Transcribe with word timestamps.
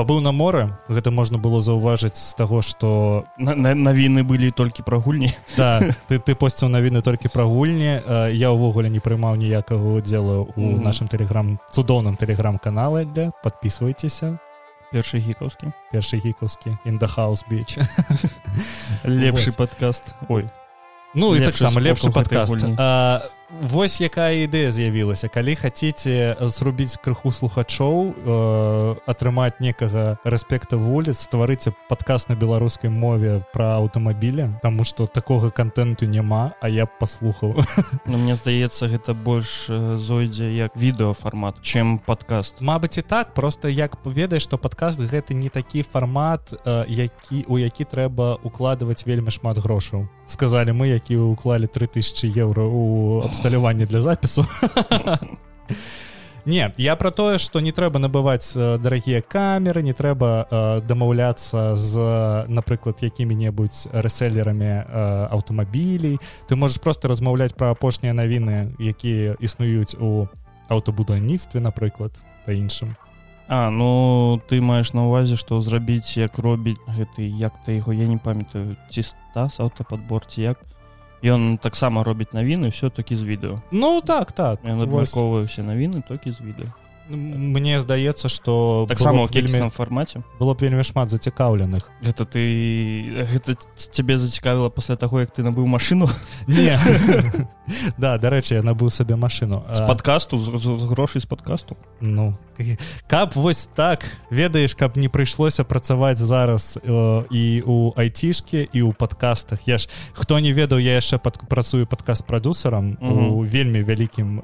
пабыў 0.00 0.24
на 0.24 0.32
моры 0.32 0.72
гэта 0.88 1.12
можна 1.12 1.36
было 1.36 1.60
заўважыць 1.60 2.16
з 2.16 2.32
таго 2.32 2.64
что 2.64 3.24
навіны 3.36 4.24
былі 4.24 4.48
толькі 4.50 4.80
пра 4.82 4.96
гульні. 4.96 5.28
Да, 5.60 5.80
ты 6.08 6.16
ты 6.16 6.32
посціў 6.32 6.72
навіны 6.72 7.04
толькі 7.04 7.28
пра 7.28 7.44
гульні. 7.44 8.00
Я 8.32 8.48
ўвогуле 8.56 8.88
не 8.88 9.00
прымаў 9.04 9.36
ніякага 9.36 10.00
удзела 10.00 10.40
у 10.40 10.56
mm 10.56 10.56
-hmm. 10.56 10.84
нашым 10.84 11.08
тэлеграм 11.08 11.60
цудоўным 11.68 12.16
тэлеграм-каналы 12.16 13.04
для 13.04 13.32
подписывайтеся 13.44 14.40
першы 14.92 15.18
гікаўскі. 15.18 15.72
Першы 15.92 16.16
гікаўскі. 16.16 16.76
Индахаус 16.84 17.44
біч 17.50 17.78
лепшы 19.04 19.56
падкаст. 19.56 20.14
Ой. 20.28 20.48
Ну 21.14 21.36
і 21.36 21.44
таксама 21.44 21.80
лепшы 21.80 22.10
падкаст 22.10 22.64
Вось 23.50 23.98
якая 24.00 24.46
ідэя 24.46 24.70
з'явілася. 24.70 25.26
Калі 25.26 25.58
хаце 25.58 26.38
зрубіць 26.38 27.02
крыху 27.02 27.34
слухачоў 27.34 28.14
э, 28.14 28.94
атрымаць 29.10 29.58
некага 29.58 30.22
рэспекта 30.22 30.78
вуліц 30.78 31.18
стварыце 31.18 31.74
падказ 31.90 32.30
на 32.30 32.38
беларускай 32.38 32.90
мове 32.90 33.42
пра 33.50 33.74
аўтамабіля 33.82 34.62
Таму 34.62 34.86
што 34.86 35.10
такога 35.10 35.50
контенту 35.50 36.06
няма 36.06 36.54
а 36.60 36.68
я 36.68 36.86
паслухаў. 36.86 37.58
Ну, 38.06 38.18
Мне 38.18 38.34
здаецца 38.34 38.86
гэта 38.86 39.14
больш 39.14 39.66
зойдзе 39.98 40.54
як 40.54 40.76
відэафармат 40.78 41.58
чым 41.62 41.98
падкаст. 41.98 42.62
Мабыць 42.62 42.98
і 42.98 43.02
так 43.02 43.34
просто 43.34 43.68
як 43.68 43.98
ведаеш 44.04 44.46
што 44.46 44.58
падкаст 44.58 45.02
гэта 45.02 45.34
не 45.34 45.50
такі 45.50 45.82
фармат 45.82 46.54
э, 46.54 46.84
які 46.86 47.44
у 47.48 47.58
які 47.58 47.84
трэба 47.84 48.38
укладваць 48.46 49.06
вельмі 49.06 49.30
шмат 49.34 49.58
грошаў. 49.58 50.06
Сказалі 50.30 50.70
мы 50.70 50.86
які 50.86 51.16
уклалі 51.16 51.66
3000 51.66 52.30
еўра 52.38 52.62
у 52.62 53.22
абсталяванне 53.40 53.86
для 53.86 54.00
запісу 54.00 54.44
не 56.46 56.72
я 56.76 56.96
про 56.96 57.10
тое 57.10 57.38
что 57.38 57.60
не 57.60 57.72
трэба 57.72 57.98
набываць 57.98 58.52
дарагія 58.54 59.22
камеры 59.22 59.82
не 59.82 59.92
трэба 59.92 60.46
э, 60.50 60.80
дамаўляцца 60.84 61.76
з 61.76 61.96
напрыклад 62.48 63.00
якімі-небудзь 63.00 63.88
рэсэлерамі 63.92 64.64
э, 64.64 64.84
аўтамабілей 65.32 66.20
ты 66.48 66.56
можаш 66.56 66.80
просто 66.80 67.08
размаўляць 67.08 67.56
пра 67.56 67.70
апошнія 67.70 68.12
навіны 68.12 68.76
якія 68.78 69.36
існуюць 69.40 69.96
у 69.96 70.28
аўтабудаўніцтве 70.68 71.60
напрыклад 71.60 72.12
па 72.44 72.52
іншым 72.52 72.96
А 73.52 73.68
ну 73.70 74.40
ты 74.46 74.60
маеш 74.60 74.92
на 74.92 75.08
увазе 75.08 75.34
што 75.34 75.60
зрабіць 75.60 76.16
як 76.16 76.38
робіць 76.38 76.78
гэты 76.86 77.24
як 77.24 77.56
ты 77.64 77.80
яго 77.80 77.92
я 77.92 78.06
не 78.06 78.18
памятаю 78.18 78.76
ці 78.90 79.02
стас 79.02 79.60
аўтападборці 79.60 80.44
як 80.44 80.69
ён 81.22 81.58
таксама 81.58 82.04
робіць 82.04 82.32
навіны 82.32 82.70
все-таки 82.70 83.16
з 83.16 83.22
відэо 83.22 83.60
Ну 83.70 84.00
так 84.00 84.32
так 84.32 84.60
абмярковваюся 84.64 85.62
навіны 85.62 86.02
толькі 86.06 86.32
з 86.32 86.40
відэо 86.40 86.68
Мне 87.10 87.80
здаецца 87.80 88.28
что 88.28 88.86
таксама 88.88 89.26
вельмі 89.26 89.68
фармаце 89.70 90.22
было 90.38 90.54
б 90.54 90.62
вельмі 90.62 90.84
шмат 90.84 91.10
зацікаўленых 91.10 91.90
гэта 92.02 92.24
ты 92.24 92.42
гэта 93.32 93.58
цябе 93.74 94.18
зацікавіла 94.18 94.70
пасля 94.70 94.96
таго 94.96 95.20
як 95.20 95.30
ты 95.30 95.42
набыў 95.42 95.66
машину? 95.66 96.08
Не 96.46 96.78
да 97.98 98.18
дарэчы 98.18 98.54
я 98.58 98.62
набыў 98.62 98.90
сабе 98.90 99.16
машину. 99.16 99.64
З 99.72 99.86
подкасту? 99.86 100.38
З 100.38 100.84
грошай 100.88 101.22
з 101.22 101.26
подкасту? 101.26 101.76
Ну 102.00 102.36
каб 103.06 103.32
вось 103.34 103.68
так. 103.74 104.04
Ведаеш 104.30 104.74
каб 104.74 104.96
не 104.96 105.08
прыйшлося 105.08 105.64
працаваць 105.64 106.18
зараз 106.18 106.78
э, 106.82 107.24
і 107.30 107.62
у 107.66 107.92
айцішке 107.96 108.68
і 108.72 108.80
ў 108.82 108.92
подкастах. 108.92 109.64
Я 109.66 109.78
ж 109.78 109.88
хто 110.12 110.38
не 110.38 110.52
ведаў 110.52 110.78
я 110.78 111.00
яшчэ 111.00 111.18
пад 111.18 111.40
працую 111.48 111.86
падкаст 111.86 112.26
прадюсерам 112.26 112.96
у 113.00 113.40
вельмі 113.42 113.82
вялікім 113.82 114.42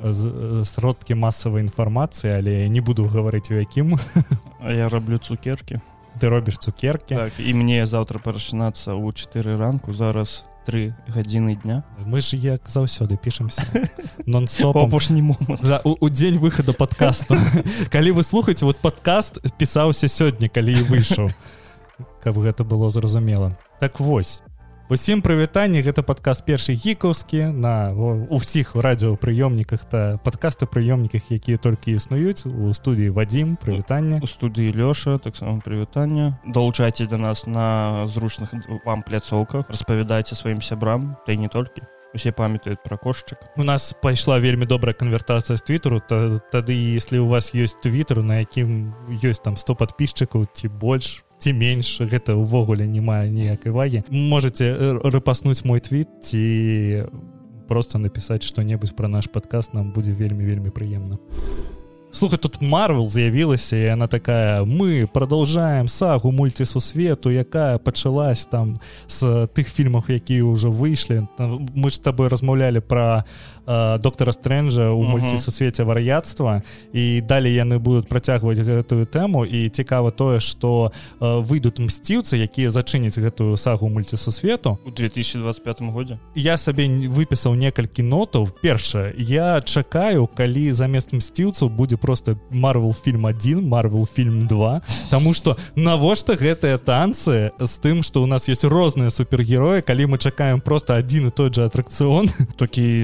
сродкі 0.64 1.14
масавай 1.14 1.62
інфармацыі 1.62 2.33
але 2.40 2.68
не 2.68 2.80
буду 2.80 3.05
гаварыць 3.05 3.50
у 3.50 3.61
якім 3.61 3.98
А 4.61 4.72
я 4.72 4.88
раблю 4.88 5.18
цукерки. 5.18 5.80
Ты 6.20 6.28
робіш 6.28 6.58
цукерки. 6.58 7.14
Так, 7.14 7.33
і 7.38 7.55
мне 7.55 7.86
завтра 7.86 8.18
пачынацца 8.18 8.96
ў 8.96 9.12
4 9.12 9.56
ранку. 9.56 9.92
Зараз 9.92 10.44
три 10.67 10.95
гадзіны 11.06 11.55
дня. 11.62 11.84
Мы 12.05 12.20
ж 12.20 12.36
як 12.36 12.67
заўсёды 12.67 13.17
пішемся 13.17 13.63
нон-стоп 14.27 14.77
апошні 14.77 15.23
момант 15.23 15.63
за 15.63 15.79
у 15.85 16.08
дзень 16.11 16.39
выхаду 16.39 16.74
подкасту. 16.74 17.39
Калі 17.90 18.11
вы 18.11 18.23
слухаце 18.23 18.67
вот 18.67 18.83
подкаст 18.83 19.39
пісаўся 19.57 20.11
сёння 20.11 20.51
калі 20.51 20.83
выйшаў 20.90 21.30
каб 22.20 22.39
гэта 22.39 22.64
было 22.64 22.90
зразумела 22.90 23.57
так 23.79 24.01
вось 24.01 24.42
Усім 24.86 25.19
прывітанне 25.19 25.83
гэта 25.83 26.07
падказ 26.07 26.47
першы 26.47 26.70
гікаўскі 26.79 27.51
на 27.51 27.91
ўсіх 28.30 28.79
радыёпрыёмніках 28.79 29.83
та 29.91 30.23
падкасты 30.23 30.70
прыёмніках 30.70 31.27
якія 31.27 31.58
толькі 31.58 31.98
існуюць. 31.98 32.47
У 32.47 32.70
студыі 32.70 33.11
вадзім 33.11 33.58
прывітання 33.58 34.23
у 34.23 34.30
студыі 34.30 34.70
лёша 34.70 35.19
таксама 35.19 35.58
прывітання 35.58 36.39
далучайце 36.46 37.11
да 37.11 37.19
нас 37.19 37.51
на 37.51 38.07
зручных 38.07 38.55
вам 38.86 39.02
пляцоўках 39.02 39.67
распавядайце 39.67 40.39
сваім 40.39 40.63
сябрам 40.63 41.19
та 41.27 41.35
не 41.35 41.51
толькі 41.51 41.83
усе 42.16 42.32
памятаюць 42.32 42.80
пра 42.82 42.96
кошчык 42.96 43.44
у 43.56 43.64
нас 43.64 43.92
пайшла 44.02 44.40
вельмі 44.40 44.66
добрая 44.66 44.96
канвертацыя 44.96 45.56
з 45.56 45.62
твиттеру. 45.62 46.00
Та, 46.00 46.40
тады 46.52 46.72
если 46.72 47.18
у 47.18 47.28
вас 47.28 47.52
ёсць 47.54 47.78
твиттеру 47.80 48.24
на 48.24 48.40
якім 48.40 48.96
ёсць 49.22 49.44
там 49.44 49.56
100 49.56 49.77
подписчикаў 49.77 50.48
ці 50.52 50.68
больш 50.68 51.22
ці 51.38 51.52
менш 51.52 52.00
гэта 52.00 52.32
ўвогуле 52.34 52.88
не 52.88 53.04
мае 53.04 53.28
ніякай 53.28 53.72
вагі. 53.72 54.04
Можете 54.08 54.98
рэпаснуць 55.04 55.64
мой 55.68 55.80
твіт 55.84 56.08
ці 56.24 57.04
просто 57.68 57.98
напісаць 57.98 58.46
што-небудзь 58.46 58.96
пра 58.96 59.08
наш 59.08 59.28
падказ 59.28 59.74
нам 59.74 59.92
будзе 59.92 60.16
вельмі 60.16 60.46
вельмі 60.46 60.70
прыемна 60.70 61.18
слухай 62.16 62.38
тут 62.38 62.62
марвел 62.62 63.10
з'явілася 63.10 63.77
і 63.77 63.88
она 63.88 64.06
такая 64.06 64.64
мы 64.64 65.06
продолжаем 65.06 65.88
сагу 65.88 66.32
мульцісусвету 66.32 67.30
якая 67.30 67.78
пачалась 67.78 68.46
там 68.46 68.80
з 69.08 69.22
тых 69.52 69.68
фільмах 69.68 70.08
якія 70.08 70.44
ўжо 70.44 70.70
выйшлі 70.70 71.28
мы 71.77 71.90
ж 71.90 72.00
табой 72.00 72.28
размаўлялі 72.28 72.80
про 72.80 73.24
Э, 73.66 73.98
доктора 73.98 74.30
стрэнджа 74.32 74.92
у 74.94 75.02
мульцісусвеце 75.02 75.82
вар'яцтва 75.82 76.62
і 76.94 77.20
далей 77.27 77.58
яны 77.58 77.82
будуць 77.82 78.06
працягваць 78.06 78.62
гэтую 78.62 79.06
тэму. 79.10 79.42
І 79.42 79.68
цікава 79.68 80.14
тое 80.14 80.38
што 80.38 80.94
э, 81.18 81.42
выйдуць 81.42 81.82
мсціўцы 81.82 82.38
якія 82.38 82.70
зачыняць 82.70 83.18
гэтую 83.18 83.58
сагу 83.58 83.90
мульцісусвету 83.90 84.78
у 84.86 84.90
2025 84.90 85.82
годзе? 85.90 86.18
Я 86.38 86.56
сабе 86.56 86.86
выпісаў 86.86 87.58
некалькі 87.58 88.06
нотаў. 88.06 88.54
Першае. 88.62 89.14
Я 89.18 89.58
чакаю 89.60 90.30
калі 90.30 90.70
замест 90.70 91.10
мсціўцаў 91.10 91.66
будзе 91.66 91.96
просто 91.98 92.38
марвел 92.50 92.94
фільм 92.94 93.27
1 93.27 93.66
марвел 93.66 94.06
фільм 94.06 94.46
2 94.46 94.83
Таму 95.10 95.34
что 95.34 95.56
навошта 95.74 96.38
гэтыя 96.38 96.78
танцы 96.78 97.50
з 97.58 97.74
тым 97.83 98.06
что 98.06 98.22
у 98.22 98.27
нас 98.27 98.48
есть 98.48 98.62
розныя 98.62 99.10
супергероі 99.10 99.83
калі 99.83 100.14
мы 100.14 100.18
чакаем 100.18 100.60
просто 100.60 100.94
адзін 100.94 101.27
і 101.27 101.30
той 101.30 101.50
же 101.50 101.66
атракцыон? 101.66 102.30
Такі 102.58 103.02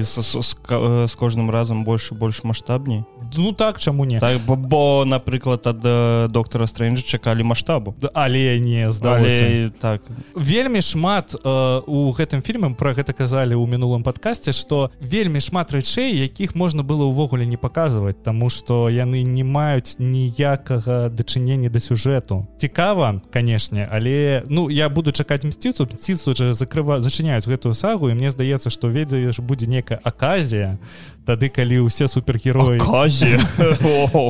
з 0.53 0.69
э, 0.69 1.07
кожным 1.19 1.49
разам 1.49 1.83
больш 1.83 2.11
больш 2.11 2.43
маштабней 2.43 3.03
ну 3.37 3.53
так 3.53 3.79
чаму 3.79 4.05
не. 4.05 4.19
Так, 4.19 4.39
бо, 4.47 4.55
бо 4.55 5.05
напрыклад 5.05 5.67
ад 5.67 5.81
э, 5.83 6.27
доктора 6.29 6.67
стрэнджа 6.67 7.03
чакалі 7.03 7.43
маштабу. 7.43 7.95
Але 8.13 8.59
не 8.59 8.91
здалі 8.91 9.71
так. 9.79 10.01
Вельмі 10.35 10.81
шмат 10.81 11.35
э, 11.35 11.81
у 11.87 12.11
гэтым 12.11 12.41
фільме 12.41 12.73
про 12.73 12.93
гэта 12.93 13.13
казалі 13.13 13.55
ў 13.55 13.67
мінулым 13.67 14.03
падкасці 14.03 14.53
что 14.53 14.91
вельмі 15.01 15.39
шмат 15.39 15.73
рэчэй 15.73 16.15
якіх 16.15 16.55
можна 16.55 16.83
было 16.83 17.05
ўвогуле 17.09 17.45
не 17.45 17.57
паказваць 17.57 18.17
тому 18.23 18.49
что 18.49 18.89
яны 18.89 19.23
не 19.23 19.43
маюць 19.43 19.99
ніякага 19.99 21.09
дачынення 21.09 21.69
да 21.69 21.79
сюжэту. 21.79 22.47
Цікава 22.57 23.21
канешне 23.29 23.87
але 23.91 24.43
ну 24.49 24.69
я 24.69 24.89
буду 24.89 25.11
чакаць 25.11 25.43
мсціцу 25.43 25.85
ціцу 25.85 26.33
же 26.33 26.53
закрыва 26.53 27.01
зачыняюць 27.01 27.47
гэтую 27.47 27.73
сагу 27.73 28.09
і 28.09 28.13
мне 28.13 28.29
здаецца 28.29 28.69
что 28.69 28.87
ведаеш 28.87 29.39
будзе 29.39 29.67
некая 29.67 29.99
аказія 30.03 30.23
аказія 30.23 30.77
тады 31.25 31.49
калі 31.49 31.87
ўсе 31.87 32.07
супергероі 32.07 32.79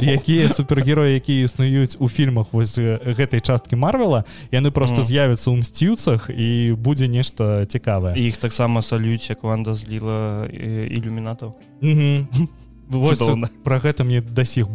якія 0.17 0.49
супергероі 0.49 1.17
якія 1.17 1.45
існуюць 1.45 1.97
у 1.99 2.09
фільмах 2.09 2.53
вось 2.53 2.77
гэтай 2.77 3.41
часткі 3.41 3.75
марвела 3.75 4.23
яны 4.53 4.71
просто 4.71 5.01
з'явяцца 5.01 5.49
ў 5.49 5.65
мсціўцах 5.65 6.29
і 6.29 6.77
будзе 6.77 7.07
нешта 7.07 7.65
цікавае. 7.65 8.17
Іх 8.17 8.37
таксама 8.37 8.81
салюць 8.81 9.29
як 9.29 9.43
ванда 9.43 9.73
зліла 9.73 10.45
ілюмінатаў. 10.49 11.57
Про 13.63 13.79
гэта 13.79 14.03
мне 14.03 14.21
да 14.21 14.45
сих 14.45 14.69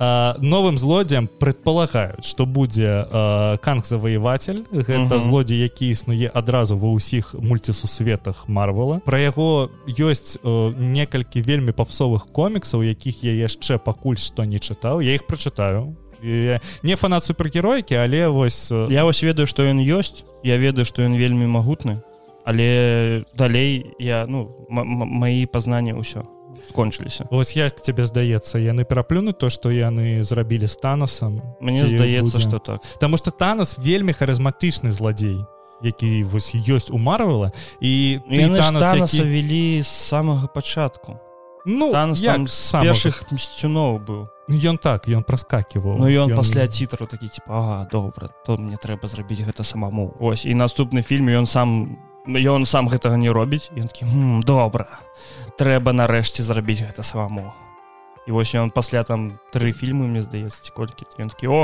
больно 0.00 0.34
новым 0.38 0.78
злодзям 0.78 1.28
предполагаюць 1.28 2.24
что 2.24 2.46
будзе 2.46 3.04
канг 3.60 3.84
заваеватель 3.84 4.64
гэта 4.72 5.16
-huh. 5.16 5.20
злодзей 5.20 5.60
які 5.60 5.88
існуе 5.88 6.30
адразу 6.34 6.76
ва 6.76 6.88
ўсіх 6.88 7.34
мульцісусветах 7.34 8.48
марвела. 8.48 9.00
Про 9.04 9.18
яго 9.18 9.70
ёсць 9.86 10.38
некалькі 10.78 11.42
вельмі 11.42 11.72
папсовых 11.72 12.32
коміксаў 12.32 12.82
якіх 12.82 13.24
я 13.24 13.32
яшчэ 13.32 13.78
пакуль 13.78 14.16
што 14.16 14.44
не 14.44 14.56
чытаў. 14.56 15.02
Я 15.02 15.14
іх 15.14 15.26
прачытаю. 15.26 15.94
Не 16.82 16.96
фанат 16.96 17.24
супергеройкі 17.24 17.94
але 17.94 18.28
вось 18.28 18.72
я 18.88 19.04
вось 19.04 19.22
ведаю 19.22 19.46
что 19.46 19.62
ён 19.62 19.78
ёсць. 19.78 20.24
Я 20.42 20.56
ведаю 20.56 20.84
что 20.84 21.02
ён 21.02 21.16
вельмі 21.16 21.46
магутны. 21.46 22.00
Але 22.44 23.24
далей 23.36 23.84
я 23.98 24.26
ну 24.26 24.48
маі 24.70 25.46
пазнанні 25.46 25.92
ўсё 25.92 26.39
кончыліся 26.72 27.26
Вось 27.30 27.56
як 27.56 27.80
тебе 27.80 28.06
здаецца 28.06 28.58
яны 28.58 28.84
пераплюнуць 28.84 29.38
то 29.38 29.50
што 29.50 29.70
яны 29.70 30.22
зрабілі 30.22 30.66
з 30.66 30.76
танасам 30.76 31.42
Мне 31.60 31.86
здаецца 31.86 32.40
что 32.40 32.58
так. 32.58 32.80
Таму 32.98 33.16
что 33.16 33.30
танас 33.30 33.76
вельмі 33.78 34.12
харызматычны 34.12 34.90
злодзей 34.90 35.44
які 35.82 36.22
вось 36.24 36.54
ёсць 36.54 36.92
у 36.92 36.98
марвела 36.98 37.52
і 37.80 38.20
танаса 38.28 39.24
вялі 39.24 39.82
з 39.82 39.88
самага 39.88 40.46
пачатку. 40.46 41.18
Ну 41.64 41.92
як 42.16 42.48
з 42.48 42.72
першых 42.72 43.24
мсцюноў 43.30 44.00
быў. 44.00 44.28
Ён 44.50 44.78
так 44.80 45.06
ён 45.08 45.22
праскаківаў. 45.22 46.00
Ну 46.00 46.08
ён 46.08 46.34
пасля 46.34 46.66
цітру 46.66 47.06
такі 47.06 47.28
типа 47.28 47.52
ага, 47.52 47.88
добра 47.92 48.28
то 48.46 48.56
мне 48.56 48.76
трэба 48.76 49.08
зрабіць 49.08 49.44
гэта 49.44 49.62
самому 49.62 50.14
ось 50.20 50.44
і 50.44 50.54
наступны 50.54 51.02
фільм 51.02 51.28
ён 51.28 51.46
сам 51.46 51.98
ён 52.26 52.66
сам 52.66 52.88
гэтага 52.88 53.16
не 53.16 53.30
робіць. 53.30 53.70
Ён 53.76 53.88
такі 53.88 54.04
добра. 54.44 54.88
Трэба 55.56 55.92
нарэшце 55.92 56.42
зрабіць 56.42 56.84
гэта 56.84 57.02
самому 57.02 57.52
і 58.30 58.32
вось 58.32 58.54
ён 58.54 58.70
пасля 58.70 59.02
там 59.04 59.40
тры 59.52 59.72
фільмы 59.72 60.06
мне 60.06 60.22
здаецца 60.22 60.70
колькі. 60.70 61.08
Ён 61.18 61.34
такі 61.34 61.46
о 61.50 61.60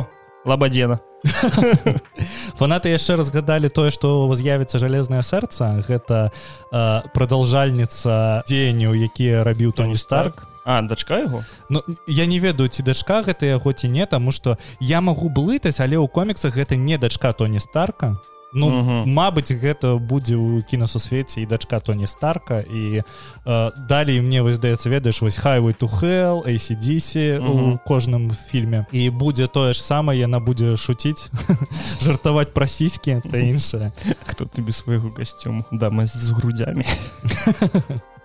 лабадзена 0.46 0.98
фанаты 2.58 2.90
яшчэ 2.90 3.18
разгадалі 3.18 3.70
тое 3.70 3.90
што 3.90 4.26
з'явіцца 4.34 4.78
жалезнае 4.78 5.22
сэрца 5.26 5.82
гэта 5.86 6.30
э, 6.30 7.02
прадаўжальніца 7.14 8.46
дзеянняў 8.46 8.94
якія 8.94 9.42
рабіў 9.42 9.72
тоні 9.72 9.98
старк. 9.98 10.46
А 10.66 10.82
дачка 10.82 11.18
яго? 11.22 11.44
Ну 11.70 11.82
я 12.06 12.26
не 12.26 12.38
ведаю 12.38 12.68
ці 12.70 12.82
дачка 12.82 13.22
гэта 13.22 13.46
яго 13.46 13.72
ці 13.72 13.90
не 13.90 14.06
таму 14.06 14.30
што 14.30 14.58
я 14.80 15.00
магу 15.00 15.30
блытаць 15.30 15.78
але 15.82 15.98
ў 15.98 16.06
коміксах 16.10 16.54
гэта 16.54 16.74
не 16.74 16.98
дачка 16.98 17.32
тоні 17.32 17.58
старка 17.58 18.18
Ну 18.52 19.02
Мабыць 19.06 19.52
гэта 19.52 19.96
будзе 19.98 20.36
ў 20.38 20.62
кінасусвеце 20.62 21.42
і 21.42 21.46
дачка 21.46 21.80
тоні 21.80 22.06
старка 22.06 22.60
і 22.60 23.02
э, 23.02 23.70
далей 23.88 24.20
мне 24.20 24.42
вось 24.42 24.56
здаецца 24.56 24.90
ведаеш 24.90 25.22
вось 25.22 25.36
хайвай 25.36 25.74
hell 25.74 26.46
ACDC 26.46 27.38
у 27.38 27.78
кожным 27.86 28.30
фільме. 28.30 28.86
І 28.92 29.10
будзе 29.10 29.46
тое 29.46 29.72
ж 29.74 29.82
самае 29.82 30.18
яна 30.18 30.40
будзе 30.40 30.76
шуціць 30.76 31.30
жартаваць 32.02 32.54
пра 32.54 32.66
сіські 32.66 33.22
та 33.30 33.38
іншае. 33.38 33.92
Хто 34.24 34.44
ты 34.44 34.62
без 34.62 34.76
свайго 34.76 35.10
касцюму 35.10 35.64
дама 35.70 36.06
з 36.06 36.30
грудзямі 36.30 36.84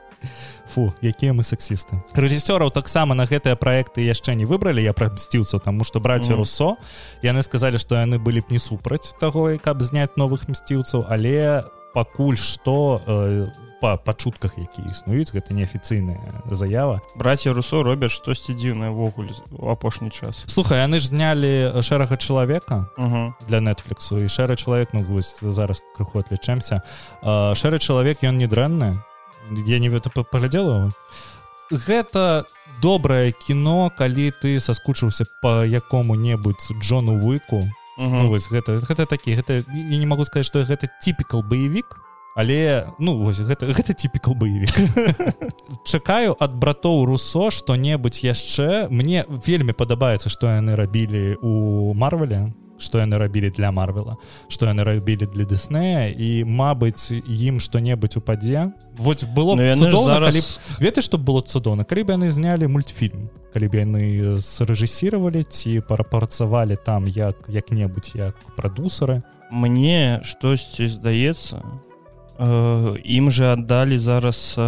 фу 0.71 0.93
якія 1.03 1.35
мы 1.35 1.43
сексісты. 1.43 1.99
Рэжысёраў 2.15 2.71
таксама 2.71 3.15
на 3.15 3.27
гэтыя 3.27 3.59
проекты 3.59 4.07
яшчэ 4.07 4.35
не 4.39 4.47
выбралі 4.47 4.79
я 4.79 4.93
прамсціўся 4.93 5.59
тому 5.59 5.83
что 5.83 5.99
браці 5.99 6.31
mm. 6.31 6.37
руссо. 6.39 6.75
Яны 7.21 7.43
сказалі 7.43 7.77
што 7.77 7.99
яны 7.99 8.19
былі 8.19 8.39
б 8.39 8.55
не 8.55 8.59
супраць 8.59 9.11
таго 9.19 9.51
каб 9.59 9.83
зняць 9.83 10.15
новых 10.15 10.47
мсціўцаў 10.47 11.05
але 11.09 11.67
пакуль 11.93 12.39
што 12.39 13.01
э, 13.03 13.51
по 13.81 13.97
пачутках 13.97 14.57
які 14.57 14.85
існуюць 14.85 15.33
гэта 15.33 15.53
неафіцыйная 15.57 16.45
заява. 16.51 17.01
Браці 17.17 17.51
русо 17.51 17.83
робяць 17.83 18.13
штосьці 18.13 18.53
дзіўнае-ввогуле 18.53 19.33
у 19.57 19.73
апошні 19.73 20.13
час. 20.13 20.45
Слухай 20.45 20.85
яны 20.85 21.01
ж 21.01 21.09
знялі 21.09 21.81
шэрага 21.81 22.17
чалавека 22.17 22.85
-huh. 22.97 23.33
для 23.49 23.59
нетфліксу 23.61 24.21
і 24.21 24.29
шэры 24.29 24.55
чалавек 24.55 24.93
ну 24.93 25.01
вось 25.01 25.41
зараз 25.41 25.81
крыху 25.97 26.21
атлічэмся. 26.21 26.81
Шэры 27.57 27.79
чалавек 27.79 28.23
ён 28.23 28.37
не 28.37 28.47
дрэнны 28.47 29.01
я 29.65 29.79
не 29.79 29.89
паглядзела 29.89 30.91
гэта 31.71 32.45
добрае 32.81 33.31
кіно 33.31 33.91
калі 33.97 34.31
ты 34.41 34.59
соскучыўся 34.59 35.25
по 35.41 35.63
якому-небудзь 35.65 36.73
Джону 36.81 37.17
выку 37.19 37.63
ну, 37.97 38.29
вось 38.29 38.49
гэта 38.51 38.79
гэта 38.79 39.05
такі 39.05 39.35
гэта 39.35 39.63
я 39.67 39.97
не 39.97 40.05
могу 40.05 40.23
сказать 40.23 40.45
что 40.45 40.63
гэта 40.63 40.87
типікал 41.01 41.43
баевік 41.43 41.85
але 42.35 42.87
ну 42.99 43.17
вось 43.17 43.39
гэта 43.39 43.67
гэта 43.67 43.93
типікал 43.93 44.35
баевік 44.35 44.71
чакаю 45.85 46.35
ад 46.39 46.55
братоў 46.55 47.05
руссо 47.05 47.51
что-небудзь 47.51 48.23
яшчэ. 48.23 48.87
Мне 48.89 49.25
вельмі 49.27 49.73
падабаецца 49.73 50.29
что 50.29 50.47
яны 50.47 50.75
рабілі 50.75 51.37
у 51.41 51.93
марвеле 51.93 52.53
што 52.81 52.99
яны 52.99 53.21
рабілі 53.21 53.53
для 53.53 53.71
марвела 53.71 54.17
што 54.49 54.65
яны 54.65 54.83
рабілі 54.83 55.29
для 55.29 55.45
Дыснея 55.45 56.09
і 56.09 56.43
Мабыць 56.43 57.13
ім 57.13 57.61
што-небудзь 57.61 58.17
упадзе 58.17 58.73
вот 58.97 59.23
было 59.35 59.55
ну, 59.55 60.03
зараз... 60.03 60.33
калі... 60.33 60.41
ведаеш 60.81 61.05
што 61.05 61.21
было 61.21 61.45
цудоўна 61.45 61.85
калі 61.85 62.03
б 62.03 62.17
яны 62.17 62.31
знялі 62.33 62.67
мультфільм 62.67 63.29
калі 63.53 63.67
б 63.67 63.73
яны 63.85 64.03
срэжысіравалі 64.41 65.45
ці 65.45 65.79
парапрацавалі 65.85 66.75
там 66.75 67.05
як 67.07 67.45
як-небудзь 67.47 68.17
як 68.17 68.35
прадусары 68.57 69.21
мне 69.51 70.21
штосьці 70.23 70.87
здаецца 70.87 71.61
э, 72.39 72.95
ім 73.03 73.31
жа 73.31 73.53
аддалі 73.53 73.99
зараз 73.99 74.55
э, 74.57 74.63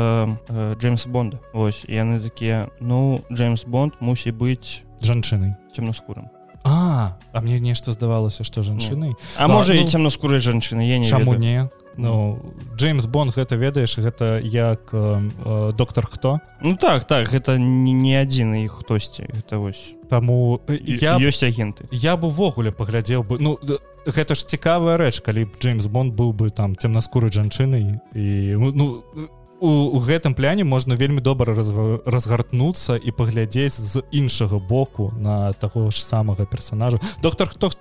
э, 0.49 0.75
Джеймс 0.75 1.07
Бонда. 1.07 1.39
Ось 1.53 1.87
яны 1.87 2.19
такія 2.19 2.69
ну 2.79 3.23
Джеймс 3.31 3.63
Бонд 3.65 3.95
мусі 3.99 4.35
быць 4.35 4.83
жанчынай 5.01 5.55
цемнаскурым 5.71 6.32
А 6.63 7.17
а 7.33 7.41
мне 7.41 7.59
нешта 7.59 7.91
здавалася 7.91 8.43
што 8.43 8.63
жанчыны 8.63 9.15
А 9.37 9.47
можа 9.47 9.73
і 9.75 9.83
цемнаскурай 9.83 10.39
жанчыны 10.39 10.87
я 10.87 10.97
не 10.97 11.05
чаму 11.05 11.35
не? 11.35 11.69
Ну. 11.97 12.39
Джеймс 12.75 13.05
Бон 13.05 13.29
гэта 13.29 13.55
ведаеш 13.55 13.97
гэта 13.97 14.39
як 14.41 14.89
э, 14.93 15.29
э, 15.45 15.71
доктор 15.77 16.07
хто 16.07 16.39
Ну 16.61 16.75
так 16.75 17.05
так 17.05 17.29
гэта 17.29 17.57
не 17.59 18.15
адзін 18.15 18.55
іх 18.63 18.79
хтосьці 18.81 19.27
гэта 19.29 19.57
вось 19.57 19.93
таму 20.09 20.61
я 20.67 21.17
ёсць 21.17 21.43
агенты. 21.43 21.85
Я 21.91 22.17
бы 22.17 22.27
увогуле 22.27 22.71
паглядзеў 22.71 23.23
бы 23.23 23.37
ну 23.39 23.59
гэта 24.05 24.33
ж 24.35 24.45
цікавая 24.47 24.97
рэч 24.97 25.21
калі 25.21 25.45
б 25.45 25.59
Джеймс 25.59 25.87
Бон 25.87 26.11
быў 26.11 26.33
бы 26.33 26.49
там 26.49 26.75
цемнаскурай 26.75 27.29
жанчынай 27.29 27.99
і 28.15 28.55
ну 28.57 29.03
у 29.63 29.99
гэтым 29.99 30.35
пляне 30.35 30.63
можна 30.63 30.95
вельмі 30.95 31.21
добра 31.21 31.55
разгартнуцца 31.55 32.99
і 32.99 33.11
паглядзець 33.15 33.79
з 33.79 34.03
іншага 34.11 34.59
боку 34.59 35.13
на 35.15 35.53
таго 35.53 35.89
ж 35.89 36.03
самага 36.03 36.45
персонажа 36.45 36.99
доктор 37.21 37.47
хто 37.47 37.71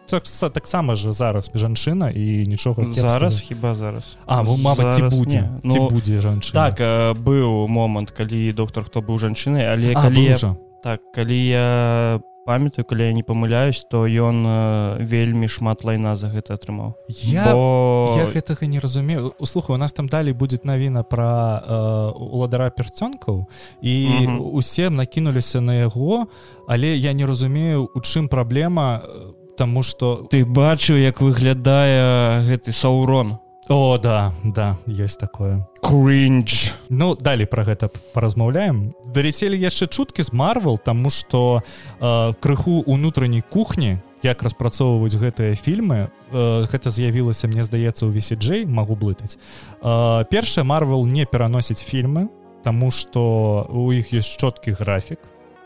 таксама 0.49 0.94
же 0.94 1.12
зараз 1.12 1.50
жанчына 1.55 2.11
і 2.11 2.46
нічога 2.46 2.84
зараз 2.84 3.40
хіба 3.40 3.75
зараз? 3.75 4.17
А 4.26 4.43
ну, 4.43 4.56
мабыць 4.56 4.94
ці 4.96 5.02
будзе. 5.02 5.49
ну, 5.62 5.88
будзе 5.88 6.20
жанчына. 6.20 6.55
так 6.55 6.79
быў 7.19 7.67
момант 7.67 8.11
калі 8.11 8.52
доктор 8.52 8.85
хто 8.85 9.02
быў 9.02 9.19
жанчынай 9.19 9.67
але 9.67 9.94
калі 9.94 10.25
я... 10.25 10.55
так 10.82 11.00
калі 11.14 11.46
я 11.46 12.20
памятаю 12.44 12.84
калі 12.84 13.06
я 13.06 13.12
не 13.12 13.22
памыляюсь 13.22 13.84
то 13.90 14.06
ён 14.06 14.46
э, 14.46 15.04
вельмі 15.04 15.48
шмат 15.48 15.84
лайна 15.84 16.16
за 16.16 16.28
гэта 16.28 16.54
атрымаў. 16.54 16.94
Я, 17.08 17.52
Бо... 17.52 18.14
я 18.18 18.26
гэтага 18.26 18.66
не 18.66 18.78
разумею. 18.78 19.34
Услуха 19.38 19.72
у 19.72 19.76
нас 19.76 19.92
там 19.92 20.08
далей 20.08 20.32
будет 20.32 20.64
навіна 20.64 21.02
про 21.02 21.62
э, 21.62 22.10
уладара 22.18 22.70
перцёнкаў 22.70 23.46
і 23.82 24.26
усе 24.52 24.90
накінуліся 24.90 25.60
на 25.60 25.74
яго 25.74 26.26
але 26.68 26.96
я 26.96 27.12
не 27.12 27.26
разумею 27.26 27.90
у 27.94 28.00
чым 28.00 28.28
праблема 28.28 29.02
э, 29.04 29.32
Таму 29.52 29.82
что 29.82 30.26
ты 30.32 30.46
бачыў 30.48 30.96
як 30.96 31.20
выглядае 31.20 32.40
гэты 32.49 32.72
саурон 32.72 33.41
о 33.69 33.99
да 33.99 34.33
да 34.45 34.76
есть 34.87 35.21
такое. 35.21 35.69
Кринж 35.81 36.75
ну 36.88 37.14
далей 37.14 37.47
про 37.47 37.64
гэта 37.64 37.90
паразмаўляем 38.14 38.95
далецелі 39.07 39.59
яшчэ 39.59 39.87
чуткі 39.87 40.23
з 40.23 40.33
марвел 40.33 40.78
тому 40.78 41.11
что 41.11 41.62
э, 42.00 42.33
крыху 42.40 42.83
унутранняй 42.87 43.42
кухні 43.42 43.99
як 44.23 44.42
распрацоўваюць 44.42 45.14
гэтыя 45.14 45.54
фільмы 45.54 46.11
э, 46.33 46.66
гэта 46.66 46.90
з'явілася 46.90 47.47
мне 47.47 47.62
здаецца 47.62 48.07
у 48.07 48.11
весиджэй 48.11 48.66
магу 48.66 48.95
блытаць. 48.95 49.38
Э, 49.83 50.25
першая 50.31 50.64
марвел 50.64 51.07
не 51.07 51.26
пераносіць 51.26 51.83
фільмы 51.83 52.28
тому 52.64 52.90
что 52.90 53.66
у 53.71 53.92
іх 53.92 54.12
есть 54.12 54.40
чёткі 54.40 54.73
графік 54.73 55.19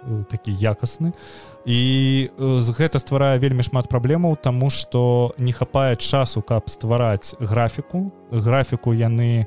э, 0.04 0.24
такі 0.24 0.52
якасны. 0.52 1.12
а 1.12 1.55
і 1.66 2.30
гэта 2.78 3.02
стварае 3.02 3.42
вельмі 3.42 3.66
шмат 3.66 3.90
праблемаў 3.90 4.38
тому 4.38 4.70
что 4.70 5.34
не 5.38 5.50
хапае 5.50 5.96
часу 5.96 6.42
каб 6.42 6.70
ствараць 6.70 7.34
графіку. 7.42 8.14
Графіку 8.30 8.94
яны 8.94 9.46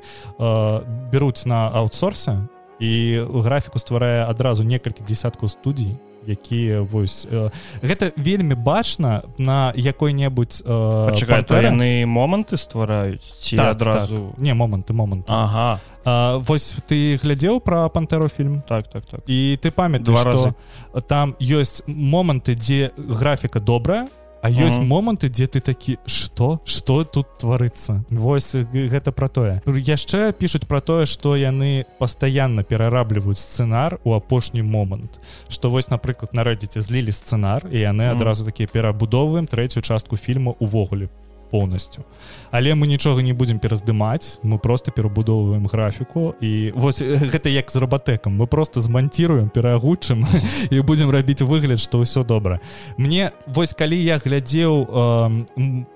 бяруць 1.12 1.46
на 1.48 1.72
аутсорсе 1.72 2.44
і 2.78 3.24
графіку 3.24 3.80
стварае 3.80 4.28
адразу 4.28 4.64
некалькі 4.64 5.00
десяткаў 5.08 5.48
студій 5.48 5.96
якія 6.26 6.80
вось 6.80 7.26
э, 7.30 7.50
гэта 7.82 8.12
вельмі 8.16 8.54
бачна 8.54 9.22
на 9.38 9.72
якой-небудзь 9.76 10.62
э, 10.64 11.62
яны 11.62 12.06
моманты 12.06 12.56
ствараюць 12.56 13.24
ці 13.40 13.56
так, 13.56 13.76
адразу? 13.76 14.32
так. 14.34 14.38
не 14.38 14.54
моманты 14.54 14.92
момант 14.92 15.24
Ага. 15.28 15.80
Э, 16.04 16.38
вось 16.38 16.76
ты 16.88 17.16
глядзеў 17.16 17.60
про 17.60 17.88
пантеру 17.88 18.28
фільм? 18.28 18.62
Так 18.68 18.88
так 18.88 19.04
так. 19.06 19.20
І 19.26 19.58
ты 19.62 19.70
памят 19.70 20.02
два 20.02 20.24
разы. 20.24 20.54
там 21.06 21.36
ёсць 21.40 21.82
моманты 21.86 22.54
дзе 22.54 22.90
графіка 22.96 23.60
добрая 23.60 24.08
А 24.42 24.48
ёсць 24.48 24.80
моманты 24.80 25.28
дзе 25.28 25.46
ты 25.46 25.60
такі 25.60 25.98
что 26.06 26.60
что 26.64 27.04
тут 27.04 27.38
тварыцца? 27.38 28.04
Вось 28.08 28.54
гэта 28.54 29.12
про 29.12 29.28
тое. 29.28 29.60
Яшчэ 29.66 30.32
пишутць 30.32 30.66
про 30.66 30.80
тое 30.80 31.06
что 31.06 31.36
яны 31.36 31.84
пастаянна 31.98 32.64
перарабліваюць 32.64 33.38
сцэнар 33.38 34.00
у 34.04 34.14
апошні 34.16 34.62
момант. 34.62 35.20
Что 35.48 35.70
вось 35.70 35.90
напрыклад 35.90 36.32
нарадзіце 36.32 36.80
злілі 36.80 37.12
сцэнар 37.12 37.68
і 37.68 37.78
яны 37.84 38.08
адразу 38.10 38.44
такія 38.48 38.68
перабудоўваем 38.68 39.46
трэцюю 39.46 39.84
частку 39.84 40.16
фільма 40.16 40.56
увогуле 40.58 41.08
поўнасцю. 41.50 42.04
Але 42.50 42.74
мы 42.74 42.86
нічога 42.86 43.22
не 43.22 43.32
будзем 43.32 43.58
пераздымаць 43.58 44.38
мы 44.42 44.58
просто 44.58 44.90
перабудоўваем 44.90 45.66
графіку 45.66 46.34
і 46.40 46.72
вось 46.74 47.02
гэта 47.02 47.48
як 47.48 47.70
з 47.70 47.76
рабатэкам. 47.76 48.36
Мы 48.36 48.46
просто 48.46 48.80
зманціруем 48.80 49.48
пераагучым 49.50 50.26
і 50.70 50.80
будзем 50.80 51.10
рабіць 51.10 51.42
выгляд 51.42 51.80
што 51.80 51.98
ўсё 51.98 52.24
добра. 52.24 52.60
Мне 52.96 53.32
вось 53.46 53.74
калі 53.74 53.98
я 53.98 54.18
глядзеў 54.18 54.86
э, 54.86 55.44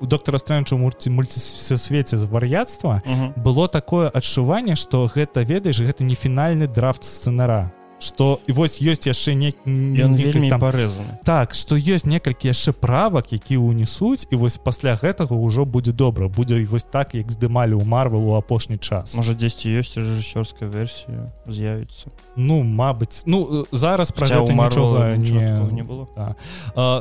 доктора 0.01 0.39
стрэнчу 0.39 0.79
мурці 0.79 1.11
мульцісвеце 1.11 2.19
з 2.19 2.25
вар'яцтва 2.25 3.03
было 3.37 3.69
такое 3.69 4.09
адчуванне 4.09 4.77
што 4.77 5.07
гэта 5.07 5.45
ведаеш 5.45 5.81
гэта 5.81 6.05
не 6.05 6.15
фінальны 6.15 6.67
драфт 6.67 7.05
сцэнара 7.05 7.71
что 8.05 8.41
і 8.47 8.53
вось 8.53 8.79
ёсць 8.85 9.09
яшчэ 9.09 9.35
не 9.35 9.53
вельмі 9.65 10.51
там 10.53 10.61
парэзаны. 10.61 11.25
Так 11.25 11.55
что 11.57 11.77
ёсць 11.77 12.05
некалькі 12.05 12.53
яшчэ 12.53 12.77
правак 12.77 13.33
які 13.33 13.57
унесуць 13.57 14.29
і 14.31 14.37
вось 14.37 14.61
пасля 14.61 14.95
гэтага 15.01 15.33
ўжо 15.33 15.65
будзе 15.65 15.93
добра 15.97 16.29
будзе 16.29 16.61
вось 16.69 16.85
так 16.85 17.17
як 17.17 17.33
здымалі 17.33 17.75
ў 17.81 17.85
марвел 17.85 18.29
у 18.29 18.35
апошні 18.37 18.79
час. 18.79 19.17
Можа 19.17 19.33
дзесьці 19.35 19.73
ёсць 19.73 19.97
рэжысёрская 19.97 20.69
версія 20.69 21.33
з'явіцца. 21.49 22.13
Ну 22.37 22.63
Мабыць 22.63 23.25
ну 23.27 23.67
зараз 23.73 24.13
пра 24.13 24.29
нічога 24.29 25.17
не, 25.17 25.49
не 25.73 25.83
было 25.83 26.09
да. 26.13 26.37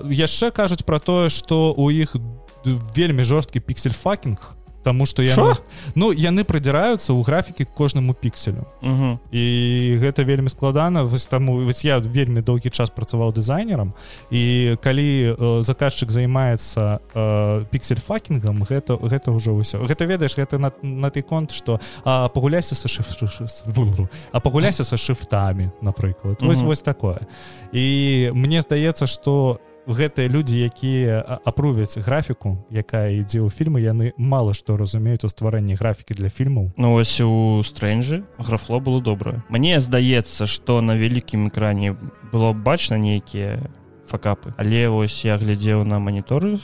яшчэ 0.07 0.51
кажуць 0.51 0.87
про 0.87 0.99
тое 0.99 1.29
что 1.29 1.73
у 1.75 1.91
іх 1.91 2.15
вельмі 2.95 3.23
жорсткі 3.23 3.59
піксель 3.59 3.91
факінг 3.91 4.55
Таму 4.83 5.05
што 5.05 5.23
я 5.23 5.35
ну 5.95 6.11
яны 6.11 6.43
прыдзіраюцца 6.43 7.15
ў 7.15 7.23
графікі 7.23 7.65
кожнаму 7.71 8.13
пікселю. 8.13 8.67
Угу. 8.83 9.19
і 9.31 9.43
гэта 9.99 10.23
вельмі 10.23 10.49
складана. 10.49 11.03
Вось 11.03 11.27
таму 11.27 11.63
вось 11.65 11.85
я 11.85 11.99
вельмі 11.99 12.41
доўгі 12.41 12.69
час 12.69 12.89
працаваў 12.89 13.33
дызайнерам. 13.33 13.93
І 14.31 14.75
калі 14.83 15.35
э, 15.35 15.63
заказчык 15.63 16.11
займаецца 16.11 16.99
э, 16.99 17.65
піксель 17.71 18.03
факінгам 18.03 18.63
гэта 18.63 18.99
гэта 18.99 19.31
ўжо 19.31 19.55
ўсё. 19.55 19.87
Гэта 19.87 20.05
ведаеш 20.05 20.35
гэта 20.35 20.59
на, 20.59 20.71
на 20.81 21.09
той 21.09 21.23
конт 21.23 21.51
што 21.51 21.79
пагуляйся 22.03 22.75
са 22.75 22.87
шиф 22.87 23.07
а 24.31 24.39
пагуляйся 24.39 24.83
са 24.89 24.97
шыфтамі 24.97 25.71
напрыклад. 25.81 26.41
Вось 26.41 26.59
угу. 26.59 26.67
вось 26.67 26.81
такое. 26.81 27.19
І 27.71 28.31
мне 28.33 28.61
здаецца 28.61 29.07
што 29.07 29.59
гэтыя 29.87 30.29
людзі 30.29 30.59
якія 30.63 31.19
апрувяць 31.43 31.99
графіку 31.99 32.63
якая 32.71 33.11
ідзе 33.19 33.43
ў 33.43 33.49
фільмы 33.51 33.83
яны 33.83 34.13
мала 34.17 34.53
што 34.55 34.77
разумеюць 34.79 35.27
у 35.27 35.31
стварэнні 35.31 35.75
графікі 35.75 36.15
для 36.15 36.29
фільмаў. 36.29 36.71
Ну 36.77 36.93
ось 36.95 37.19
у 37.21 37.61
стрэнджы 37.63 38.23
графло 38.37 38.79
было 38.79 39.01
добрае. 39.01 39.43
Мне 39.49 39.79
здаецца 39.79 40.47
што 40.47 40.81
на 40.81 40.95
вялікім 40.95 41.49
экране 41.49 41.97
было 42.31 42.53
бачна 42.53 42.95
нейкія 42.95 43.59
факапы 44.07 44.53
але 44.57 44.87
вось 44.87 45.25
я 45.25 45.37
глядзеў 45.37 45.83
на 45.83 45.99
маніторы 45.99 46.59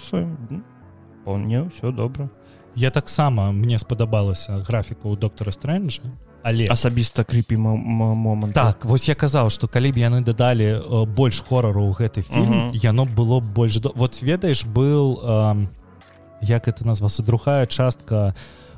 мне 1.26 1.70
ўсё 1.70 1.92
добра. 1.92 2.30
Я 2.76 2.90
таксама 2.92 3.52
мне 3.52 3.78
спадабалася 3.78 4.64
графіка 4.66 5.10
ў 5.10 5.20
доктора 5.20 5.52
стрэнджа 5.52 6.02
але. 6.44 6.68
Асабіста 6.70 7.24
крыпі 7.24 7.58
момант. 7.58 8.54
Так 8.54 8.86
вось 8.86 9.10
я 9.10 9.16
казаў 9.16 9.50
что 9.50 9.68
калі 9.68 9.92
б 9.92 9.98
яны 10.00 10.22
дадалі 10.22 11.06
больш 11.06 11.42
хорару 11.42 11.90
ў 11.90 11.94
гэты 11.94 12.22
фільм 12.22 12.72
яно 12.74 13.06
было 13.06 13.40
больш 13.40 13.80
вот 13.96 14.22
ведаеш 14.22 14.66
был 14.66 15.20
э, 15.24 15.68
як 16.42 16.68
это 16.68 16.86
назвался 16.88 17.24
другая 17.24 17.66
частка 17.66 18.36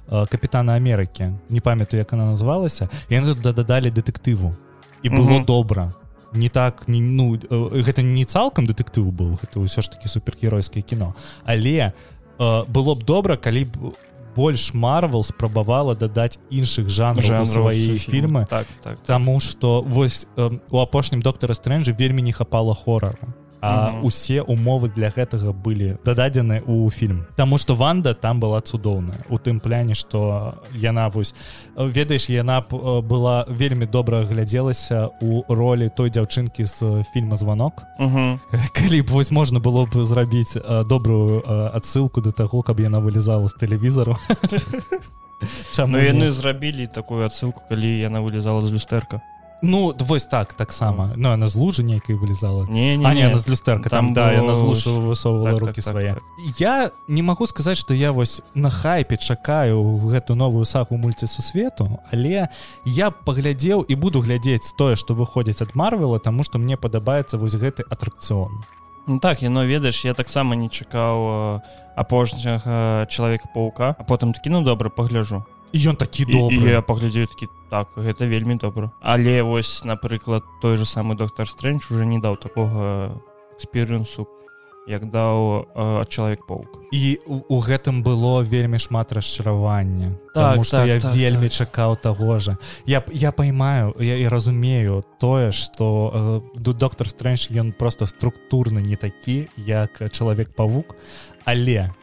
э, 0.08 0.25
капітана 0.27 0.75
Амерыкі 0.75 1.34
не 1.50 1.60
памятаю 1.60 2.00
як 2.00 2.13
она 2.13 2.25
назвалася 2.25 2.89
яны 3.10 3.36
тут 3.36 3.56
дадалі 3.56 3.91
дэтэктыву 3.91 4.56
і 5.03 5.10
было 5.10 5.46
добра. 5.46 5.94
Не 6.34 6.50
так 6.50 6.88
не 6.88 7.01
ну 7.01 7.36
гэта 7.36 8.01
не 8.01 8.25
цалкам 8.25 8.65
дэтэктыву 8.65 9.12
быў 9.12 9.38
гэта 9.38 9.60
ўсё 9.60 9.82
ж 9.82 9.91
таки 9.91 10.08
супергеройскае 10.08 10.82
кіно. 10.82 11.13
Але 11.44 11.91
э, 11.91 12.65
было 12.65 12.96
б 12.96 13.03
добра 13.03 13.38
калі 13.38 13.65
б 13.65 13.72
у 13.77 13.94
больш 14.35 14.73
марвел 14.73 15.23
спрабавала 15.23 15.95
дадаць 15.95 16.39
іншых 16.50 16.89
жанраў 16.89 17.45
свае 17.45 17.97
фільмы 17.97 18.45
так, 18.50 18.67
так, 18.81 18.97
так. 18.97 19.05
Таму 19.05 19.39
что 19.39 19.81
вось 19.81 20.27
э, 20.35 20.59
у 20.69 20.79
апошнім 20.79 21.21
доктора 21.21 21.53
стрэнджа 21.53 21.91
вельмі 21.91 22.21
не 22.21 22.31
хапала 22.31 22.73
хорара 22.73 23.17
а 23.62 23.94
угу. 23.94 24.08
усе 24.08 24.41
умовы 24.41 24.89
для 24.89 25.10
гэтага 25.10 25.53
былі 25.53 25.98
дададзены 26.03 26.65
ў 26.65 26.89
фільм. 26.89 27.25
Таму 27.38 27.58
что 27.58 27.75
ванда 27.75 28.13
там 28.13 28.39
была 28.39 28.62
цудоўная. 28.62 29.22
У 29.30 29.38
тым 29.38 29.60
пляне 29.60 29.94
что 29.94 30.56
яна 30.74 31.10
вось 31.10 31.34
ведаеш 31.77 32.30
яна 32.30 32.62
б 32.62 33.01
была 33.06 33.46
вельмі 33.48 33.86
добра 33.86 34.25
глядзелася 34.25 35.10
у 35.22 35.46
ролі 35.48 35.89
той 35.89 36.10
дзяўчынкі 36.10 36.65
з 36.65 37.06
фільма 37.13 37.38
звонок 37.38 37.84
угу. 38.00 38.39
калі 38.74 39.01
б 39.01 39.08
вось 39.10 39.32
можна 39.32 39.60
было 39.60 39.86
б 39.86 40.03
зрабіць 40.03 40.58
добрую 40.89 41.44
адсылку 41.74 42.22
до 42.22 42.32
таго 42.32 42.62
каб 42.62 42.80
яна 42.80 43.00
вылезала 43.00 43.48
з 43.48 43.53
тэлевізару. 43.53 44.18
Чаму 45.74 45.98
яны 45.98 46.32
зрабілі 46.32 46.88
такую 46.88 47.25
адсылку 47.25 47.62
калі 47.70 47.89
яна 48.00 48.22
вылезала 48.22 48.62
з 48.62 48.74
люстэрка 48.74 49.22
Ну 49.62 49.94
вось 50.00 50.24
так 50.24 50.53
таксама 50.53 51.13
Ну 51.15 51.30
она 51.30 51.48
з 51.48 51.56
лужы 51.56 51.84
нейкай 51.84 52.15
вылезала. 52.15 52.65
Не, 52.65 52.98
не, 52.98 53.06
не, 53.06 53.27
не. 53.30 53.36
з 53.36 53.48
люстэрка 53.48 53.89
там, 53.89 54.13
там 54.13 54.13
да 54.13 54.32
яна 54.32 54.56
злушу 54.56 55.00
высоўвала 55.00 55.51
так, 55.51 55.60
руки 55.60 55.82
так, 55.82 55.84
свае 55.84 56.13
так, 56.13 56.24
так. 56.24 56.60
Я 56.60 56.91
не 57.08 57.22
магу 57.22 57.46
сказаць 57.46 57.77
что 57.77 57.94
я 57.94 58.12
вось 58.12 58.41
на 58.56 58.70
хайпе 58.70 59.18
чакаю 59.18 59.84
гэту 60.10 60.36
новую 60.36 60.65
сагу 60.65 60.98
мульцісусвету 60.98 62.00
але 62.12 62.50
я 62.86 63.12
паглядзеў 63.12 63.86
і 63.88 63.96
буду 63.96 64.22
глядзець 64.22 64.74
тое 64.77 64.96
што 64.96 65.13
выходзіць 65.13 65.62
ад 65.62 65.75
марвела 65.75 66.20
тому 66.20 66.44
что 66.44 66.58
мне 66.58 66.77
падабаецца 66.77 67.38
вось 67.38 67.56
гэты 67.56 67.84
атракцыон 67.89 68.65
Ну 69.08 69.20
так 69.20 69.41
яно 69.41 69.65
ведаеш 69.65 70.06
я 70.06 70.13
таксама 70.13 70.56
не 70.56 70.70
чакаў 70.70 71.62
апошняга 71.96 73.06
чалавека 73.10 73.50
паука 73.53 73.96
а 73.98 74.03
потым 74.03 74.34
такі 74.34 74.50
ну 74.50 74.62
добра 74.63 74.89
пагляжу 74.89 75.46
ён 75.74 75.96
такі 75.96 76.25
добры. 76.25 76.70
я 76.70 76.82
паглядзею 76.82 77.28
такі 77.28 77.48
так 77.70 77.88
гэта 77.96 78.28
вельмі 78.28 78.56
добра 78.56 78.92
але 79.01 79.42
вось 79.44 79.84
напрыклад 79.84 80.44
той 80.62 80.78
же 80.78 80.86
самы 80.86 81.16
доктор 81.16 81.48
стрэнч 81.48 81.92
уже 81.92 82.06
не 82.06 82.20
даў 82.20 82.36
такога 82.36 83.16
эксперыенсу 83.56 84.28
як 84.88 85.12
даў 85.12 85.68
э, 85.75 86.06
чалавек 86.10 86.46
паук 86.48 86.82
і 86.92 87.20
у 87.28 87.58
гэтым 87.62 88.04
было 88.04 88.42
вельмі 88.44 88.80
шмат 88.80 89.12
расчаравання 89.13 90.18
так, 90.34 90.66
что 90.66 90.78
так, 90.78 90.88
я 90.88 91.00
так, 91.00 91.16
вельмі 91.16 91.48
так. 91.48 91.54
чакаў 91.54 91.96
таго 91.96 92.40
же 92.40 92.58
я 92.86 93.04
я 93.13 93.32
паймаю 93.32 93.96
я 94.00 94.18
і 94.18 94.28
разумею 94.28 95.04
тое 95.20 95.51
что 95.51 96.44
э, 96.58 96.74
доктор 96.74 97.08
стрэнч 97.08 97.51
ён 97.51 97.72
просто 97.72 98.06
структурны 98.06 98.82
не 98.82 98.96
такі 98.96 99.48
як 99.56 100.01
чалавек 100.12 100.51
павук 100.56 100.96
але 101.46 101.94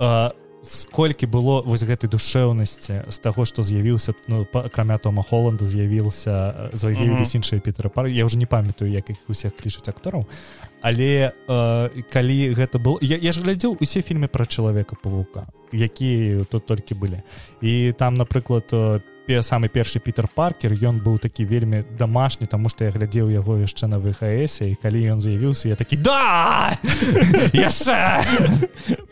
у 0.00 0.04
э, 0.04 0.30
сколькі 0.62 1.26
было 1.26 1.62
вось 1.62 1.84
гэтай 1.86 2.10
душэўнасці 2.10 3.08
з 3.08 3.18
таго 3.22 3.44
што 3.44 3.62
з'явіўся 3.62 4.14
ну, 4.26 4.46
акрамя 4.52 4.98
тома 4.98 5.22
холланда 5.22 5.64
з'явіўся 5.64 6.70
з'явіліся 6.72 7.38
іншыя 7.38 7.60
пітера 7.60 7.90
пары 7.90 8.10
я 8.10 8.24
уже 8.24 8.38
не 8.38 8.46
памятаю 8.46 8.90
як 8.90 9.10
іх 9.10 9.18
усіх 9.28 9.54
клічуць 9.56 9.88
актораў. 9.88 10.26
Але 10.80 11.32
э, 11.48 12.02
калі 12.10 12.38
гэта 12.54 12.78
был 12.78 12.98
я, 13.02 13.16
я 13.16 13.32
ж 13.32 13.42
глядзеў 13.42 13.78
усе 13.80 14.02
фільмы 14.02 14.28
пра 14.28 14.46
чалавека 14.46 14.96
павука 14.96 15.46
якія 15.72 16.44
тут 16.44 16.66
толькі 16.66 16.94
былі. 16.94 17.22
І 17.60 17.92
там 17.98 18.14
напрыклад 18.14 18.66
по 18.68 19.00
самы 19.28 19.68
першы 19.68 20.00
Пітер 20.00 20.28
паркер 20.28 20.72
ён 20.72 21.04
быў 21.04 21.18
такі 21.20 21.44
вельмі 21.44 21.84
домашні 21.98 22.46
тому 22.46 22.68
что 22.68 22.84
я 22.84 22.90
глядзеў 22.90 23.28
яго 23.28 23.60
яшчэ 23.60 23.86
на 23.86 24.00
вхс 24.00 24.64
і 24.64 24.74
калі 24.80 25.04
ён 25.12 25.20
з'явіўся 25.20 25.68
я 25.68 25.76
такі 25.76 25.96
да! 26.00 26.72
Яшчэ! 27.52 28.24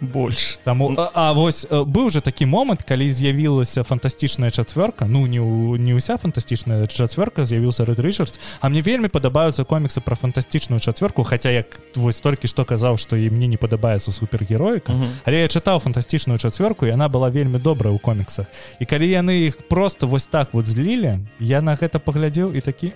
Больш. 0.00 0.58
Таму 0.64 0.96
а, 0.96 1.32
вось 1.36 1.66
быў 1.68 2.08
же 2.10 2.20
такі 2.20 2.46
момант 2.46 2.88
калі 2.88 3.10
з'явілася 3.10 3.84
фантастычная 3.84 4.48
чацвёрка 4.48 5.04
ну 5.04 5.26
не 5.26 5.40
у 5.40 5.76
не 5.76 5.92
ўся 5.92 6.16
фантастычная 6.16 6.86
чацвёрка 6.88 7.44
з'явіўся 7.44 7.84
рэд 7.84 8.00
рычардс. 8.00 8.40
А 8.60 8.72
мне 8.72 8.80
вельмі 8.80 9.12
падабаюцца 9.12 9.68
коміксы 9.68 10.00
про 10.00 10.16
фантастычную 10.16 10.80
чацвёрку 10.80 11.28
хотя 11.28 11.50
як 11.52 11.76
вось 11.94 12.20
толькі 12.24 12.48
што 12.48 12.64
казаў 12.64 12.96
что 12.96 13.16
і 13.16 13.28
мне 13.28 13.46
не 13.46 13.60
падабаецца 13.60 14.12
супергероіка 14.12 14.96
але 15.28 15.44
я 15.44 15.48
чытаў 15.48 15.84
фантастычную 15.84 16.40
чацвёрку 16.40 16.88
і 16.88 16.96
она 16.96 17.08
была 17.12 17.28
вельмі 17.28 17.60
добрая 17.60 17.92
ў 17.92 18.00
коміксах. 18.00 18.46
І 18.80 18.88
калі 18.88 19.04
яны 19.12 19.52
іх 19.52 19.68
просто 19.68 20.05
просто 20.06 20.12
вось 20.12 20.26
так 20.26 20.54
вот 20.54 20.66
злілі 20.66 21.18
я 21.40 21.60
на 21.60 21.74
гэта 21.74 21.98
паглядзеў 21.98 22.54
і 22.54 22.60
такі 22.60 22.92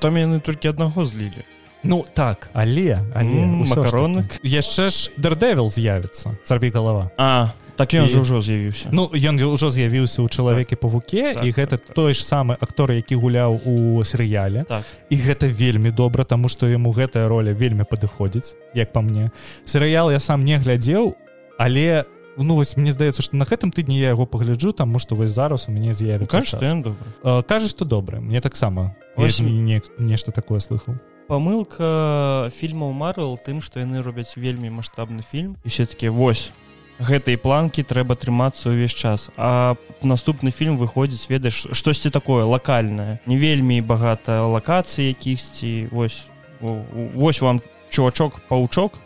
там 0.00 0.16
яны 0.16 0.40
толькі 0.40 0.68
аднаго 0.68 1.04
злілі. 1.04 1.44
Ну 1.82 2.04
так 2.14 2.50
але 2.52 3.00
але 3.14 3.44
макаронак. 3.44 4.38
Яшчэ 4.42 4.90
ж 4.90 5.10
дердэвил 5.16 5.70
з'явіцца 5.70 6.36
сарві 6.42 6.70
голова 6.70 7.10
а 7.16 7.50
так 7.76 7.90
ён 7.94 8.06
і... 8.06 8.20
ўжо 8.20 8.40
з'явіўся. 8.40 8.88
Ну 8.92 9.10
ён 9.10 9.34
ўжо 9.34 9.70
з'явіўся 9.70 10.22
ў 10.22 10.28
чалавеке 10.30 10.76
павуке 10.76 11.34
так, 11.34 11.44
і 11.44 11.50
гэта 11.50 11.76
так, 11.76 11.86
так, 11.86 11.94
той 11.94 12.14
ж 12.14 12.22
самы 12.22 12.56
актор 12.60 12.92
які 12.92 13.18
гуляў 13.18 13.60
у 13.66 14.04
серыяле. 14.04 14.64
Так. 14.64 14.84
і 15.10 15.16
гэта 15.16 15.46
вельмі 15.50 15.90
добра 15.90 16.24
таму 16.24 16.48
што 16.48 16.66
яму 16.70 16.94
гэтая 16.94 17.28
роля 17.28 17.52
вельмі 17.52 17.84
падыходзіць 17.84 18.54
як 18.74 18.92
па 18.92 19.02
мне. 19.02 19.30
Серыял 19.66 20.10
я 20.10 20.20
сам 20.20 20.44
не 20.44 20.58
глядзеў 20.58 21.14
але 21.58 22.04
ну 22.36 22.54
вось 22.54 22.76
мне 22.76 22.92
здаецца 22.92 23.22
что 23.22 23.36
на 23.36 23.44
гэтым 23.44 23.70
тыдні 23.70 23.98
я 23.98 24.08
яго 24.08 24.26
пагляджу 24.26 24.72
таму 24.72 24.98
что 24.98 25.14
вось 25.14 25.30
зараз 25.30 25.68
у 25.68 25.72
мяне 25.72 25.94
з'яві 25.94 26.26
кажа 26.26 27.68
что 27.68 27.84
добры 27.84 28.20
мне 28.20 28.40
таксама 28.40 28.96
не 29.16 29.82
нешта 29.98 30.32
такое 30.32 30.60
слыхаў 30.60 30.98
памылка 31.28 32.50
фільмаў 32.52 32.92
марвел 32.92 33.38
тым 33.38 33.60
што 33.60 33.80
яны 33.80 34.02
робяць 34.02 34.36
вельмі 34.36 34.70
маштабны 34.70 35.22
фільм 35.22 35.56
і 35.64 35.68
все-таки 35.68 36.08
вось 36.08 36.52
гэтай 36.98 37.36
планкі 37.36 37.82
трэба 37.82 38.14
трымацца 38.14 38.70
ўвесь 38.70 38.94
час 38.94 39.30
а 39.36 39.74
наступны 40.02 40.50
фільм 40.50 40.78
выходзіць 40.78 41.26
ведаеш 41.28 41.66
штосьці 41.72 42.10
такое 42.10 42.44
лакальнае 42.44 43.18
не 43.26 43.36
вельмі 43.36 43.80
багата 43.80 44.46
лакацыі 44.46 45.10
якісьці 45.10 45.88
вось 45.90 46.26
вось 46.60 47.40
вам 47.40 47.60
чувачок 47.90 48.40
паучок 48.48 49.00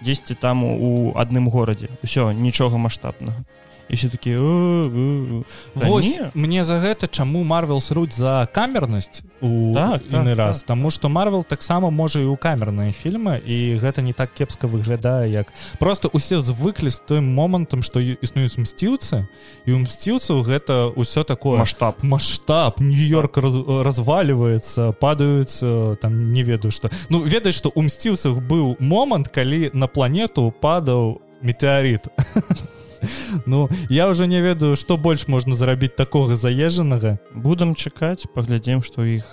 дзесьці 0.00 0.34
там 0.34 0.64
у 0.64 1.12
адным 1.16 1.48
горадзе. 1.48 1.88
Ўсё 2.02 2.32
нічога 2.32 2.76
маштабнага 2.76 3.44
і 3.88 3.94
все 3.94 4.08
такі 4.08 4.36
Вось 5.74 6.20
мне 6.34 6.64
за 6.64 6.78
гэта 6.80 7.08
чаму 7.08 7.44
марвел 7.44 7.80
сруць 7.80 8.14
за 8.16 8.48
камернасць 8.52 9.22
у 9.40 9.74
так, 9.74 10.02
іны 10.10 10.32
так, 10.32 10.38
раз. 10.38 10.58
так. 10.58 10.66
Таму 10.66 10.90
што 10.90 11.08
марвел 11.08 11.44
таксама 11.44 11.90
можа 11.90 12.20
і 12.20 12.26
ў 12.26 12.36
камерныя 12.40 12.92
фільмы 12.92 13.38
і 13.44 13.76
гэта 13.76 14.02
не 14.02 14.12
так 14.12 14.32
кепска 14.34 14.66
выглядае 14.66 15.30
як 15.30 15.52
просто 15.78 16.08
усе 16.08 16.40
звыклі 16.40 16.90
з 16.90 17.00
тым 17.04 17.24
момантам 17.34 17.82
што 17.82 18.00
існуюць 18.00 18.58
мсціўцы 18.58 19.28
і 19.66 19.70
у 19.72 19.78
мсціўцаў 19.84 20.42
гэта 20.42 20.90
ўсё 20.96 21.24
такое 21.24 21.58
масштаб 21.58 22.02
масштаб 22.02 22.80
нью-йорк 22.80 23.36
раз, 23.36 23.56
разваливается 23.84 24.92
падаюць 24.92 25.60
там 26.00 26.32
не 26.32 26.42
ведаю 26.42 26.72
что 26.72 26.90
ну 27.08 27.20
ведаеш 27.22 27.56
што 27.60 27.70
у 27.74 27.82
мсціўцах 27.82 28.40
быў 28.40 28.76
момант 28.80 29.28
калі 29.28 29.70
на 29.72 29.86
планету 29.86 30.52
падаў 30.60 31.20
метеорит 31.42 32.08
Ну 33.46 33.68
я 33.88 34.08
уже 34.08 34.26
не 34.26 34.40
ведаю 34.40 34.76
што 34.76 34.96
больш 34.96 35.28
можна 35.28 35.54
зарабіць 35.54 35.96
такога 35.96 36.36
заезжанага 36.36 37.18
будам 37.34 37.74
чакаць 37.74 38.28
паглядзім 38.34 38.82
што 38.82 39.04
іх 39.04 39.26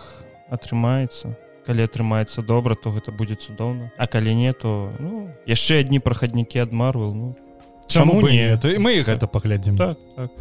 атрымаецца 0.50 1.36
калі 1.66 1.88
атрымаецца 1.88 2.44
добра 2.44 2.76
то 2.76 2.92
гэта 2.92 3.12
будзе 3.12 3.36
цудоўна 3.36 3.92
а 3.98 4.08
калі 4.08 4.36
не 4.36 4.54
то 4.54 4.92
ну, 5.00 5.30
яшчэ 5.48 5.82
адні 5.86 6.00
прахаднікі 6.00 6.60
ад 6.60 6.72
марвел 6.72 7.14
ну 7.14 7.36
чаму 7.88 8.22
не? 8.22 8.58
то 8.58 8.70
і 8.70 8.78
мы 8.78 9.02
гэта 9.04 9.28
паглядзім 9.28 9.78
так, 9.78 9.98
так. 10.16 10.32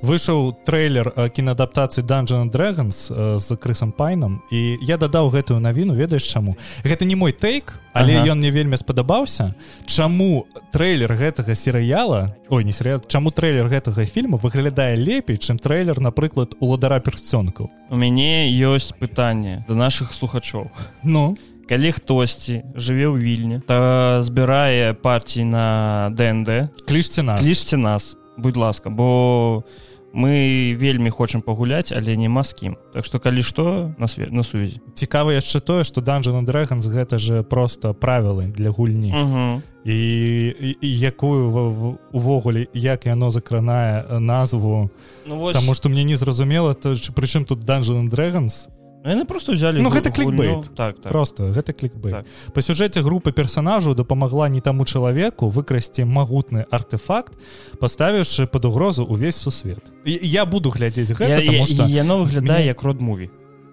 Выйшаў 0.00 0.56
трейлер 0.64 1.12
кінадаптацыі 1.28 2.04
данжана 2.08 2.48
dragons 2.48 3.12
з 3.36 3.48
крысам 3.60 3.92
пайнам 3.92 4.40
і 4.50 4.80
я 4.80 4.96
дадаў 4.96 5.28
гэтую 5.28 5.60
навіну 5.60 5.92
ведаеш 5.92 6.24
чаму? 6.24 6.56
Гэта 6.84 7.04
не 7.04 7.16
мой 7.16 7.32
тейк 7.32 7.76
але 7.92 8.16
ага. 8.16 8.32
ён 8.32 8.38
мне 8.38 8.50
вельмі 8.50 8.80
спадабаўся. 8.80 9.54
Чаму 9.84 10.46
трейлер 10.72 11.12
гэтага 11.12 11.54
серыяла 11.54 12.36
ой 12.48 12.64
не 12.64 12.72
серыял 12.72 13.04
чаму 13.04 13.30
трейлер 13.30 13.68
гэтага 13.68 14.06
фільма 14.08 14.40
выглядае 14.40 14.96
лепей 14.96 15.36
чым 15.36 15.58
трейлер 15.58 16.00
напрыклад 16.00 16.56
уладара 16.60 17.00
персцёнкаў 17.00 17.68
у 17.90 17.96
мяне 17.96 18.48
ёсць 18.48 18.94
пытанне 18.94 19.64
до 19.68 19.74
наших 19.74 20.14
слухачоў. 20.14 20.70
Ну 21.02 21.36
калі 21.70 21.94
хтосьці 21.94 22.66
жыве 22.74 23.06
ў 23.06 23.16
вільні 23.22 23.62
то 23.62 24.18
збірае 24.26 24.90
партій 24.98 25.46
на 25.46 26.10
днд 26.10 26.74
клічце 26.90 27.22
нас. 27.22 27.46
лічце 27.46 27.78
нас 27.78 28.18
будь 28.34 28.58
ласка 28.58 28.90
бо 28.90 29.62
мы 30.10 30.74
вельмі 30.74 31.10
хочам 31.10 31.42
пагуляць 31.42 31.92
але 31.92 32.16
няма 32.16 32.44
з 32.44 32.52
кім. 32.52 32.76
Так 32.94 33.06
што 33.06 33.22
калі 33.22 33.42
што 33.46 33.94
на 33.98 34.08
свет 34.08 34.32
на 34.32 34.42
сувязі. 34.42 34.80
Цікава 34.94 35.32
яшчэ 35.38 35.60
тое 35.60 35.84
што 35.86 36.00
данжан 36.02 36.42
dragons 36.46 36.90
гэта 36.90 37.18
же 37.18 37.42
просто 37.42 37.94
правілы 37.94 38.50
для 38.50 38.70
гульні. 38.70 39.14
-huh. 39.14 39.60
і, 39.84 40.46
і, 40.46 40.76
і 40.80 40.98
якую 40.98 41.98
увогуле 42.12 42.66
як 42.74 43.06
яно 43.06 43.30
закранае 43.30 44.04
назву. 44.20 44.90
Ну, 45.26 45.36
вось... 45.36 45.56
Таму 45.56 45.74
што 45.74 45.88
мне 45.88 46.04
не 46.04 46.16
зразумела 46.16 46.74
то 46.74 46.90
прычым 46.90 47.44
тут 47.44 47.60
данжан 47.60 48.10
dragons 48.10 48.68
яны 49.04 49.24
просто 49.24 49.52
взяли 49.52 49.80
ну, 49.80 49.90
гэта 49.90 50.10
клікбейт. 50.12 50.70
Так, 50.76 51.00
так. 51.00 51.12
Просто 51.12 51.50
гэта 51.50 51.72
клікбейт. 51.72 52.24
Так. 52.24 52.54
па 52.54 52.60
сюжэце 52.60 53.02
групы 53.02 53.32
персонажаў 53.32 53.94
дапамагла 53.94 54.48
не 54.48 54.60
таму 54.60 54.84
чалавеку 54.84 55.48
выкрасці 55.48 56.04
магутны 56.04 56.66
артефакт 56.70 57.32
паставіўшы 57.80 58.46
под 58.46 58.64
угрозу 58.64 59.04
увесь 59.04 59.36
сусвет. 59.36 59.92
І 60.04 60.20
я 60.22 60.44
буду 60.44 60.70
глядзець 60.70 61.12
гэта, 61.16 61.40
что... 61.66 61.86
яно 61.86 62.24
выглядае 62.24 62.66
як 62.66 62.82
род 62.82 63.00
муві. 63.00 63.30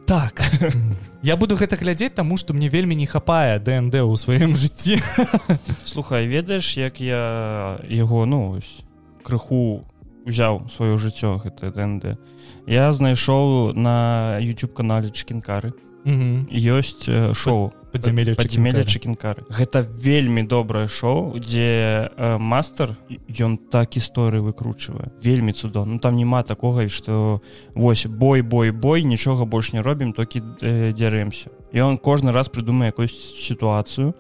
Так. 0.08 0.40
Я 1.22 1.36
буду 1.36 1.58
гэта 1.60 1.76
глядзець 1.76 2.16
таму 2.16 2.38
што 2.38 2.54
мне 2.54 2.70
вельмі 2.70 2.96
не 2.96 3.06
хапае 3.06 3.60
днд 3.60 4.00
у 4.08 4.16
сваім 4.16 4.56
жыцці. 4.56 5.04
Слухай 5.86 6.28
ведаеш 6.28 6.78
як 6.78 7.02
я 7.02 7.80
яго 7.90 8.24
ну 8.26 8.56
крыху 9.28 9.84
узяў 10.24 10.72
сваё 10.72 10.96
жыццё 10.96 11.44
гэта 11.44 11.76
днд. 11.76 12.16
я 12.16 12.37
знайшоў 12.68 13.74
на 13.74 14.38
youtube 14.44 14.74
канале 14.76 15.10
чкінкары 15.10 15.74
ёсць 16.08 17.08
шоу. 17.34 17.72
Падзямелі 17.92 18.36
падзямелі 18.36 18.84
чкінкары 18.84 19.44
гэта 19.48 19.82
вельмі 19.82 20.44
добрае 20.44 20.88
шоу 20.88 21.40
дзе 21.40 22.12
э, 22.12 22.38
мастер 22.38 22.96
ён 23.40 23.58
так 23.58 23.96
гісторыі 23.96 24.44
выкручвае. 24.44 25.12
Вельмі 25.24 25.52
цудоўна 25.52 25.96
ну, 25.96 26.00
там 26.00 26.16
няма 26.16 26.44
такога 26.44 26.88
што 26.88 27.42
вось 27.76 28.06
бой 28.06 28.42
бой 28.42 28.72
бой 28.72 29.04
нічога 29.04 29.46
больш 29.46 29.74
не 29.74 29.82
робім 29.82 30.14
толькі 30.14 30.44
э, 30.62 30.92
дзярэмся 30.92 31.50
і 31.72 31.82
он 31.82 31.98
кожны 31.98 32.32
раз 32.32 32.48
прыдумае 32.48 32.92
якусь 32.92 33.16
сітуацыю 33.16 34.14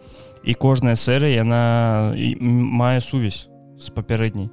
і 0.43 0.53
кожная 0.53 0.95
серыя 0.95 1.43
яна 1.43 2.15
мае 2.39 2.99
сувязь 2.99 3.47
з 3.79 3.91
папярэдняй 3.91 4.49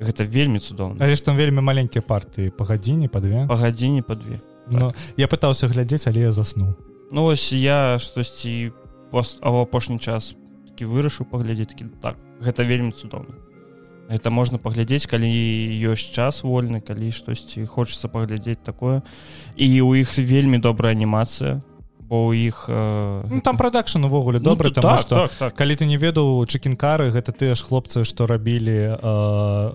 гэта 0.00 0.24
вельмі 0.24 0.58
цудоўна. 0.58 0.96
Але 1.00 1.14
ж 1.14 1.24
там 1.24 1.36
вельмі 1.36 1.60
маленькія 1.60 2.02
партыі. 2.02 2.50
Па 2.50 2.64
гадзіне 2.64 3.08
па 3.08 3.20
две. 3.20 3.46
Па 3.48 3.56
гадзіне 3.56 4.02
па 4.02 4.14
две. 4.14 4.40
Ну 4.70 4.90
так. 4.90 4.96
я 5.16 5.26
пытаўся 5.26 5.68
глядзець 5.68 6.06
але 6.06 6.28
я 6.28 6.32
заснуў. 6.32 6.76
Ну 7.10 7.22
вось 7.22 7.52
я 7.52 7.98
штосьці 7.98 8.72
пост 9.10 9.38
а 9.42 9.50
апошні 9.50 9.98
час 9.98 10.34
такі 10.68 10.84
вырашыў 10.84 11.26
паглядзець 11.30 11.72
такі 11.72 11.88
так 12.02 12.16
гэта 12.44 12.62
вельмі 12.62 12.92
цудоўна 12.92 13.48
это 14.08 14.30
можна 14.30 14.58
паглядзець 14.58 15.06
калі 15.06 15.28
ёсць 15.84 16.08
час 16.16 16.40
вольны 16.42 16.80
калі 16.80 17.12
штосьці 17.12 17.68
хочацца 17.68 18.08
паглядзець 18.08 18.64
такое. 18.64 19.02
І 19.56 19.80
у 19.84 19.94
іх 19.94 20.16
вельмі 20.16 20.58
добрая 20.58 20.96
анімацыя 20.96 21.60
бо 22.08 22.26
у 22.26 22.34
іх 22.34 22.66
э... 22.68 23.22
ну, 23.30 23.40
там 23.40 23.56
прадакшн 23.56 24.04
увогуле 24.04 24.38
добры 24.38 24.72
ну, 24.74 24.82
так, 24.82 24.98
что 24.98 25.14
так, 25.28 25.30
так. 25.38 25.54
калі 25.54 25.76
ты 25.76 25.84
не 25.84 25.96
ведаў 26.00 26.48
чыкінкары 26.48 27.12
гэта 27.12 27.36
тыя 27.36 27.52
ж 27.52 27.60
хлопцы 27.60 28.04
што 28.08 28.24
рабілі 28.26 28.96
э, 28.96 29.72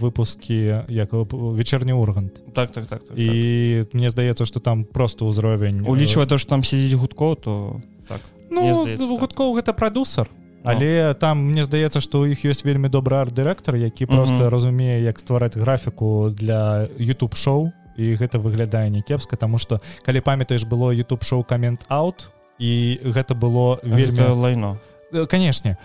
выпускі 0.00 0.88
як 0.88 1.12
вечерні 1.12 1.92
ургант 1.92 2.40
так 2.54 2.72
так 2.72 2.86
так, 2.86 3.04
так 3.04 3.18
і 3.18 3.84
так. 3.84 3.94
мне 3.94 4.08
здаецца 4.08 4.44
что 4.48 4.60
там 4.60 4.84
просто 4.84 5.28
ўзровень 5.28 5.84
улічвае 5.84 6.26
то 6.26 6.38
что 6.38 6.56
там 6.56 6.64
сидзіць 6.64 6.96
гудко 6.96 7.34
то 7.36 7.80
так 8.08 8.20
ну 8.50 8.88
гудкоў 9.20 9.52
так. 9.52 9.56
гэта 9.60 9.72
прадусар 9.76 10.28
але 10.64 11.12
ну. 11.12 11.14
там 11.14 11.52
мне 11.52 11.64
здаецца 11.64 12.00
что 12.00 12.24
у 12.24 12.26
іх 12.26 12.48
ёсць 12.48 12.64
вельмі 12.64 12.88
добры 12.88 13.20
арт-дырэктар 13.20 13.76
які 13.76 14.06
просто 14.06 14.48
разумее 14.48 15.04
як 15.04 15.20
ствараць 15.20 15.56
графіку 15.56 16.32
для 16.32 16.88
youtube 16.96 17.36
шоу 17.36 17.72
і 17.96 18.14
гэта 18.14 18.38
выглядае 18.38 18.90
не 18.90 19.02
кепска 19.02 19.36
тому 19.36 19.58
что 19.58 19.80
калі 20.04 20.20
памятаеш 20.20 20.64
было 20.64 20.94
youtube 20.94 21.24
шоу 21.24 21.44
камент 21.44 21.86
out 21.90 22.30
і 22.58 23.00
гэта 23.02 23.34
было 23.34 23.80
вельмі 23.82 24.34
лайно. 24.34 24.78
Э, 25.12 25.26
канешне. 25.26 25.76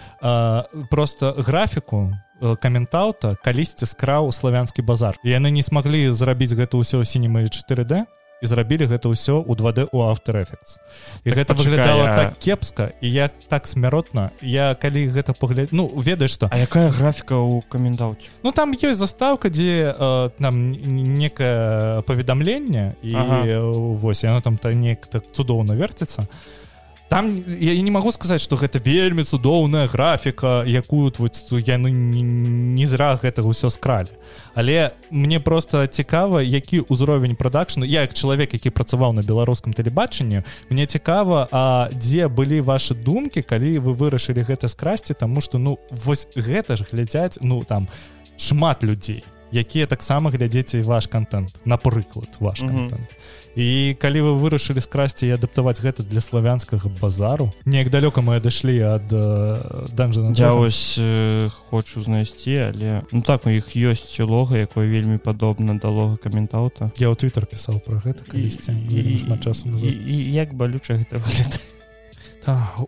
Просто 0.90 1.36
графіку 1.38 2.14
э, 2.42 2.56
каментаута 2.58 3.36
калісьці 3.44 3.86
скраў 3.86 4.32
славянскі 4.32 4.82
базар. 4.82 5.18
Яны 5.24 5.52
не 5.52 5.62
смаглі 5.62 6.12
зрабіць 6.12 6.54
гэта 6.54 6.78
ўсё 6.78 7.04
сінемы 7.06 7.46
4d 7.46 8.06
і 8.42 8.46
зрабілі 8.46 8.88
гэта 8.88 9.12
ўсё 9.12 9.44
ў 9.44 9.52
2D 9.56 9.90
у 9.92 10.00
автоэфект 10.08 10.80
і 11.24 11.30
так 11.30 11.38
гэта 11.38 11.52
выглядала 11.54 12.06
а... 12.08 12.16
так 12.16 12.30
кепска 12.40 12.92
і 13.02 13.08
я 13.12 13.30
так 13.48 13.68
смяротна 13.68 14.32
я 14.42 14.76
калі 14.76 15.08
гэта 15.12 15.36
пагляд 15.36 15.70
ну 15.72 15.92
ведаеш 15.96 16.40
што? 16.40 16.48
А 16.52 16.58
якая 16.58 16.90
графіка 16.90 17.36
ў 17.36 17.64
каментаўце 17.68 18.32
Ну 18.44 18.52
там 18.52 18.72
ёсць 18.74 19.00
заставка 19.00 19.50
дзе 19.50 19.92
э, 19.92 20.30
нам 20.40 20.72
некае 20.72 22.02
паведамленне 22.08 22.96
і 23.04 23.14
ага. 23.16 23.60
вось 24.00 24.24
яно 24.24 24.42
там 24.42 24.58
та 24.58 24.74
неяк 24.74 25.08
так 25.08 25.24
цудоўна 25.32 25.76
верціцца 25.76 26.28
то 26.28 26.60
там 27.10 27.44
я 27.60 27.82
не 27.82 27.92
могу 27.92 28.12
сказаць 28.12 28.42
что 28.42 28.56
гэта 28.56 28.80
вельмі 28.80 29.24
цудоўная 29.24 29.88
графіка 29.88 30.64
якую 30.66 31.12
вот 31.18 31.36
яны 31.52 31.90
не, 31.92 32.22
не 32.22 32.86
зра 32.86 33.18
гэтага 33.18 33.50
ўсё 33.50 33.70
скралі. 33.70 34.14
Але 34.54 34.94
мне 35.10 35.40
просто 35.40 35.88
цікава 35.88 36.42
які 36.42 36.86
ўзровень 36.86 37.36
прадакшну. 37.36 37.86
Я 37.86 38.02
як 38.02 38.14
чалавек 38.14 38.54
які 38.54 38.70
працаваў 38.70 39.14
на 39.14 39.22
беларускам 39.22 39.74
тэлебачанні 39.74 40.44
мне 40.70 40.86
цікава 40.86 41.50
А 41.52 41.90
дзе 41.92 42.28
былі 42.28 42.62
ваши 42.62 42.94
думкі 42.94 43.42
калі 43.42 43.80
вы 43.80 43.94
вырашылі 43.94 44.46
гэта 44.46 44.68
скрасці 44.68 45.14
тому 45.14 45.42
что 45.42 45.58
ну 45.58 45.80
вось 45.90 46.28
гэта 46.36 46.76
ж 46.78 46.86
глядзяць 46.92 47.42
ну 47.42 47.64
там 47.64 47.88
шмат 48.38 48.84
людзей 48.84 49.24
якія 49.52 49.88
таксама 49.88 50.30
глядзеце 50.30 50.82
ваш 50.84 51.08
контент 51.08 51.58
напрыклад 51.66 52.30
ваш 52.40 52.62
mm 52.62 52.70
-hmm. 52.70 52.98
І 53.60 53.96
калі 54.00 54.24
вы 54.24 54.32
вырашылі 54.40 54.80
скрасці 54.80 55.28
і 55.28 55.36
адаптаваць 55.36 55.84
гэта 55.84 56.04
для 56.08 56.24
славянскага 56.24 56.88
базару 56.88 57.52
неяк 57.66 57.92
далёка 57.92 58.24
мы 58.24 58.40
адышлі 58.40 58.80
ад 58.88 59.12
данжа 59.92 60.32
я 60.40 60.56
ось 60.56 60.96
э, 60.96 61.50
хочу 61.70 62.00
знайсці 62.00 62.72
але 62.72 63.04
ну 63.12 63.22
так 63.22 63.46
у 63.46 63.52
іх 63.52 63.76
ёсць 63.76 64.16
лога 64.24 64.56
якое 64.64 64.88
вельмі 64.88 65.20
падобна 65.20 65.76
да 65.76 65.92
лога 65.92 66.16
каментаўта 66.16 66.92
я 66.96 67.12
ў 67.12 67.20
twitter 67.20 67.44
пісаў 67.44 67.84
про 67.84 68.00
гэта 68.00 68.24
калісьці 68.24 68.72
часу 69.44 69.68
і 69.84 70.16
як 70.32 70.56
балюча 70.56 70.96
гэта 70.96 71.20
выглядае 71.20 71.68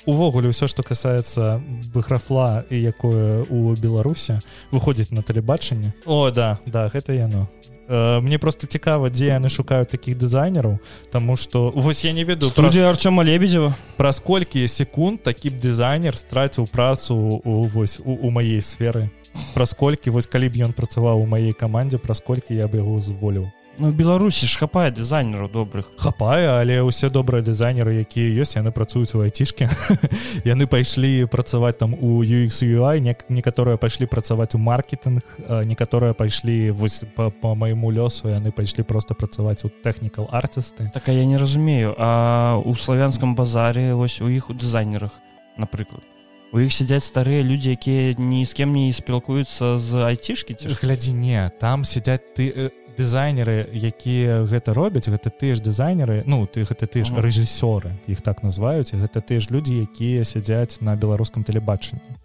увогуле 0.07 0.49
ўсё 0.49 0.67
што 0.71 0.83
касаецца 0.83 1.59
графла 1.93 2.63
і 2.71 2.79
якое 2.79 3.43
у 3.51 3.75
беларусе 3.75 4.39
выходзіць 4.71 5.11
на 5.11 5.21
тэлебачанне. 5.21 5.93
О 6.05 6.31
да 6.31 6.57
да 6.65 6.87
гэта 6.87 7.13
яно. 7.13 7.45
Э, 7.45 7.60
мне 7.91 8.39
просто 8.39 8.67
цікава 8.67 9.09
дзе 9.09 9.35
яны 9.35 9.49
шукаюць 9.51 9.91
таких 9.91 10.17
дызайнераў 10.17 10.79
тому 11.11 11.35
что 11.35 11.71
вось 11.75 12.05
я 12.05 12.13
не 12.13 12.23
ведаю 12.23 12.51
студия 12.51 12.87
праз... 12.87 12.95
Арчома 12.95 13.23
лебедева 13.23 13.75
праз 13.97 14.19
колькі 14.19 14.67
секунд 14.67 15.23
такі 15.23 15.49
б 15.51 15.59
дызайнер 15.59 16.15
страціў 16.15 16.71
працу 16.71 17.15
у 17.43 17.67
вось 17.67 17.99
у, 17.99 18.15
у 18.15 18.29
маей 18.31 18.61
сферы. 18.61 19.09
Праз 19.53 19.73
колькі 19.73 20.11
вось 20.11 20.27
калі 20.27 20.49
б 20.49 20.71
ён 20.71 20.71
працаваў 20.73 21.23
у 21.23 21.27
маей 21.27 21.51
камандзе 21.51 21.99
праз 21.99 22.23
колькі 22.23 22.55
я 22.55 22.67
бы 22.67 22.79
яго 22.79 22.99
зволіў 22.99 23.51
Ну 23.81 23.89
беларусі 23.89 24.45
ж 24.45 24.61
хапае 24.61 24.93
дызайнераў 24.93 25.49
добрых. 25.49 25.89
Хапае 25.97 26.61
але 26.61 26.85
ўсе 26.85 27.09
добрыя 27.09 27.41
дызайнеры 27.41 28.05
якія 28.05 28.29
ёсць 28.45 28.53
яны 28.53 28.69
працуюць 28.69 29.17
у 29.17 29.25
айцішке 29.25 29.65
яны 30.45 30.69
пайшлі 30.69 31.25
працаваць 31.25 31.81
там 31.81 31.97
у 31.97 32.21
UXUI 32.21 33.01
некаторыя 33.01 33.81
пайшлі 33.81 34.05
працаваць 34.05 34.53
у 34.53 34.61
маркетинг 34.61 35.25
некаторыя 35.65 36.13
пайшлі 36.13 36.69
вось 36.77 37.09
по, 37.17 37.33
по 37.33 37.57
майму 37.57 37.89
лёсу 37.89 38.29
яны 38.29 38.53
пайшлі 38.53 38.85
просто 38.85 39.17
працаваць 39.17 39.65
у 39.65 39.73
тэхнікал 39.73 40.29
артысты. 40.29 40.93
Так 40.93 41.09
я 41.09 41.25
не 41.25 41.41
разумею 41.41 41.97
а 41.97 42.61
у 42.61 42.75
славянском 42.77 43.33
базаре 43.33 43.97
вось 43.97 44.21
у 44.21 44.29
іх 44.29 44.51
у 44.51 44.53
дызайнерах 44.53 45.17
напрыклад 45.57 46.05
у 46.51 46.59
іх 46.59 46.73
сядзяць 46.75 47.07
старыя 47.07 47.43
людзі 47.47 47.71
якія 47.71 48.13
ні 48.19 48.43
з 48.45 48.53
кем 48.53 48.75
не 48.75 48.91
спілкуюцца 48.91 49.77
з 49.79 50.03
айцішкі 50.11 50.53
ці 50.53 50.75
глядзі 50.83 51.13
не 51.15 51.49
там 51.63 51.83
сядзяць 51.87 52.35
ты 52.35 52.51
у 52.51 52.80
дызайнеры 52.97 53.67
якія 53.71 54.43
гэта 54.43 54.73
робяць 54.73 55.09
гэта 55.09 55.29
тыя 55.29 55.55
ж 55.55 55.61
дызайнеры 55.61 56.23
ну 56.25 56.45
ты 56.47 56.63
гэта 56.63 56.87
ты 56.87 57.03
ж 57.03 57.11
рэжысёры 57.15 57.97
іх 58.07 58.21
так 58.21 58.43
называюць 58.43 58.93
гэта 58.93 59.21
тыя 59.21 59.39
ж 59.39 59.51
людзі 59.51 59.85
якія 59.85 60.23
сядзяць 60.23 60.81
на 60.81 60.95
беларускам 60.95 61.43
тэлебачанні. 61.43 62.17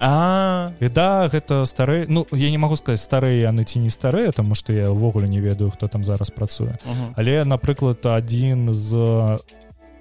А. 0.00 0.72
І 0.80 0.88
да 0.88 1.28
гэта 1.32 1.64
стары 1.64 2.04
ну 2.08 2.26
я 2.32 2.50
не 2.50 2.58
могу 2.58 2.76
сказать 2.76 3.00
старыя 3.00 3.48
яны 3.48 3.64
ці 3.64 3.78
не 3.78 3.90
старыя 3.90 4.32
тому 4.32 4.54
что 4.54 4.72
я 4.72 4.90
ўвогуле 4.90 5.28
не 5.28 5.40
ведаю 5.40 5.70
хто 5.70 5.88
там 5.88 6.04
зараз 6.04 6.30
працуе. 6.30 6.76
Але 7.16 7.44
напрыклад 7.44 8.04
адзін 8.04 8.72
з 8.72 8.92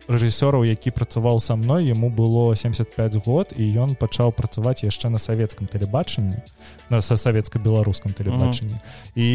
рэжысёраў 0.08 0.66
які 0.68 0.92
працаваў 0.92 1.40
са 1.40 1.56
мной 1.56 1.86
яму 1.88 2.10
было 2.10 2.56
75 2.56 3.16
год 3.26 3.54
і 3.56 3.64
ён 3.78 3.96
пачаў 3.96 4.32
працаваць 4.32 4.84
яшчэ 4.84 5.10
на 5.10 5.18
савецкам 5.18 5.68
тэлебачанні 5.68 6.44
на 6.90 7.02
са 7.02 7.18
савецка-беларускам 7.18 8.14
тэлебачанні. 8.14 8.74
Mm 8.74 8.80
-hmm. 8.80 9.20
і 9.20 9.28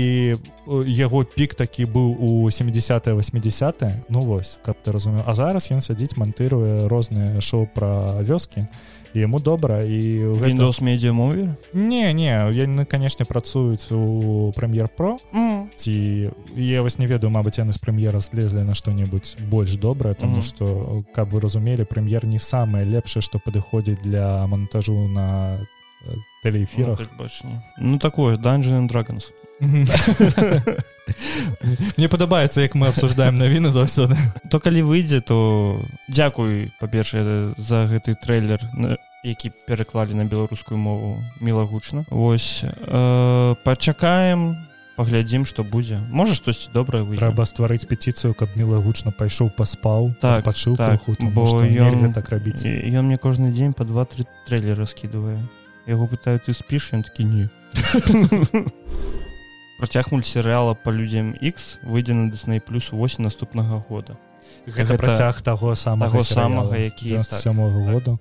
яго 0.87 1.25
пік 1.25 1.55
такі 1.55 1.85
быў 1.87 2.17
у 2.19 2.51
70 2.51 3.07
80 3.07 3.83
ну 4.09 4.21
вось 4.21 4.59
каб 4.63 4.77
ты 4.85 4.93
разумеў. 4.93 5.23
А 5.27 5.35
зараз 5.35 5.71
ён 5.71 5.81
сядзіць 5.81 6.17
монтыруе 6.17 6.89
розныя 6.89 7.41
шоу 7.41 7.69
пра 7.75 8.23
вёскі. 8.23 8.61
і 8.61 8.98
яму 9.15 9.41
добра 9.41 9.83
і 9.83 10.25
Windows 10.37 10.83
медиа 10.83 11.13
мове 11.13 11.57
не 11.73 12.13
не 12.13 12.33
яны 12.53 12.85
канешне 12.85 13.25
працуюць 13.25 13.93
у 13.93 14.53
прэм'ер 14.57 14.89
про 14.89 15.19
mm. 15.33 15.69
ці 15.77 16.31
я 16.57 16.83
вас 16.83 16.99
не 16.99 17.07
ведаю 17.07 17.31
Мабыць 17.31 17.59
яны 17.59 17.73
з 17.73 17.81
прэм'ера 17.81 18.21
слезлі 18.21 18.65
на 18.65 18.75
што-небудзь 18.75 19.37
больш 19.51 19.77
добрае 19.77 20.15
тому 20.15 20.43
что 20.43 20.65
mm 20.65 20.89
-hmm. 20.89 21.05
каб 21.15 21.33
вы 21.33 21.41
разумелі 21.41 21.83
прэм'ер 21.85 22.27
не 22.27 22.39
самае 22.39 22.85
лепшае 22.85 23.23
што 23.23 23.39
падыходзіць 23.39 24.03
для 24.03 24.47
монтажу 24.47 25.09
на 25.09 25.59
тэлеэфірах 26.45 26.99
ну, 26.99 27.29
так, 27.29 27.43
ну 27.79 27.99
такое 27.99 28.37
Dungeon 28.37 28.89
Dragons 28.89 29.33
Мне 31.97 32.09
падабаецца 32.09 32.63
як 32.63 32.75
мы 32.75 32.89
абсуждаем 32.89 33.39
навіны 33.39 33.71
заўсёды 33.75 34.17
то 34.51 34.61
калі 34.61 34.83
выйдзе 34.87 35.21
то 35.21 35.83
дзякуй 36.09 36.71
па-першае 36.81 37.55
за 37.59 37.87
гэты 37.91 38.15
трэйлер 38.15 38.61
які 39.25 39.51
пераклалі 39.67 40.15
на 40.15 40.25
беларускую 40.25 40.79
мову 40.79 41.25
мілагучна. 41.41 42.05
Вось 42.11 42.63
э, 42.63 43.55
пачакаем 43.65 44.57
паглядзім 44.99 45.45
што 45.47 45.63
будзе. 45.63 45.99
Можа 46.11 46.35
штосьці 46.35 46.71
добрае 46.75 47.03
вы 47.03 47.19
трэба 47.19 47.47
стварыць 47.47 47.87
петыцыю 47.87 48.35
каб 48.35 48.55
мілагучна 48.59 49.11
пайшоў 49.15 49.51
паспаў 49.55 50.15
так 50.23 50.43
пачуў 50.43 50.75
так, 50.79 51.03
бо 51.35 51.47
ён 51.63 52.13
так 52.13 52.31
рабіць. 52.31 52.67
ён 52.67 53.07
мне 53.07 53.19
кожны 53.19 53.51
дзень 53.51 53.75
по 53.75 53.85
два-тры 53.85 54.27
трэйлеры 54.47 54.87
скідывае 54.87 55.39
яго 55.87 56.07
пытаю 56.07 56.39
ты 56.43 56.55
спіш? 56.55 56.93
Ён 56.95 57.03
такі 57.03 57.25
не 57.25 57.51
працяг 59.79 60.11
мультсерыяла 60.13 60.75
по 60.75 60.91
людзям 60.91 61.33
X 61.33 61.79
выйдзе 61.83 62.15
на 62.15 62.31
Disney 62.31 62.61
плюс 62.61 62.93
8 62.93 63.23
наступнага 63.25 63.85
года. 63.89 64.19
Гэта, 64.67 64.97
гэта 64.97 64.99
працяг 64.99 65.41
таго 65.43 65.75
самого 65.75 66.21
самага 66.21 66.77
які 66.77 67.23
самого 67.23 67.85
так. 67.85 67.93
году. 67.93 68.19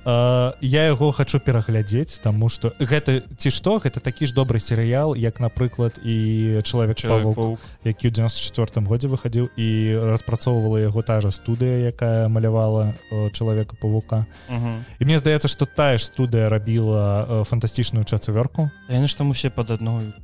Uh, 0.00 0.54
я 0.62 0.86
яго 0.86 1.12
хочу 1.12 1.38
пераглядзець 1.40 2.24
тому 2.24 2.48
что 2.48 2.72
гэта 2.80 3.20
ці 3.36 3.50
што 3.52 3.76
гэта 3.76 4.00
такі 4.00 4.24
ж 4.24 4.32
добры 4.32 4.56
серыял 4.56 5.12
як 5.12 5.40
напрыклад 5.44 6.00
і 6.00 6.64
чалавек 6.64 6.96
чалавек 6.96 7.60
які 7.84 8.08
ў 8.08 8.12
94 8.32 8.80
годзе 8.88 9.12
выхадзіў 9.12 9.52
і 9.60 9.68
распрацоўвала 10.16 10.80
яго 10.80 11.04
та 11.04 11.20
же 11.20 11.28
студыя 11.28 11.92
якая 11.92 12.32
малявала 12.32 12.96
чалавека 13.36 13.76
павука 13.76 14.24
-huh. 14.48 14.80
і 14.98 15.04
мне 15.04 15.18
здаецца 15.18 15.48
что 15.48 15.66
тая 15.66 15.98
ж 15.98 16.08
студыя 16.08 16.48
рабіла 16.48 17.44
фантастычную 17.44 18.08
чацвёрку. 18.08 18.70
Яны 18.88 19.06
ж 19.06 19.18
там 19.18 19.28
усе 19.30 19.50
под 19.50 19.70
адной 19.70 20.16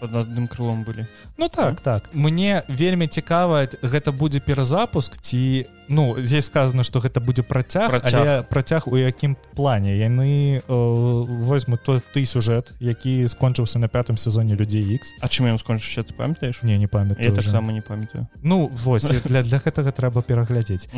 под 0.00 0.14
адным 0.24 0.48
крылом 0.48 0.82
былі 0.84 1.06
ну 1.38 1.48
так 1.48 1.80
так. 1.80 2.08
Мне 2.12 2.62
вельмі 2.68 3.08
цікава 3.08 3.68
гэта 3.82 4.12
будзе 4.12 4.40
перазапуск 4.40 5.20
ці 5.20 5.66
ну 5.90 6.16
здесь 6.18 6.46
сказано 6.46 6.84
что 6.84 7.00
гэта 7.00 7.20
будзе 7.20 7.42
працяг 7.42 7.90
працяг, 7.90 8.48
працяг 8.48 8.86
у 8.86 8.96
якім 8.96 9.36
плане. 9.54 9.98
Яны 9.98 10.62
э, 10.62 10.62
возьмут 10.66 11.82
то 11.82 12.00
ты 12.14 12.24
сюжэт 12.24 12.72
які 12.80 13.26
скончыўся 13.26 13.78
на 13.78 13.88
пятым 13.88 14.16
сезоне 14.16 14.54
людзей 14.54 14.94
X 14.94 15.10
А 15.20 15.28
чым 15.28 15.50
ён 15.50 15.58
скончыўся 15.58 16.04
ты 16.04 16.14
памятаеш 16.14 16.62
не 16.62 16.78
не 16.78 16.86
памятаю 16.86 17.32
так 17.34 17.44
сама 17.44 17.72
не 17.72 17.82
памятаю. 17.82 18.28
Ну 18.42 18.70
вось 18.72 19.04
для 19.24 19.42
для 19.42 19.58
гэтага 19.58 19.92
трэба 19.92 20.22
пераглядзець 20.22 20.88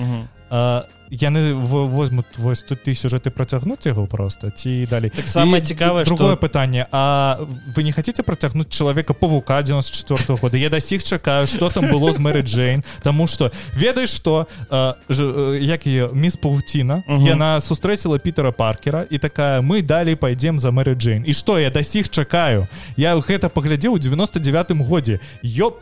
а, 0.51 0.87
яны 1.11 1.55
возьмут 1.55 2.27
вось 2.37 2.63
тут 2.63 2.83
ты 2.83 2.95
сюжэты 2.95 3.31
працягнуць 3.31 3.85
яго 3.87 4.07
просто 4.07 4.51
ці 4.51 4.87
далей 4.91 5.11
так 5.11 5.29
самое 5.29 5.63
цікавае 5.63 6.05
другое 6.05 6.37
что... 6.37 6.41
пытанне 6.41 6.87
А 6.93 7.41
вы 7.77 7.83
не 7.83 7.93
хотите 7.93 8.23
працягнуць 8.23 8.69
чалавека 8.69 9.15
павука 9.15 9.63
94 9.63 10.21
-го 10.29 10.41
года? 10.41 10.59
Я 10.59 10.69
дасіх 10.69 11.05
чакаю 11.05 11.47
что 11.47 11.71
там 11.71 11.91
было 11.91 12.13
з 12.13 12.19
мэры 12.19 12.43
Джейн. 12.43 12.85
Тому 13.03 13.27
что 13.27 13.53
ведаеш 13.75 14.11
что 14.11 14.47
а, 14.83 15.55
як 15.61 15.87
ее 15.87 16.09
мисс 16.13 16.37
паутина 16.37 17.03
угу. 17.07 17.27
яна 17.27 17.61
сустрэціла 17.61 18.19
питера 18.19 18.53
паркера 18.53 19.07
і 19.11 19.19
такая 19.19 19.61
мы 19.63 19.83
далей 19.83 20.17
пойдем 20.17 20.59
за 20.59 20.71
мэры 20.71 20.95
Джейн 20.95 21.25
і 21.27 21.33
что 21.33 21.59
я 21.59 21.71
да 21.71 21.83
сіх 21.83 22.11
чакаю 22.11 22.69
я 22.97 23.15
гэта 23.17 23.49
паглядзеў 23.49 23.95
у 23.95 23.99
99 23.99 24.73
годзе. 24.83 25.21
Ёп 25.43 25.81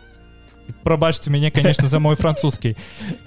прабачце 0.83 1.31
мяне 1.31 1.51
конечно 1.51 1.89
за 1.89 1.99
мой 1.99 2.17
французскі 2.17 2.77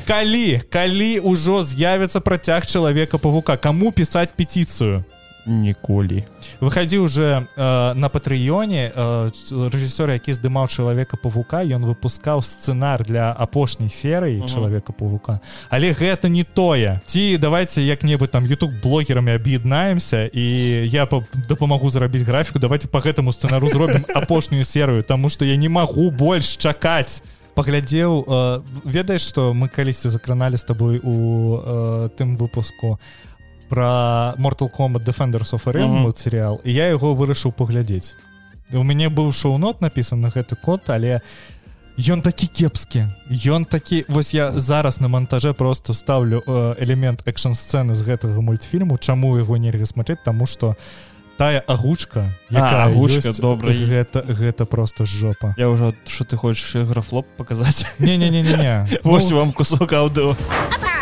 калі 0.07 0.61
калі 0.69 1.19
ўжо 1.19 1.63
з'явіцца 1.63 2.19
працяг 2.19 2.65
чалавека 2.65 3.17
павука 3.17 3.57
кому 3.57 3.91
пісаць 3.91 4.29
петицыю 4.35 5.03
ніколі 5.45 6.23
выхадзі 6.59 6.97
уже 6.97 7.47
э, 7.55 7.93
на 7.93 8.09
патрыёне 8.09 8.91
э, 8.93 9.29
рэжысёр 9.51 10.11
які 10.11 10.33
здымаў 10.33 10.67
чалавека 10.67 11.17
павука 11.17 11.63
ён 11.63 11.83
выпускаў 11.85 12.41
сцэнар 12.41 13.03
для 13.03 13.31
апошняй 13.31 13.89
серыі 13.89 14.39
uh 14.39 14.43
-huh. 14.43 14.53
чалавека 14.53 14.93
павука 14.93 15.39
але 15.69 15.91
гэта 15.91 16.29
не 16.29 16.43
тое. 16.43 16.99
Ці 17.05 17.37
давайте 17.37 17.81
як-небудзь 17.81 18.31
там 18.31 18.45
youtube 18.45 18.81
блогерамі 18.81 19.31
аб'яднаемся 19.31 20.29
і 20.33 20.43
я 20.89 21.07
дапамагу 21.49 21.89
зрабіць 21.89 22.21
графіку 22.21 22.59
давайте 22.59 22.87
по 22.87 22.99
гэтаму 22.99 23.31
сцэнару 23.31 23.67
зробім 23.67 24.05
апошнюю 24.15 24.63
серыю 24.73 25.03
тому 25.03 25.29
что 25.29 25.45
я 25.45 25.55
не 25.55 25.69
магу 25.69 26.11
больш 26.11 26.57
чакаць 26.57 27.23
паглядзеў 27.55 28.25
э, 28.27 28.61
ведаеш 28.85 29.21
что 29.21 29.53
мы 29.53 29.67
калісьці 29.69 30.09
закраналі 30.09 30.57
з 30.57 30.63
табой 30.63 30.99
у 31.03 31.57
э, 31.57 32.09
тым 32.17 32.35
выпуску? 32.35 32.99
а 32.99 33.23
про 33.69 34.33
Mortal 34.37 34.69
Kombat 34.69 35.03
Defenders 35.03 35.53
of 35.53 35.67
Arena 35.67 35.87
mm 35.87 36.05
-hmm. 36.05 36.15
серыял 36.15 36.59
і 36.63 36.73
я 36.73 36.87
яго 36.87 37.13
вырашыў 37.13 37.51
паглядзець 37.51 38.15
у 38.73 38.83
мяне 38.83 39.09
быў 39.09 39.31
шоу-нот 39.31 39.81
напісан 39.81 40.21
на 40.21 40.29
гэты 40.29 40.55
код 40.55 40.81
але 40.87 41.21
ён 41.97 42.21
такі 42.21 42.47
кепскі. 42.47 43.07
Ён 43.29 43.65
такі 43.65 44.05
вось 44.09 44.33
я 44.33 44.51
зараз 44.51 45.01
на 45.01 45.07
монтаже 45.07 45.53
просто 45.53 45.93
ставлю 45.93 46.43
э, 46.45 46.75
элемент 46.79 47.21
экшн 47.25 47.53
сцены 47.53 47.93
з 47.93 48.01
гэтага 48.01 48.41
мультфільму 48.41 48.97
чаму 48.97 49.37
яго 49.37 49.57
нельга 49.57 49.85
смотреть 49.85 50.23
тому 50.23 50.45
что 50.45 50.75
тая 51.37 51.59
агучка 51.67 52.29
агучка 52.51 53.33
добра 53.41 53.73
гэта 53.73 54.25
гэта 54.25 54.65
просто 54.65 55.05
жопа. 55.05 55.53
Я 55.57 55.69
ўжо 55.69 55.93
что 56.07 56.25
ты 56.25 56.37
хочаш 56.37 56.75
графлоп 56.75 57.27
показаць? 57.37 57.85
Не 57.99 58.17
не 58.17 58.29
не 58.29 58.41
не 58.41 58.57
не 58.57 58.87
вось 59.03 59.31
вам 59.31 59.53
кусок 59.53 59.93
аўдыо. 59.93 60.33
Oh. 60.33 60.92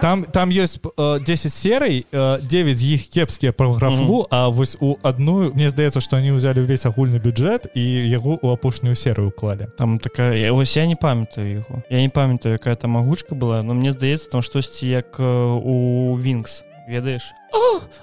Там 0.00 0.24
там 0.24 0.48
ёсць 0.50 0.80
э, 0.96 1.18
10 1.20 1.52
серый 1.52 2.06
э, 2.12 2.38
9 2.42 2.78
з 2.78 2.84
іх 2.84 3.08
кепскія 3.08 3.52
про 3.52 3.72
графлу 3.72 4.26
А 4.30 4.48
вось 4.48 4.76
у 4.80 4.96
одну 5.02 5.52
мне 5.52 5.70
здаецца 5.70 6.00
что 6.00 6.16
они 6.16 6.32
ўзялі 6.32 6.62
ўвесь 6.62 6.86
агульны 6.86 7.18
бюджэт 7.18 7.74
і 7.74 7.84
яго 8.08 8.38
у 8.40 8.48
апошнюю 8.48 8.94
серыю 8.94 9.28
уклалі 9.28 9.68
там 9.76 9.98
такая 9.98 10.38
я 10.38 10.52
вось 10.52 10.76
я 10.76 10.86
не 10.86 10.96
памятаю 10.96 11.60
яго 11.60 11.82
я 11.90 12.00
не 12.00 12.08
памятаю 12.08 12.54
якая 12.54 12.76
там 12.76 12.92
магучка 12.92 13.34
была 13.34 13.62
но 13.62 13.74
мне 13.74 13.92
здаецца 13.92 14.30
там 14.30 14.42
штосьці 14.42 14.86
як 14.86 15.18
у 15.20 16.16
вінкс 16.16 16.64
ведаеш? 16.88 17.30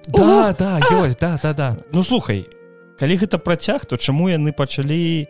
Да 0.07 0.53
да 0.53 0.79
ёсць 0.79 1.17
да 1.19 1.39
да 1.41 1.53
да. 1.53 1.77
Ну 1.91 2.03
слухай 2.03 2.45
калі 2.99 3.17
гэта 3.17 3.37
працяг 3.37 3.85
то 3.85 3.97
чаму 3.97 4.29
яны 4.29 4.53
пачалі 4.53 5.27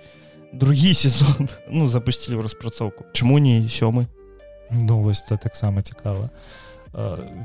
другі 0.54 0.94
сезон? 0.94 1.50
Ну 1.70 1.88
запусцілі 1.88 2.38
ў 2.38 2.44
распрацоўку. 2.44 3.06
Чаму 3.14 3.40
не 3.40 3.66
сёмы? 3.68 4.08
Ну 4.70 5.02
вось 5.02 5.24
это 5.26 5.38
таксама 5.38 5.82
цікава. 5.82 6.30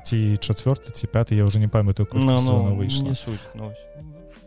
Ці 0.05 0.39
чацвёрты 0.39 0.93
ці 0.93 1.07
пяты 1.07 1.35
я 1.35 1.45
уже 1.45 1.59
не 1.59 1.69
памятаю 1.69 2.09
no, 2.13 2.39
no, 2.39 2.77
выйшла. 2.77 3.15
суть, 3.15 3.41
ну, 3.55 3.75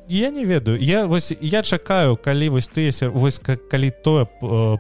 я 0.08 0.30
не 0.30 0.46
ведаю. 0.46 0.80
Я 0.80 1.06
вось 1.06 1.34
я 1.42 1.62
чакаю 1.64 2.18
калі 2.18 2.50
вось 2.50 2.70
ты 2.70 2.92
вось 3.10 3.40
калі 3.40 3.92
тое 4.04 4.26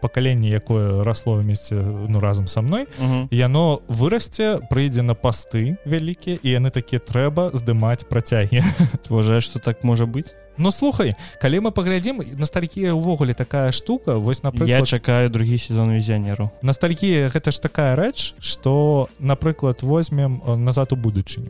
пакаленне 0.01 0.49
якое 0.49 1.03
расло 1.03 1.35
вместе 1.35 1.75
ну 1.75 2.19
разам 2.19 2.47
со 2.47 2.61
мной 2.61 2.87
uh 2.99 3.07
-huh. 3.07 3.27
яно 3.31 3.81
вырасце 3.87 4.59
прыйдзе 4.69 5.01
на 5.01 5.13
пасты 5.13 5.77
вялікія 5.85 6.37
і 6.43 6.49
яны 6.49 6.71
такія 6.71 6.99
трэба 6.99 7.51
здымаць 7.53 8.03
працягі 8.09 8.63
уважаешь 9.09 9.45
что 9.45 9.59
так 9.59 9.83
можа 9.83 10.05
быть 10.05 10.35
Ну 10.57 10.71
слухай 10.71 11.15
калі 11.41 11.59
мы 11.59 11.71
паглядзім 11.71 12.21
ностальгія 12.37 12.93
ўвогуле 12.93 13.33
такая 13.33 13.71
штука 13.71 14.15
вось 14.15 14.43
напрыклад 14.43 14.69
я 14.69 14.81
чакаю 14.81 15.29
другі 15.29 15.57
сезон 15.57 15.93
візіянеру 15.93 16.49
ностальгія 16.61 17.29
гэта 17.29 17.51
ж 17.51 17.61
такая 17.61 17.95
рэч 17.95 18.35
что 18.39 19.07
напрыклад 19.19 19.81
возьмем 19.81 20.41
назад 20.45 20.93
у 20.93 20.95
будучыню 20.95 21.49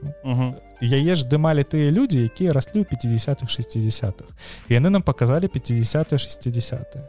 яе 0.84 1.16
ж 1.16 1.24
здымалі 1.24 1.64
тыя 1.64 1.92
людзі 1.92 2.28
якія 2.28 2.52
раслі 2.52 2.84
ў 2.84 2.88
50-х 2.92 3.48
60-х 3.48 4.28
яны 4.68 4.90
нам 4.92 5.02
показалі 5.02 5.48
50 5.48 6.20
60 6.20 7.00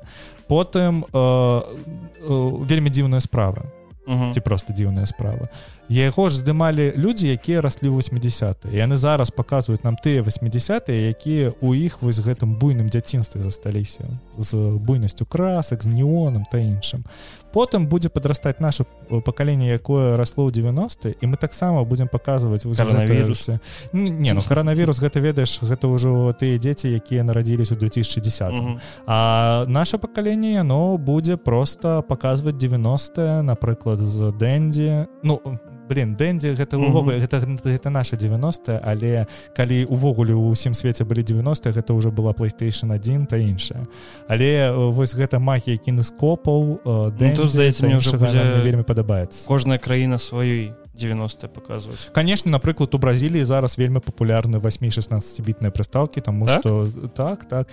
потым 0.47 1.05
э, 1.05 1.19
э, 1.19 2.65
вельмі 2.69 2.91
дзіўная 2.91 3.21
справа. 3.21 3.65
Ці 4.05 4.41
просто 4.41 4.73
дзіўная 4.73 5.07
справа 5.07 5.49
яго 5.89 6.29
ж 6.29 6.41
здымалі 6.41 6.93
людзі 6.97 7.29
якія 7.29 7.61
раслі 7.61 7.89
80 7.89 8.71
яны 8.73 8.97
зараз 8.97 9.31
показваюць 9.31 9.85
нам 9.85 9.97
тыя 9.97 10.23
80 10.23 10.89
якія 10.89 11.53
у 11.61 11.75
іх 11.75 12.03
вось 12.03 12.21
гэтым 12.21 12.57
буйным 12.57 12.89
дзяцінстве 12.89 13.43
засталіся. 13.43 14.05
З 14.39 14.79
буйнасцю 14.81 15.27
красак 15.27 15.83
з 15.83 15.87
неоном 15.87 16.45
та 16.51 16.59
іншым. 16.59 17.05
Потым 17.55 17.87
будзе 17.87 18.09
падрастаць 18.09 18.59
наше 18.61 18.85
пакаленне 19.25 19.71
якое 19.79 20.17
расло 20.17 20.49
ў 20.49 20.51
90 20.51 21.15
і 21.21 21.25
мы 21.27 21.37
таксама 21.37 21.85
будзем 21.85 22.09
паказваць 22.09 22.65
коронавірусы 22.65 23.61
не 23.93 24.35
ну 24.35 24.43
коронавірус 24.43 24.99
гэта 24.99 25.21
ведаеш 25.21 25.63
гэта 25.63 25.87
ўжо 25.87 26.35
тыя 26.35 26.59
дзеці 26.59 26.91
якія 26.91 27.23
нарадзілись 27.23 27.73
у 27.73 27.77
2010 27.77 28.51
mm 28.51 28.59
-hmm. 28.59 28.79
а 29.07 29.65
наше 29.69 29.99
пакаленне 29.99 30.53
яно 30.53 30.97
будзе 30.97 31.37
просто 31.37 32.03
паказваць 32.03 32.57
90 32.57 33.43
напрыклад 33.43 33.99
з 33.99 34.33
дэндзі 34.33 35.07
ну 35.23 35.41
блин 35.89 36.15
дэндзі 36.15 36.55
гэта 36.55 36.77
ўвогуле 36.77 37.17
mm 37.17 37.21
-hmm. 37.21 37.31
гэта 37.31 37.69
гэта 37.69 37.91
наша 37.91 38.17
90 38.17 38.81
але 38.85 39.27
калі 39.57 39.85
увогуле 39.85 40.33
ў 40.33 40.51
усім 40.51 40.75
свеце 40.75 41.05
былі 41.05 41.23
90 41.23 41.71
гэта 41.71 41.93
уже 41.93 42.11
была 42.11 42.33
playstation 42.33 42.93
1 42.93 43.27
та 43.27 43.37
іншая. 43.37 43.87
Але 44.29 44.71
вось 44.71 45.15
гэта 45.15 45.39
магія 45.39 45.77
кіноскопаў 45.77 46.81
ну, 46.85 47.35
тут 47.37 47.51
здаецца 47.51 47.87
мне 47.87 47.97
уже 47.97 48.17
вельмі 48.65 48.83
падабаецца. 48.83 49.49
кожная 49.49 49.79
краіна 49.79 50.19
сваёй 50.19 50.73
90 50.95 51.49
показваць 51.49 52.11
конечно 52.13 52.51
напрыклад 52.51 52.95
у 52.95 52.99
бразіліі 52.99 53.45
зараз 53.45 53.79
вельмі 53.79 53.99
папулярны 53.99 54.59
8-16 54.59 55.43
бітныя 55.43 55.71
прыстаўкі 55.71 56.21
тому 56.21 56.47
так? 56.47 56.61
что 56.61 56.87
так 57.15 57.45
так. 57.45 57.69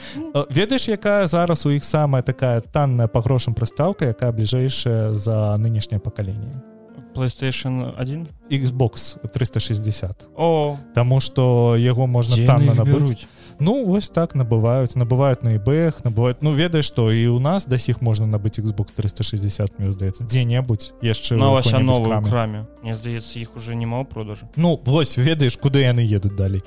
Ведаеш 0.50 0.89
якая 0.89 1.28
зараз 1.28 1.65
у 1.65 1.71
іх 1.71 1.84
самая 1.84 2.24
такая 2.24 2.60
танная 2.62 3.08
па 3.08 3.21
грошам 3.21 3.54
прыстаўка 3.54 4.06
якая 4.06 4.32
бліжэйшая 4.32 5.12
за 5.12 5.56
нынешняе 5.58 6.00
пакаленне 6.00 6.70
PlayStation 7.13 7.93
1 7.97 8.28
Xbox 8.50 9.17
360 9.34 10.28
о. 10.36 10.78
Таму 10.93 11.19
что 11.19 11.76
яго 11.76 12.08
можна 12.08 12.36
танна 12.45 12.74
набыць 12.74 13.28
Ну 13.60 13.86
вось 13.86 14.10
так 14.10 14.34
набываюць 14.34 14.95
набываюць 14.95 15.43
на 15.43 15.58
eBay 15.58 15.93
набываюць 16.04 16.41
Ну 16.41 16.52
ведаеш 16.54 16.86
што 16.86 17.12
і 17.12 17.28
у 17.28 17.39
нас 17.39 17.65
да 17.65 17.78
сіх 17.78 18.02
можна 18.02 18.26
набыць 18.26 18.60
Xbox 18.60 18.95
360 18.95 19.80
мне 19.80 19.91
здаецца 19.91 20.26
дзе-небудзь 20.26 20.93
яшчэ 21.02 21.36
новую 21.36 22.21
краме 22.24 22.65
Мне 22.82 22.95
здаецца 22.95 23.39
іх 23.39 23.56
уже 23.56 23.76
няма 23.76 24.04
продажу. 24.04 24.50
Ну 24.56 24.80
вось 24.86 25.17
ведаеш 25.17 25.58
куды 25.58 25.86
яны 25.86 26.02
едуць 26.02 26.36
далей 26.36 26.63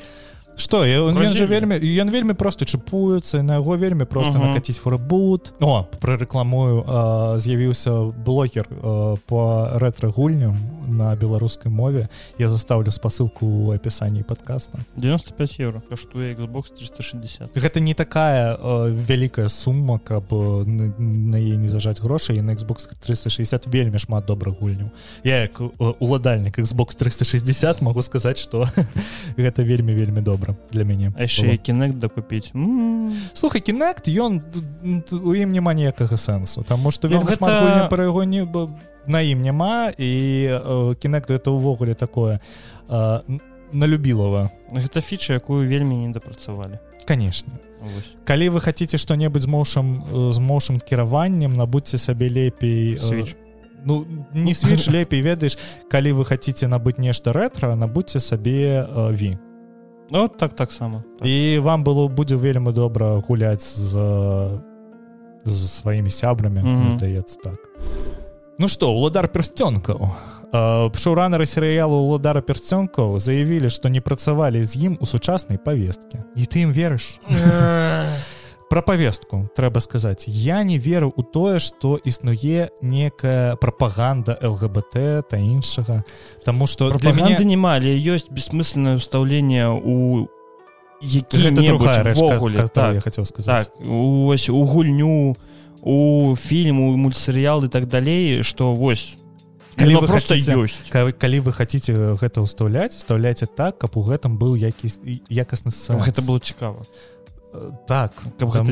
что 0.56 0.84
же 1.34 1.46
вельмі 1.46 1.76
ён 1.76 2.10
вельмі 2.10 2.34
просто 2.34 2.64
чапуецца 2.64 3.42
на 3.42 3.54
яго 3.54 3.76
вельмі 3.76 4.04
просто 4.04 4.38
uh 4.38 4.42
-huh. 4.42 4.46
накаціць 4.48 4.78
форабут 4.78 5.54
о 5.60 5.84
про 6.00 6.16
рэкламую 6.16 7.38
з'явіўся 7.38 7.92
блогер 8.24 8.66
а, 8.82 9.16
по 9.26 9.70
рэтра-гульням 9.74 10.56
на 10.88 11.16
беларускай 11.16 11.72
мове. 11.72 12.08
Я 12.38 12.48
заставлю 12.48 12.90
спасылку 12.90 13.46
у 13.46 13.74
опісанні 13.74 14.22
подкаста 14.22 14.78
95 14.96 15.60
евро. 15.60 15.82
Каштуе 15.88 16.34
Xbox 16.34 16.74
360 16.76 17.56
гэта 17.56 17.80
не 17.80 17.94
такая 17.94 18.54
а, 18.54 18.88
вялікая 18.88 19.48
сума 19.48 19.98
каб 19.98 20.32
на, 20.32 20.94
на 20.98 21.36
е 21.36 21.56
не 21.56 21.68
зажаць 21.68 22.00
грошай. 22.00 22.42
На 22.42 22.54
Xbox 22.54 22.88
360 23.00 23.66
вельмі 23.66 23.98
шмат 23.98 24.26
добрых 24.26 24.60
гульняў. 24.60 24.90
Я 25.24 25.42
як 25.42 25.60
уладальнік 26.00 26.58
Xbox 26.58 26.96
360 26.96 27.82
могу 27.82 28.02
сказаць 28.02 28.38
что 28.38 28.68
гэта 29.36 29.62
вельмі 29.62 29.94
вельмі 29.94 30.20
добра 30.20 30.43
добра 30.44 30.56
для 30.72 30.84
мяне 30.84 31.12
яшчэ 31.16 31.56
кінект 31.56 31.98
дакупіць 31.98 32.52
слухай 33.34 33.60
кінект 33.60 34.08
ён 34.08 34.42
у 35.12 35.34
ім 35.34 35.52
няма 35.52 35.74
ніякага 35.74 36.16
сэнсу 36.16 36.64
таму 36.64 36.90
што 36.90 37.08
ну, 37.08 37.22
гэта... 37.22 37.88
пра 37.88 38.04
яго 38.04 38.24
не 38.24 38.44
на 39.06 39.20
ім 39.20 39.42
няма 39.42 39.92
і 39.96 40.94
кінект 41.00 41.30
это 41.30 41.50
ўвогуле 41.50 41.94
такое 41.94 42.40
на 42.88 43.86
любілава 43.86 44.50
гэта 44.72 45.00
фіча 45.00 45.34
якую 45.34 45.66
вельмі 45.66 46.06
не 46.06 46.12
дапрацавалі 46.12 46.78
конечно. 47.06 47.52
Калі 48.24 48.48
вы 48.48 48.60
хотите 48.60 48.96
что-небудзь 48.96 49.44
з 49.44 49.48
моўшам 49.48 49.86
з 50.32 50.38
моўшым 50.40 50.80
кіраваннем 50.80 51.52
набудьце 51.56 51.98
сабе 51.98 52.28
лепей 52.28 52.96
свеч 52.98 53.36
Ну 53.84 54.06
не 54.32 54.54
свеч 54.60 54.88
лепей 54.88 55.20
ведаеш 55.20 55.58
калі 55.90 56.12
вы 56.12 56.24
хотите 56.24 56.66
набыць 56.66 56.98
нешта 56.98 57.32
рэтра 57.32 57.76
набудьце 57.76 58.20
сабе 58.20 58.88
ві 59.12 59.36
Ну 60.10 60.28
так 60.28 60.54
таксама 60.54 61.02
так. 61.18 61.28
і 61.28 61.58
вам 61.58 61.84
было 61.84 62.08
будзе 62.08 62.36
вельмі 62.36 62.72
добра 62.72 63.22
гуляць 63.28 63.76
з 63.76 63.98
з 65.44 65.70
сваімі 65.70 66.10
сябрамі 66.10 66.60
mm 66.60 66.66
-hmm. 66.66 66.90
здаецца 66.90 67.38
так. 67.42 67.70
Ну 68.58 68.68
что 68.68 68.94
уладар 68.94 69.28
персцёнкаў 69.28 70.10
шоуранеры 70.94 71.46
серыялу 71.46 71.96
уладара 71.96 72.40
персцёнкаў 72.40 73.18
заявілі 73.18 73.70
што 73.70 73.88
не 73.88 74.00
працавалі 74.00 74.64
з 74.64 74.76
ім 74.76 74.98
у 75.00 75.06
сучаснай 75.06 75.58
павесткі 75.58 76.18
і 76.36 76.42
ты 76.46 76.62
ім 76.62 76.72
верыш 76.72 77.18
про 78.70 78.82
повестку 78.82 79.50
трэба 79.56 79.80
сказаць. 79.80 80.24
Я 80.26 80.62
не 80.62 80.78
веру 80.78 81.12
у 81.16 81.22
тое 81.22 81.58
что 81.58 81.96
існуе 81.96 82.70
некая 82.82 83.56
пропаганда 83.56 84.38
лгбт 84.42 85.28
та 85.28 85.36
іншага 85.36 86.04
тому 86.44 86.66
что 86.66 86.90
для 86.90 87.12
меня 87.12 87.38
немалі 87.38 87.92
ёсць 87.92 88.30
бессмысленное 88.30 88.96
ўстаўленне 88.96 89.68
у 89.68 90.28
якігуле 91.00 92.68
так, 92.68 93.02
хотел 93.04 93.24
сказать 93.24 93.66
так, 93.66 93.74
ось 93.80 94.48
у 94.48 94.64
гульню 94.64 95.36
у 95.82 96.36
фільму 96.36 96.96
мультсерыял 96.96 97.64
і 97.64 97.68
так 97.68 97.86
далей 97.86 98.42
что 98.42 98.72
вось 98.72 99.16
калі 99.76 99.94
вы 99.96 100.06
просто 100.06 100.34
ёсць. 100.34 100.78
калі, 100.90 101.12
калі 101.12 101.40
вы 101.40 101.52
хотите 101.52 102.14
гэта 102.14 102.40
ўстаўляць 102.40 102.96
вставляйте 102.96 103.46
так 103.46 103.78
каб 103.78 103.96
у 103.96 104.02
гэтым 104.02 104.38
быў 104.38 104.56
які 104.56 104.88
якасны 105.28 105.70
гэта 106.00 106.22
было 106.22 106.40
цікава 106.40 106.86
так 107.86 108.12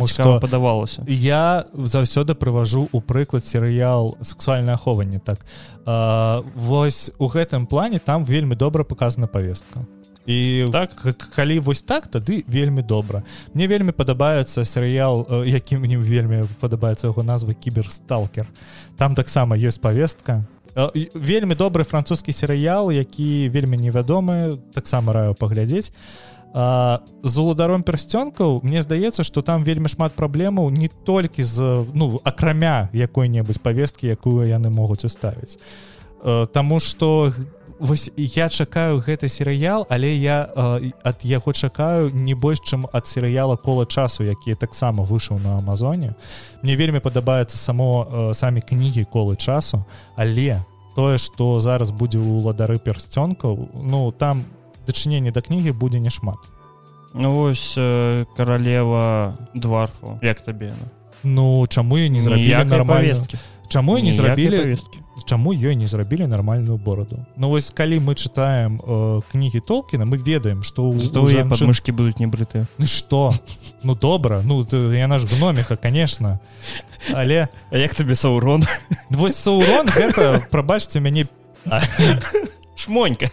что 0.06 0.40
падавалася 0.40 1.04
я 1.06 1.64
заўсёды 1.72 2.34
прыважу 2.34 2.88
у 2.92 3.00
прыклад 3.00 3.46
серыял 3.46 4.16
сексуальное 4.20 4.74
ахоўванне 4.74 5.18
так. 5.18 5.38
А, 5.86 6.42
вось 6.54 7.10
у 7.18 7.26
гэтым 7.26 7.66
плане 7.66 7.98
там 7.98 8.24
вельмі 8.24 8.56
добра 8.56 8.84
показана 8.84 9.26
повестка 9.26 9.86
і 10.26 10.66
так. 10.72 10.90
калі 11.34 11.58
вось 11.58 11.82
так 11.82 12.06
тады 12.06 12.44
вельмі 12.46 12.82
добра. 12.82 13.22
Мне 13.54 13.66
вельмі 13.66 13.92
падабаецца 13.92 14.64
серыял 14.64 15.26
які 15.44 15.76
мне 15.78 15.96
вельмі 15.98 16.44
падабаецца 16.60 17.06
яго 17.06 17.22
назва 17.22 17.54
кіберсталкер 17.54 18.46
там 18.96 19.14
таксама 19.14 19.56
ёсць 19.56 19.80
повестка 19.80 20.44
вельмі 21.14 21.54
добры 21.54 21.84
французскі 21.84 22.32
серыял 22.32 22.90
які 22.90 23.48
вельмі 23.48 23.76
невядомы 23.76 24.58
таксама 24.72 25.12
раю 25.12 25.34
паглядзець 25.34 25.92
з 26.54 27.38
уладаром 27.38 27.82
персцёнкаў 27.82 28.60
мне 28.62 28.82
здаецца 28.82 29.24
что 29.24 29.42
там 29.42 29.64
вельмі 29.64 29.88
шмат 29.88 30.12
праблемаў 30.12 30.68
не 30.70 30.88
толькі 30.88 31.42
з 31.42 31.86
ну 31.94 32.20
акрамя 32.24 32.90
якой-небудзь 32.92 33.58
повесткі 33.58 34.12
якую 34.12 34.44
яны 34.44 34.68
могуць 34.68 35.04
уставіць. 35.04 35.56
Э, 36.24 36.46
Таму 36.52 36.80
что 36.80 37.32
вось 37.78 38.10
я 38.16 38.48
чакаю 38.48 39.00
гэты 39.00 39.28
серыял 39.28 39.86
але 39.88 40.14
я 40.14 40.50
э, 40.54 40.92
ад 41.02 41.24
яго 41.24 41.52
чакаю 41.52 42.12
не 42.12 42.34
больш 42.34 42.60
чым 42.60 42.86
ад 42.92 43.06
серыяла 43.06 43.56
кола 43.56 43.86
часу 43.86 44.24
які 44.24 44.54
таксама 44.54 45.04
выйшаў 45.04 45.40
на 45.40 45.58
Амазоне. 45.58 46.14
Мне 46.62 46.76
вельмі 46.76 47.00
падабаецца 47.00 47.56
само 47.56 48.04
э, 48.04 48.34
самі 48.34 48.60
кнігі 48.60 49.04
колы 49.04 49.36
часу 49.36 49.84
але 50.16 50.64
тое 50.94 51.16
что 51.16 51.60
зараз 51.60 51.90
будзе 51.90 52.18
у 52.18 52.44
ладары 52.44 52.78
персцёнкаў 52.78 53.68
ну 53.72 54.12
там 54.12 54.44
дачыненне 54.86 55.32
да 55.32 55.40
кнігі 55.40 55.72
будзе 55.72 56.00
няшмат 56.00 56.38
Ну 57.14 57.32
вось 57.32 57.74
э, 57.76 58.24
каралева 58.36 59.36
дварфу 59.54 60.18
як 60.22 60.40
табе 60.40 60.72
Ну 61.22 61.66
чаму 61.66 61.98
я 61.98 62.08
не 62.08 62.20
зрабілі 62.20 62.64
нормально? 62.64 63.14
Чаму 63.68 63.98
не 63.98 64.12
зрабілі 64.12 64.78
чаму 65.24 65.52
ёй 65.52 65.76
не 65.76 65.86
зрабілі 65.86 66.26
нармальную 66.26 66.78
бороду? 66.78 67.24
Ну 67.36 67.48
вось 67.48 67.70
калі 67.70 68.00
мы 68.00 68.14
чытаем 68.14 68.80
э, 68.80 69.22
кнігі 69.32 69.60
толкіна 69.60 70.04
мы 70.04 70.16
ведаем 70.16 70.62
что 70.62 70.88
у 70.88 70.98
жанчын... 70.98 71.48
подмышки 71.48 71.92
будуць 71.92 72.18
не 72.18 72.26
брыты 72.26 72.66
Ну 72.78 72.86
что 72.86 73.32
ну 73.82 73.94
добра 73.94 74.42
ну 74.42 74.66
я 74.92 75.06
наш 75.06 75.24
гноміха 75.24 75.76
конечно. 75.76 76.40
Але 77.12 77.48
А 77.70 77.78
як 77.78 77.94
табе 77.94 78.14
саурон? 78.14 78.64
Вось 79.10 79.36
саурон 79.36 79.86
гэта 79.86 80.40
прабачце 80.50 81.00
мяне 81.00 81.28
шмонька 82.76 83.30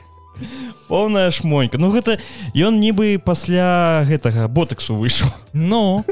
полная 0.87 1.31
шмонька. 1.31 1.77
Ну 1.77 1.89
гэта 1.89 2.19
ён 2.55 2.79
нібы 2.79 3.19
пасля 3.19 4.03
гэтага 4.07 4.47
ботаксу 4.47 4.95
выйшаў. 4.95 5.29
Ну. 5.53 6.03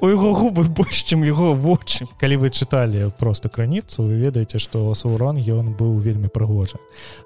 У 0.00 0.08
яго 0.08 0.34
губы 0.36 0.68
больш 0.68 1.00
чым 1.08 1.24
яго 1.24 1.54
вочы. 1.54 2.04
Калі 2.20 2.44
вы 2.44 2.50
чыталі 2.52 3.08
просто 3.18 3.48
краніцу 3.48 4.04
вы 4.04 4.20
ведаеце 4.20 4.60
што 4.60 4.92
саурон 4.92 5.40
ён 5.40 5.72
быў 5.72 5.96
вельмі 5.96 6.28
прыгожы. 6.28 6.76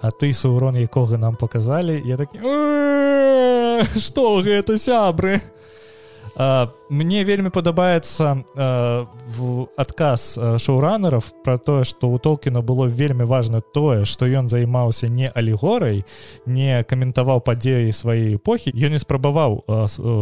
А 0.01 0.11
ты 0.15 0.33
саурон 0.33 0.79
якога 0.79 1.19
нам 1.19 1.35
показалі 1.35 1.99
я 2.07 2.17
так 2.17 2.31
что 3.99 4.41
гэта 4.41 4.79
сябры 4.79 5.43
мне 6.37 7.25
вельмі 7.25 7.51
падабаецца 7.51 8.45
в 8.55 9.69
адказ 9.77 10.39
шоуранеров 10.59 11.33
про 11.45 11.57
тое 11.59 11.85
что 11.85 12.09
у 12.09 12.19
толкіна 12.19 12.61
было 12.61 12.87
вельмі 12.87 13.25
важно 13.25 13.61
тое 13.61 14.05
что 14.05 14.27
ён 14.27 14.49
займаўся 14.49 15.09
не 15.09 15.29
алегорай 15.29 16.05
не 16.47 16.85
каментаваў 16.85 17.41
падзеі 17.41 17.93
сваёй 17.93 18.37
эпохі. 18.37 18.73
Ён 18.77 18.93
не 18.93 18.99
спрабаваў 18.99 19.65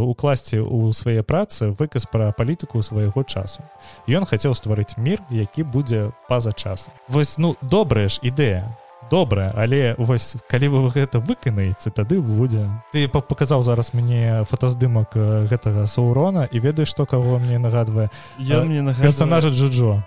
укласці 0.06 0.62
у 0.62 0.92
свае 0.92 1.22
працы 1.22 1.74
выказ 1.74 2.06
пра 2.06 2.30
палітыку 2.32 2.82
свайго 2.82 3.24
часу. 3.24 3.62
Ён 4.06 4.24
хацеў 4.24 4.54
стварыць 4.54 4.94
мір 4.96 5.18
які 5.30 5.62
будзе 5.62 6.12
па-за 6.28 6.52
часам 6.52 6.92
вось 7.08 7.38
ну 7.38 7.56
добрая 7.60 8.08
ж 8.08 8.20
ідэя 8.22 8.83
добра 9.10 9.50
але 9.54 9.94
вось 9.98 10.36
калі 10.48 10.68
вы 10.68 10.90
гэта 10.90 11.18
выканаеце 11.18 11.90
тады 11.90 12.20
будзе. 12.20 12.68
Ты 12.92 13.08
паказаў 13.08 13.62
зараз 13.62 13.94
мне 13.94 14.44
фотаздымак 14.48 15.16
гэтага 15.50 15.86
саурона 15.86 16.48
і 16.50 16.60
ведаеш 16.60 16.88
што 16.88 17.06
каго 17.06 17.38
мне 17.38 17.58
нагадвае? 17.58 18.10
Я 18.38 18.62
мне 18.62 18.82
на 18.82 18.94
персонажа 18.94 19.48
джуджо. 19.48 20.02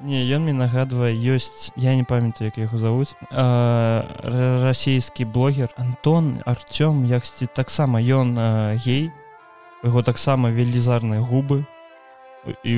Не 0.02 0.26
ён 0.34 0.42
мне 0.42 0.52
нагадвае 0.52 1.14
ёсць 1.14 1.70
я 1.78 1.94
не 1.94 2.02
памятаю 2.02 2.50
як 2.50 2.58
яго 2.58 2.74
завуць 2.74 3.14
расійскі 3.30 5.30
блогер 5.30 5.70
Антон 5.78 6.42
Артём 6.42 7.06
яксьці 7.06 7.46
таксама 7.46 8.02
ён 8.02 8.34
гей 8.82 9.14
яго 9.86 10.02
таксама 10.02 10.50
велізарныя 10.50 11.22
губы 11.22 11.62
і, 12.64 12.72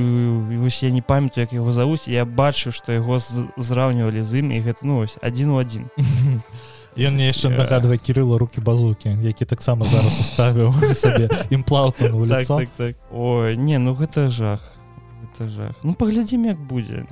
і 0.50 0.56
вось 0.58 0.82
я 0.82 0.90
не 0.90 1.02
памятаю 1.02 1.44
як 1.44 1.52
яго 1.52 1.72
завуць 1.72 2.08
я 2.08 2.24
бачу 2.24 2.72
што 2.72 2.92
яго 2.92 3.18
зраўнівалі 3.56 4.22
з 4.22 4.44
ім 4.44 4.52
і 4.52 4.60
гэта 4.60 4.84
ну 4.84 5.00
ось 5.00 5.16
адзін 5.22 5.50
у 5.50 5.58
адзін. 5.58 5.88
Ён 6.94 7.18
мне 7.18 7.26
яшчэ 7.26 7.50
нагадвае 7.50 7.98
кірыла 7.98 8.38
руки 8.38 8.60
базукі 8.60 9.16
які 9.22 9.44
таксама 9.44 9.86
зараз 9.86 10.20
уставіў 10.20 10.74
сабе 10.94 11.28
імплаўту 11.50 12.26
так, 12.28 12.46
так, 12.46 12.68
так. 12.76 12.94
ой 13.10 13.56
не 13.56 13.78
ну 13.78 13.94
гэта 13.94 14.28
жах. 14.28 14.60
Это 15.24 15.48
жах. 15.48 15.74
Ну 15.82 15.94
паглядзім 15.94 16.44
як 16.44 16.60
будзе 16.60 17.06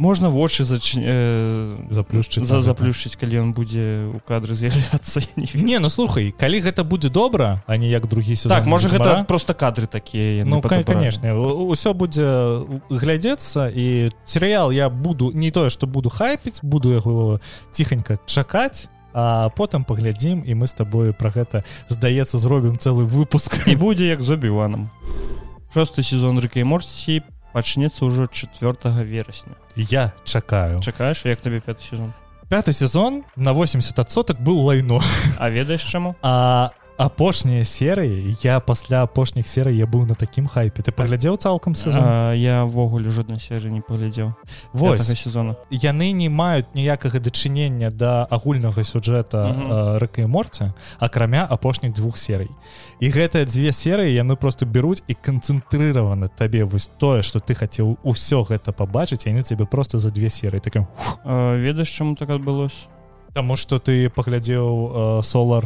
можна 0.00 0.30
вочы 0.30 0.64
зач... 0.64 0.96
э... 0.96 1.76
заплюшчыць 1.90 2.48
за 2.48 2.60
заплюшчыць 2.64 3.20
калі 3.20 3.44
ён 3.44 3.48
будзе 3.52 4.08
у 4.08 4.18
кадры 4.24 4.56
з'яўляцца 4.56 5.20
не, 5.36 5.46
не 5.54 5.78
ну 5.78 5.92
слухай 5.92 6.32
калі 6.32 6.64
гэта 6.64 6.88
будзе 6.88 7.12
добра 7.12 7.62
а 7.68 7.76
не 7.76 7.92
як 7.92 8.08
другі 8.08 8.34
сезон 8.34 8.56
так 8.56 8.66
можа 8.66 8.88
гэта 8.88 9.24
просто 9.28 9.52
кадры 9.52 9.86
такія 9.86 10.48
ну 10.48 10.64
канешне 10.64 11.36
ўсё 11.36 11.92
будзе 11.92 12.64
глядзецца 12.88 13.68
і 13.68 14.08
серыял 14.24 14.72
я 14.72 14.88
буду 14.88 15.30
не 15.36 15.52
тое 15.52 15.68
что 15.68 15.86
буду 15.86 16.08
хайпіць 16.08 16.64
буду 16.64 16.96
яго 16.96 17.40
ціханька 17.70 18.16
чакаць 18.24 18.88
а 19.12 19.50
потым 19.52 19.84
паглядзім 19.84 20.46
і 20.46 20.54
мы 20.54 20.66
з 20.66 20.80
табою 20.80 21.12
про 21.12 21.28
гэта 21.28 21.66
здаецца 21.90 22.38
зробім 22.38 22.78
цэлы 22.78 23.02
выпуск. 23.02 23.66
І 23.66 23.74
будзе 23.74 24.06
як 24.06 24.22
з 24.22 24.38
обіваном 24.38 24.90
шосты 25.74 26.02
сезон 26.02 26.38
рыка 26.38 26.62
і 26.62 26.64
морці 26.64 27.22
пачнецца 27.52 28.04
ўжо 28.04 28.26
4 28.26 29.04
верасня. 29.04 29.54
Я 29.76 30.12
чакаю. 30.24 30.80
Чакаеш 30.80 31.24
як 31.24 31.40
табе 31.40 31.60
пятый 31.60 31.84
сезон? 31.84 32.12
Пятый 32.48 32.74
сезон 32.74 33.24
на 33.36 33.52
80 33.52 34.10
соток 34.10 34.40
был 34.40 34.58
лайно. 34.66 35.00
А 35.38 35.50
ведаеш 35.50 35.82
чаму? 35.82 36.16
А 36.22 36.72
апошнія 37.00 37.64
серыі 37.64 38.36
я 38.44 38.60
пасля 38.60 39.02
апошніх 39.08 39.48
серый 39.48 39.76
я 39.80 39.88
быў 39.88 40.04
на 40.04 40.14
такім 40.14 40.44
хайпе. 40.46 40.84
Ты 40.84 40.92
паглядзеў 40.92 41.40
цалкам 41.40 41.74
сезон? 41.74 42.36
Я 42.36 42.68
ввогуле 42.68 43.08
жоднай 43.08 43.40
серы 43.40 43.72
не 43.72 43.80
паглядзеў 43.80 44.36
вось. 44.72 45.00
Сезона. 45.00 45.56
Яны 45.70 46.12
не 46.12 46.28
маюць 46.28 46.68
ніякага 46.74 47.18
дачынення 47.18 47.88
да 47.88 48.28
агульнага 48.28 48.84
сюжэта 48.84 49.96
рэка 49.96 50.22
і 50.22 50.28
морці 50.28 50.72
акрамя 51.00 51.48
апошніх 51.48 51.96
двух 51.96 52.20
серый. 52.20 52.52
І 53.00 53.08
гэтыя 53.08 53.48
дзве 53.48 53.72
серыі 53.72 54.12
яны 54.12 54.36
просто 54.36 54.68
бяруць 54.68 55.00
і 55.08 55.16
канцэнтрыраваны 55.16 56.28
табе 56.28 56.68
вось 56.68 56.92
тое 57.00 57.22
что 57.22 57.40
ты 57.40 57.56
хацеў 57.56 57.96
усё 58.04 58.44
гэта 58.44 58.76
пабачыць 58.76 59.24
яны 59.24 59.40
цябе 59.40 59.64
просто 59.64 59.98
за 59.98 60.10
две 60.10 60.28
серыі 60.28 60.60
таким 60.60 60.84
ведаеш 61.24 61.88
чаму 61.88 62.14
так 62.14 62.28
адбылось 62.28 62.92
Таму 63.32 63.56
что 63.56 63.78
ты 63.78 64.10
паглядзеў 64.10 65.22
солар 65.22 65.64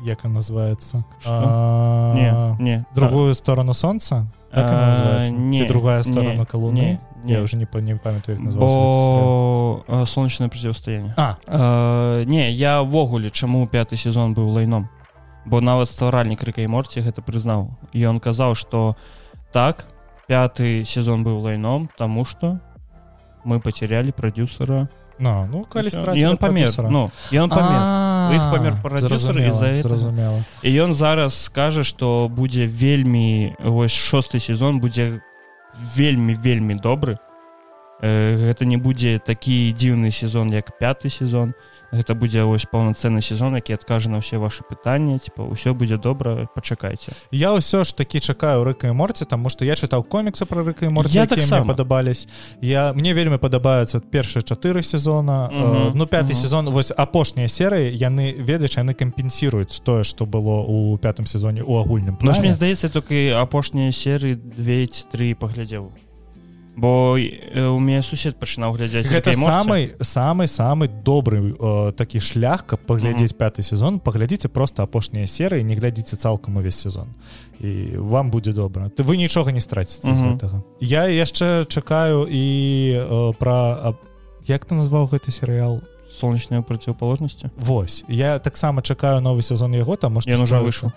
як 0.00 0.24
он 0.24 0.34
называется? 0.34 1.04
Не 1.24 2.62
не. 2.62 2.86
другую 2.94 3.34
сторону 3.34 3.74
солнца? 3.74 4.26
Не 4.52 5.66
другая 5.66 6.02
сторона 6.02 6.44
колонны 6.44 7.00
не, 7.24 7.32
я 7.32 7.42
уже 7.42 7.56
не 7.56 7.66
не 7.80 7.96
памятаю 7.96 8.38
Бо... 8.54 10.04
солнечное 10.06 10.48
противостояние. 10.48 11.14
А. 11.16 11.36
а 11.46 12.24
не 12.24 12.52
я 12.52 12.82
ввогуле 12.82 13.30
чаму 13.30 13.66
пятый 13.66 13.98
сезон 13.98 14.34
быў 14.34 14.48
лайном. 14.48 14.88
Бо 15.44 15.60
нават 15.60 15.88
стваральнік 15.88 16.42
рыка 16.42 16.62
і 16.62 16.66
морці 16.66 17.00
гэта 17.00 17.22
прызнаў. 17.22 17.78
Он 17.94 18.20
казаў 18.20 18.54
что 18.54 18.96
так 19.52 19.86
пятый 20.28 20.84
сезон 20.84 21.24
быў 21.24 21.40
лайном 21.40 21.88
тому 21.96 22.24
что 22.24 22.60
мы 23.44 23.60
потеряли 23.60 24.10
продюсера 24.10 24.88
No, 25.18 25.48
ну 25.48 25.64
калі 25.64 25.88
ён 26.20 26.36
памер 26.36 26.68
ну 26.92 27.08
ён 27.32 27.48
памер 27.48 27.80
іх 28.36 28.42
памер 28.52 28.74
зразумела 29.00 30.44
і 30.62 30.70
ён 30.84 30.92
зараз 30.92 31.32
скажа 31.48 31.84
што 31.84 32.28
будзе 32.28 32.66
вельмі 32.68 33.56
вось 33.64 33.96
шосты 33.96 34.40
сезон 34.40 34.76
будзе 34.80 35.24
вельмі 35.96 36.36
вельмі 36.36 36.76
добры 36.76 37.16
гэта 38.02 38.68
не 38.68 38.76
будзе 38.76 39.16
такі 39.18 39.72
дзіўны 39.72 40.12
сезон 40.12 40.52
як 40.52 40.76
пятый 40.76 41.10
сезон 41.10 41.56
гэта 41.92 42.14
будзе 42.14 42.42
вось 42.44 42.66
паўнацэнны 42.66 43.22
сезон 43.22 43.54
які 43.54 43.74
адкажа 43.74 44.10
на 44.10 44.18
ўсе 44.18 44.38
ваши 44.38 44.64
пытанні 44.64 45.18
типа 45.18 45.46
ўсё 45.46 45.74
будзе 45.74 45.96
добра 45.96 46.48
пачакайце 46.54 47.12
я 47.30 47.52
ўсё 47.54 47.84
ж 47.84 47.96
такі 47.96 48.20
чакаю 48.20 48.64
рыка 48.64 48.88
і 48.88 48.94
морці 48.94 49.24
таму 49.24 49.48
што 49.48 49.64
я 49.64 49.74
чытаў 49.74 50.02
коміксы 50.04 50.46
про 50.46 50.62
рыка 50.62 50.86
і 50.86 50.90
мор 50.90 51.06
я 51.10 51.26
так 51.26 51.40
падабались 51.66 52.28
я 52.60 52.92
мне 52.92 53.14
вельмі 53.14 53.38
падабаюцца 53.38 54.00
першыя 54.00 54.42
чатыры 54.42 54.82
сезона 54.82 55.50
mm 55.52 55.62
-hmm. 55.62 55.90
ну 55.94 56.04
пятый 56.06 56.34
mm 56.34 56.38
-hmm. 56.38 56.42
сезон 56.42 56.70
вось 56.70 56.92
апошнія 56.96 57.48
серыі 57.48 57.96
яны 57.96 58.34
ведаеш 58.38 58.78
яны 58.78 58.94
кампенсіруюць 58.94 59.80
тое 59.80 60.04
что 60.04 60.24
было 60.26 60.64
у 60.66 60.96
пятым 60.98 61.26
сезоне 61.26 61.62
у 61.62 61.78
агульным 61.78 62.16
Ну 62.20 62.32
мне 62.40 62.52
здаецца 62.52 62.88
только 62.88 63.14
апошнія 63.42 63.92
серыі 63.92 64.36
2 64.36 65.34
паглядзеў 65.34 65.90
бо 66.76 67.16
у 67.16 67.80
мяне 67.80 68.02
сусед 68.02 68.36
пачынаў 68.36 68.76
глядзець 68.76 69.08
гэта 69.08 69.32
самый 69.32 69.96
самый 70.00 70.46
самый 70.46 70.88
добры 70.88 71.56
э, 71.56 71.92
такі 71.96 72.20
шлях 72.20 72.66
каб 72.66 72.80
паглядзець 72.84 73.32
mm 73.32 73.36
-hmm. 73.36 73.40
пятый 73.40 73.62
сезон. 73.62 73.98
Паглядзіце 73.98 74.48
просто 74.48 74.82
апошнія 74.82 75.26
серыі 75.26 75.64
не 75.64 75.74
глядзіце 75.74 76.16
цалкам 76.16 76.56
увесь 76.56 76.78
сезон. 76.78 77.08
І 77.60 77.96
вам 77.96 78.30
будзе 78.30 78.52
добра 78.52 78.88
ты 78.88 79.02
вы 79.02 79.16
нічога 79.16 79.52
не 79.52 79.60
страціце 79.60 80.08
mm 80.08 80.14
-hmm. 80.14 80.18
з 80.18 80.22
гэтага 80.22 80.62
я 80.80 81.04
яшчэ 81.08 81.66
чакаю 81.66 82.28
і 82.30 82.44
э, 82.92 83.34
пра 83.38 83.94
як 84.46 84.66
ты 84.66 84.74
назваў 84.74 85.08
гэты 85.08 85.30
серыял 85.30 85.80
солнечная 86.10 86.62
процівоположнасці 86.62 87.50
Вось. 87.56 88.04
Я 88.08 88.38
таксама 88.38 88.82
чакаю 88.82 89.20
новы 89.20 89.42
сезон 89.42 89.74
яго 89.74 89.96
там 89.96 90.12
может 90.12 90.42
уже 90.42 90.58
выйшаў 90.58 90.92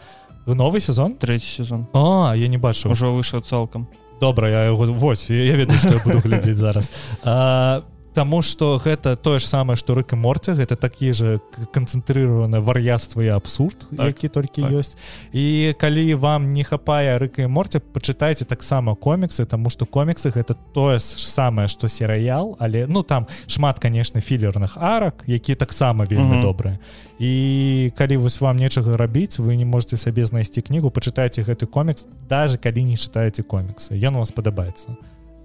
в 0.45 0.55
новый 0.55 0.81
сезон? 0.81 1.15
Третий 1.15 1.47
сезон. 1.47 1.87
А 1.93 2.33
я 2.35 2.47
не 2.47 2.57
бачу. 2.57 2.89
Ўжо 2.89 3.13
выйшаў 3.15 3.41
цалкам 3.41 3.87
добра 4.19 4.49
я 4.49 4.65
яго 4.69 4.91
вось 4.93 5.29
я 5.29 5.55
ведаю 5.55 5.79
што 5.79 5.95
я 5.97 6.03
буду 6.05 6.19
глядзець 6.19 6.57
зараз. 6.57 6.91
А, 7.23 7.81
Таму 8.19 8.41
что 8.41 8.75
гэта 8.83 9.15
тое 9.15 9.39
ж 9.39 9.47
самае 9.47 9.79
што 9.79 9.95
рык 9.95 10.11
і 10.11 10.19
морця 10.19 10.51
гэта 10.51 10.75
такі 10.75 11.15
же 11.15 11.39
канцэнтрыраваны 11.71 12.59
вар'яцтва 12.59 13.23
і 13.23 13.31
абсурд 13.31 13.87
так, 13.95 14.11
які 14.11 14.27
толькі 14.27 14.61
так. 14.67 14.75
ёсць 14.75 14.99
і 15.31 15.71
калі 15.79 16.19
вам 16.19 16.51
не 16.51 16.67
хапае 16.67 17.15
рыка 17.15 17.47
і 17.47 17.47
морця 17.47 17.79
пачытайце 17.79 18.43
таксама 18.43 18.99
коміксы 18.99 19.45
тому 19.47 19.71
что 19.71 19.87
коміксы 19.87 20.35
гэта 20.35 20.59
тое 20.75 20.99
ж 20.99 21.15
самае 21.15 21.71
што 21.71 21.87
серыял 21.87 22.59
але 22.59 22.91
ну 22.91 23.07
там 23.07 23.23
шмат 23.47 23.79
конечно 23.79 24.19
філерных 24.19 24.75
арак 24.75 25.23
які 25.23 25.55
таксама 25.55 26.03
вельмі 26.03 26.43
добрыя 26.43 26.75
і 27.23 27.93
калі 27.95 28.17
вось 28.17 28.41
вам 28.41 28.59
нечага 28.59 28.97
рабіць 28.97 29.39
вы 29.39 29.55
не 29.55 29.63
можете 29.63 29.95
сабе 29.95 30.25
знайсці 30.27 30.59
кнігу 30.59 30.91
пачытайце 30.91 31.39
гэты 31.47 31.71
комікс 31.71 32.03
даже 32.27 32.59
калі 32.59 32.83
не 32.83 32.99
чытаеце 32.99 33.47
коміксы 33.47 33.95
ён 33.95 34.19
вас 34.19 34.35
падабаецца 34.35 34.99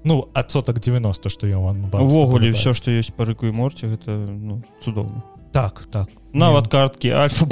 ну 0.04 0.28
адсотак 0.32 0.80
90 0.80 1.28
что 1.28 1.46
я 1.46 1.58
вам 1.58 1.90
увогуле 1.92 2.52
все 2.52 2.72
что 2.72 2.90
есть 2.90 3.14
по 3.14 3.24
рыку 3.24 3.46
і 3.46 3.52
морце 3.52 3.86
гэта 3.86 4.12
ну, 4.28 4.62
цудоўна 4.84 5.22
так 5.54 5.86
так. 5.90 6.08
Нават 6.32 6.66
карткі 6.66 7.10
альфа 7.10 7.46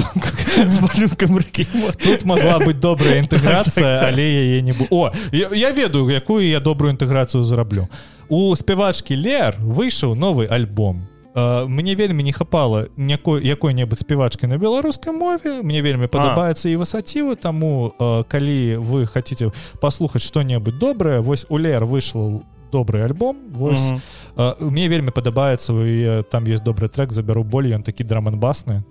тут 2.03 2.25
могла 2.25 2.59
быть 2.59 2.79
добрая 2.79 3.23
інтэграцыя 3.23 4.03
але 4.03 4.27
яе 4.27 4.61
не 4.61 4.75
о 4.91 5.11
я, 5.31 5.47
я 5.55 5.71
ведаю 5.71 6.09
якую 6.09 6.43
я 6.43 6.59
добрую 6.59 6.91
інтэграцыю 6.93 7.43
зараблю. 7.43 7.87
У 8.27 8.55
спявачкі 8.55 9.15
лер 9.15 9.55
выйшаў 9.59 10.15
новы 10.15 10.47
альбом 10.51 11.07
мне 11.35 11.95
вельмі 11.95 12.23
не 12.23 12.31
хапала 12.31 12.87
някой 12.97 13.45
якой-небудзь 13.45 14.01
спявачкай 14.01 14.49
на 14.49 14.57
беларускай 14.57 15.13
мове. 15.13 15.61
Мне 15.63 15.81
вельмі 15.81 16.07
падабаецца 16.07 16.69
і 16.69 16.75
васацівы. 16.75 17.35
Таму 17.35 17.93
калі 18.29 18.77
вы 18.77 19.05
хотите 19.05 19.51
паслухаць 19.81 20.21
что-небудзь 20.21 20.77
добрае 20.77 21.21
вось 21.21 21.45
у 21.49 21.57
лер 21.57 21.85
выйшла 21.85 22.43
добрый 22.73 23.05
альбом 23.05 23.37
вось 23.53 23.91
mm 23.91 24.01
-hmm. 24.35 24.71
мне 24.71 24.89
вельмі 24.89 25.11
падабаецца 25.11 26.23
там 26.23 26.43
есть 26.47 26.63
добрый 26.63 26.89
трек 26.89 27.11
забяру 27.11 27.43
боль 27.43 27.65
ён 27.65 27.83
такі 27.83 28.03
драман 28.03 28.39
басны 28.39 28.83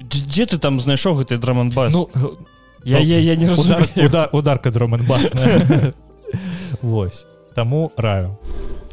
дзе 0.00 0.44
ты 0.44 0.58
там 0.58 0.80
знайшоў 0.80 1.14
гэты 1.14 1.38
драман 1.38 1.70
бас 1.70 1.92
ну, 1.92 2.08
я, 2.84 2.98
я, 2.98 3.18
я 3.18 3.36
не 3.36 3.50
удар, 3.50 3.88
удар, 3.96 4.28
ударка 4.32 4.70
дроман 4.70 5.06
басна 5.06 5.46
Вось 6.82 7.26
таму 7.54 7.92
раю 7.96 8.38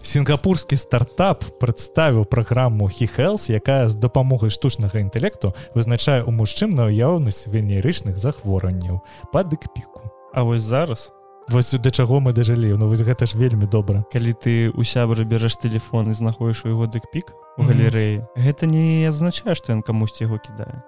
сінгапурскі 0.06 0.78
стартап 0.78 1.44
прадставіў 1.60 2.26
праграму 2.26 2.88
хихелс 2.88 3.50
якая 3.50 3.90
з 3.90 3.96
дапамогай 3.96 4.50
штучнага 4.50 5.02
інтэлекту 5.02 5.54
вызначае 5.76 6.24
у 6.24 6.32
мужчын 6.32 6.72
наяўнасць 6.78 7.48
венерычных 7.50 8.18
захворванняў 8.18 9.02
падык 9.34 9.68
піку 9.74 10.06
А 10.36 10.44
вось 10.44 10.64
зараз? 10.64 11.14
Вось 11.48 11.72
да 11.72 11.92
чаго 11.92 12.20
мы 12.20 12.34
дажылі. 12.34 12.76
Ну 12.78 12.90
вось 12.90 13.00
гэта 13.00 13.26
ж 13.26 13.38
вельмі 13.38 13.66
добра. 13.72 14.04
Калі 14.12 14.34
ты 14.34 14.68
у 14.76 14.84
сябры 14.84 15.24
бярэш 15.24 15.56
телефон 15.56 16.10
і 16.10 16.14
знаходіш 16.14 16.66
у 16.66 16.76
яго 16.76 16.92
дык-пік 16.92 17.32
у 17.58 17.64
галерэі 17.64 18.20
mm 18.20 18.26
-hmm. 18.36 18.44
гэта 18.48 18.66
не 18.66 19.08
азначае 19.08 19.56
што 19.56 19.74
ён 19.74 19.82
камусьці 19.82 20.24
яго 20.24 20.38
кідае 20.40 20.82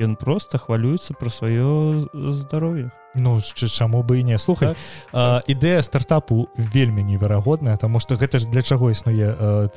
Ён 0.00 0.16
просто 0.16 0.58
хвалюецца 0.58 1.14
пра 1.18 1.28
сваё 1.28 2.00
здароўе 2.12 2.90
Ну 3.14 3.40
чаму 3.54 4.02
бы 4.02 4.20
і 4.20 4.24
не. 4.24 4.38
Слухай 4.38 4.74
так. 5.12 5.44
ідэя 5.46 5.82
стартапу 5.82 6.48
вельмі 6.56 7.04
неверагодная 7.04 7.76
тому 7.76 8.00
что 8.00 8.14
гэта 8.14 8.38
ж 8.38 8.46
для 8.48 8.62
чаго 8.62 8.90
існуе? 8.90 9.68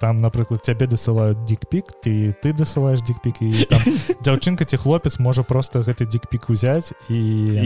Там 0.00 0.16
напрыклад 0.16 0.64
цябе 0.64 0.86
дасылаюць 0.86 1.44
дикпік 1.46 1.92
ты 2.02 2.34
ты 2.42 2.52
дасылаеш 2.52 3.02
дикпік 3.02 3.42
і 3.42 3.68
дзяўчынка 4.24 4.64
ці 4.64 4.76
хлопец 4.76 5.18
можа 5.18 5.42
просто 5.42 5.86
гэты 5.86 6.06
дикпік 6.06 6.50
узяць 6.50 6.90
і 7.08 7.20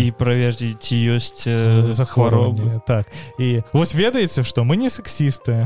і 0.05 0.11
праверці 0.13 0.77
ці 0.77 0.97
ёсць 1.17 1.49
захвароўні 1.95 2.81
так. 2.87 3.07
І 3.39 3.63
вось 3.73 3.95
ведаеце 3.95 4.45
что 4.45 4.65
мы 4.65 4.77
не 4.77 4.91
сексісты. 4.91 5.65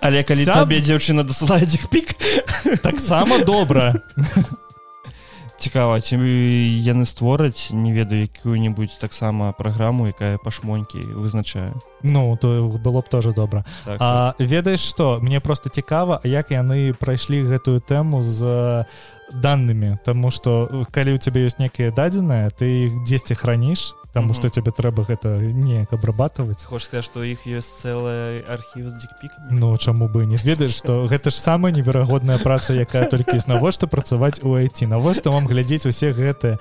Але 0.00 0.24
калі 0.24 0.44
табе 0.44 0.82
дзяўчына 0.82 1.22
дасылае 1.22 1.66
дикпік 1.66 2.18
таксама 2.82 3.44
добра 3.44 3.94
цікава 5.58 6.00
ці 6.00 6.16
яны 6.16 7.04
створаць 7.04 7.70
не 7.72 7.92
ведаю 7.92 8.28
якую-нибудь 8.28 8.98
таксама 9.00 9.52
праграму 9.52 10.06
якая 10.06 10.38
пашмонькі 10.38 10.98
вызначае. 11.16 11.72
Ну 12.02 12.36
то 12.36 12.68
было 12.84 13.00
б 13.00 13.08
тоже 13.08 13.32
добра. 13.32 13.64
Так, 13.84 13.96
А 14.00 14.34
так. 14.38 14.48
ведаеш 14.48 14.80
что 14.80 15.18
мне 15.22 15.40
просто 15.40 15.68
цікава 15.70 16.20
як 16.24 16.50
яны 16.50 16.92
прайшлі 16.94 17.42
гэтую 17.42 17.80
тэму 17.80 18.22
з 18.22 18.84
данными 19.32 19.98
тому 20.04 20.30
что 20.30 20.84
калі 20.90 21.14
у 21.14 21.18
цябе 21.18 21.46
ёсць 21.46 21.58
некія 21.58 21.90
дадзеныя 21.90 22.50
ты 22.50 22.86
іх 22.86 23.02
дзесьці 23.04 23.34
храніш 23.34 23.94
Таму 24.16 24.32
што 24.32 24.48
цябе 24.48 24.72
трэба 24.72 25.04
гэта 25.04 25.36
неяк 25.44 25.92
абрабатываць 25.92 26.64
хоч 26.64 26.88
сказать 26.88 27.04
што 27.04 27.20
іх 27.20 27.44
ёсць 27.44 27.84
цэлая 27.84 28.40
архіў 28.48 28.88
з 28.88 28.96
дзікпік 28.96 29.52
Ну 29.52 29.76
чаму 29.76 30.08
бы 30.08 30.24
не? 30.24 30.40
Ведаеш 30.40 30.80
што 30.80 31.04
гэта 31.04 31.28
ж 31.28 31.36
самая 31.36 31.68
неверагодная 31.76 32.40
праца 32.40 32.72
якая 32.72 33.04
толькі 33.12 33.36
ёсць 33.36 33.50
навошта 33.50 33.84
працаваць 33.84 34.40
у 34.40 34.56
айти 34.56 34.88
навошта 34.88 35.28
вам 35.28 35.44
глядзець 35.44 35.84
усе 35.84 36.16
гэтыя 36.16 36.56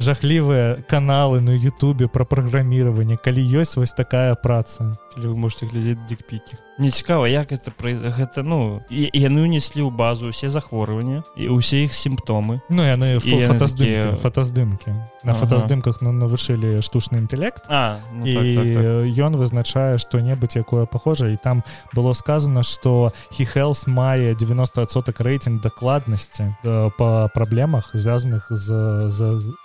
жахлівыя 0.00 0.82
каналы 0.88 1.40
на 1.40 1.54
Ютубе 1.54 2.08
пра 2.08 2.24
праграміраванне 2.24 3.20
калі 3.20 3.46
ёсць 3.62 3.76
вось 3.76 3.92
такая 3.92 4.34
праца 4.34 4.96
вы 5.16 5.36
можете 5.36 5.66
глядзець 5.66 5.98
дикпікі 6.08 6.56
не 6.80 6.90
цікава 6.90 7.28
як 7.28 7.52
это 7.52 7.70
пры 7.70 7.92
гэта 8.00 8.42
ну 8.42 8.80
і 8.88 9.10
яны 9.12 9.44
унеслі 9.44 9.84
ў 9.84 9.92
базу 9.92 10.32
усе 10.32 10.48
захворвання 10.48 11.22
і 11.36 11.52
ўсе 11.52 11.84
іх 11.84 11.92
сімптомы 11.92 12.64
Ну 12.72 12.80
яны 12.80 13.20
фотаздымкі 13.20 14.16
фотаздымкі 14.16 14.90
на 15.20 15.32
ага. 15.32 15.44
фотаздымках 15.44 16.00
на 16.00 16.12
навышылі 16.16 16.80
штучны 16.80 17.20
інтэлект 17.20 17.68
А 17.68 18.00
ну, 18.12 18.24
і 18.24 18.32
так, 18.32 18.46
так, 18.56 18.66
так. 18.74 19.12
ён 19.12 19.36
вызначае 19.36 20.00
што-небудзь 20.00 20.56
якое 20.56 20.86
похожа 20.86 21.28
і 21.28 21.36
там 21.36 21.62
было 21.92 22.16
сказано 22.16 22.62
что 22.62 23.12
хихелс 23.28 23.86
мае 23.86 24.32
90соток 24.32 25.20
рэйтинг 25.20 25.60
дакладнасці 25.60 26.56
э, 26.64 26.90
по 26.96 27.28
праблемах 27.34 27.92
звязаных 27.92 28.48
з 28.48 28.72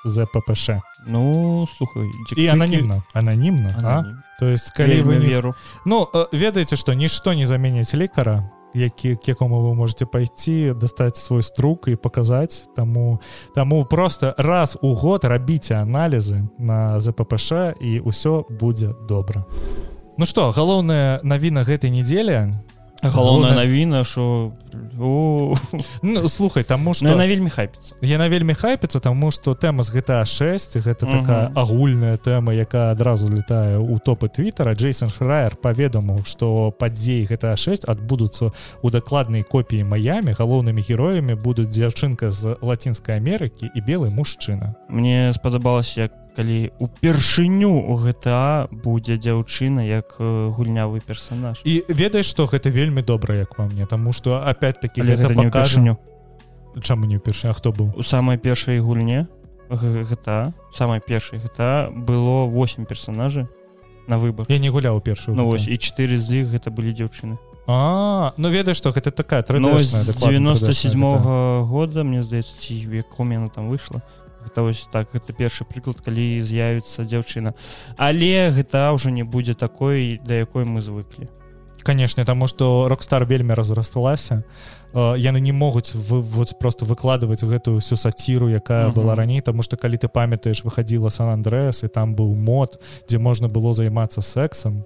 ЗППШ 0.03 0.83
Ну 1.07 1.67
слухай 1.77 2.11
і 2.35 2.47
ананімна 2.47 3.03
ананімна 3.13 3.71
Ананім. 3.77 4.24
То 4.39 4.49
есть 4.49 4.71
калі 4.71 5.01
вы 5.01 5.19
не... 5.19 5.27
веру. 5.27 5.55
Ну 5.85 6.07
ведаеце 6.31 6.75
што 6.75 6.93
нішто 6.93 7.33
не 7.33 7.45
заменяць 7.45 7.93
лекара 7.93 8.43
які 8.75 9.15
к 9.15 9.27
якому 9.27 9.61
вы 9.61 9.73
можете 9.73 10.05
пайсці 10.05 10.73
дастаць 10.75 11.17
свой 11.17 11.43
струк 11.43 11.87
і 11.87 11.95
паказаць 11.95 12.67
таму 12.75 13.19
таму 13.55 13.85
просто 13.85 14.35
раз 14.37 14.77
у 14.81 14.93
год 14.93 15.25
рабіце 15.25 15.75
аналізы 15.75 16.43
на 16.59 16.99
ЗППШ 16.99 17.79
і 17.79 18.03
ўсё 18.03 18.43
будзе 18.49 18.93
добра 19.07 19.45
Ну 20.17 20.25
что 20.25 20.51
галоўная 20.51 21.19
навіна 21.23 21.63
гэтай 21.63 21.89
недзелі 21.89 22.51
галоўная 23.01 23.55
навіна 23.55 24.03
що 24.03 24.51
ну, 26.01 26.27
слухай 26.27 26.63
таму 26.63 26.93
что 26.93 27.07
яна 27.07 27.27
вельмі 27.27 27.49
хайпіцца 27.49 27.95
яна 28.01 28.27
вельмі 28.27 28.53
хайпіцца 28.53 28.99
таму 28.99 29.31
что 29.31 29.53
тэма 29.53 29.83
з 29.83 29.95
гэта 29.95 30.23
6 30.25 30.77
гэта 30.85 31.05
такая 31.05 31.51
агульная 31.55 32.17
тэма 32.17 32.53
якая 32.53 32.91
адразу 32.91 33.31
летае 33.31 33.79
у 33.79 33.99
топы 33.99 34.29
твиттера 34.29 34.73
Джейсон 34.73 35.09
шрайер 35.09 35.55
паведаму 35.55 36.23
что 36.25 36.71
падзеі 36.71 37.25
гэта 37.25 37.55
6 37.55 37.85
адбудуцца 37.85 38.51
у 38.81 38.89
дакладнай 38.89 39.43
копіі 39.43 39.83
маямі 39.83 40.35
галоўнымі 40.37 40.81
героямі 40.81 41.35
будуць 41.35 41.69
дзяўчынка 41.69 42.31
з 42.31 42.55
лацінскай 42.61 43.17
Амерыкі 43.17 43.69
і 43.73 43.79
белый 43.81 44.11
мужчына. 44.11 44.75
Мне 44.89 45.31
спадабалася 45.33 46.07
як 46.07 46.13
калі 46.35 46.75
упершыню 46.83 47.71
у 47.71 47.95
гэта 47.95 48.67
будзе 48.69 49.15
дзяўчына 49.15 49.87
як 49.87 50.19
гульнявы 50.19 50.99
персонаж. 50.99 51.63
І 51.63 51.87
ведаеш 51.87 52.27
что 52.27 52.45
гэта 52.45 52.69
вельмі 52.69 53.01
добра 53.01 53.35
як 53.35 53.57
вам 53.57 53.71
мне 53.71 53.85
тому 53.85 54.11
что 54.11 54.43
опять-таки 54.65 55.01
покажню 55.35 55.97
чаму 56.81 57.05
не 57.05 57.19
перша 57.19 57.53
хто 57.53 57.71
быў 57.71 57.93
у 57.95 58.03
самай 58.03 58.37
першай 58.37 58.79
гульне 58.79 59.27
гэта 59.69 60.53
самай 60.73 60.99
першай 60.99 61.39
гэта 61.39 61.89
было 61.91 62.45
8 62.45 62.85
персонажы 62.85 63.47
на 64.07 64.17
выбор. 64.17 64.45
Я 64.49 64.59
не 64.59 64.69
гуляў 64.69 65.01
першую 65.01 65.35
ну, 65.35 65.49
вось 65.49 65.67
і 65.67 65.77
4 65.77 66.17
з 66.17 66.41
іх 66.41 66.47
гэта 66.47 66.69
былі 66.69 66.93
дзяўчыны 66.93 67.37
А 67.67 68.33
ну 68.37 68.49
ведаеш 68.49 68.77
что 68.77 68.91
гэта 68.91 69.11
такая 69.11 69.41
97 69.41 71.01
-го 71.01 71.65
года 71.65 72.03
мне 72.03 72.21
здаецца 72.21 72.53
ці 72.59 72.85
веком 72.85 73.31
яна 73.31 73.49
там 73.49 73.69
выйшла 73.69 74.01
гэта 74.45 74.61
вось 74.61 74.87
так 74.91 75.09
гэта 75.13 75.33
першы 75.33 75.65
прыклад 75.65 76.01
калі 76.01 76.41
з'явіцца 76.41 77.03
дзяўчына 77.03 77.53
але 77.97 78.51
гэта 78.51 78.93
ўжо 78.93 79.09
не 79.09 79.23
будзе 79.23 79.53
такой 79.53 80.21
да 80.25 80.35
якой 80.35 80.65
мы 80.65 80.81
звыклі 80.81 81.29
канешне 81.85 82.25
таму 82.25 82.47
што 82.49 82.87
рокстар 82.89 83.25
вельмі 83.29 83.53
разрасталася. 83.53 84.43
Яны 84.95 85.39
не 85.39 85.51
могуць 85.51 85.93
вы 85.93 86.21
вот 86.21 86.57
просто 86.59 86.85
выкладваць 86.85 87.43
гэтую 87.43 87.79
всю 87.79 87.97
саціру 87.97 88.49
якая 88.49 88.87
uh 88.87 88.91
-huh. 88.91 88.95
была 88.95 89.15
раней 89.15 89.41
тому 89.41 89.63
что 89.63 89.77
калі 89.77 89.97
ты 89.97 90.07
памятаеш 90.07 90.65
выходила 90.65 91.09
сан 91.09 91.29
Андреас 91.29 91.83
і 91.83 91.87
там 91.87 92.15
быў 92.15 92.35
мод 92.35 92.79
дзе 93.07 93.17
можна 93.17 93.47
было 93.47 93.73
займацца 93.73 94.21
сексом 94.21 94.83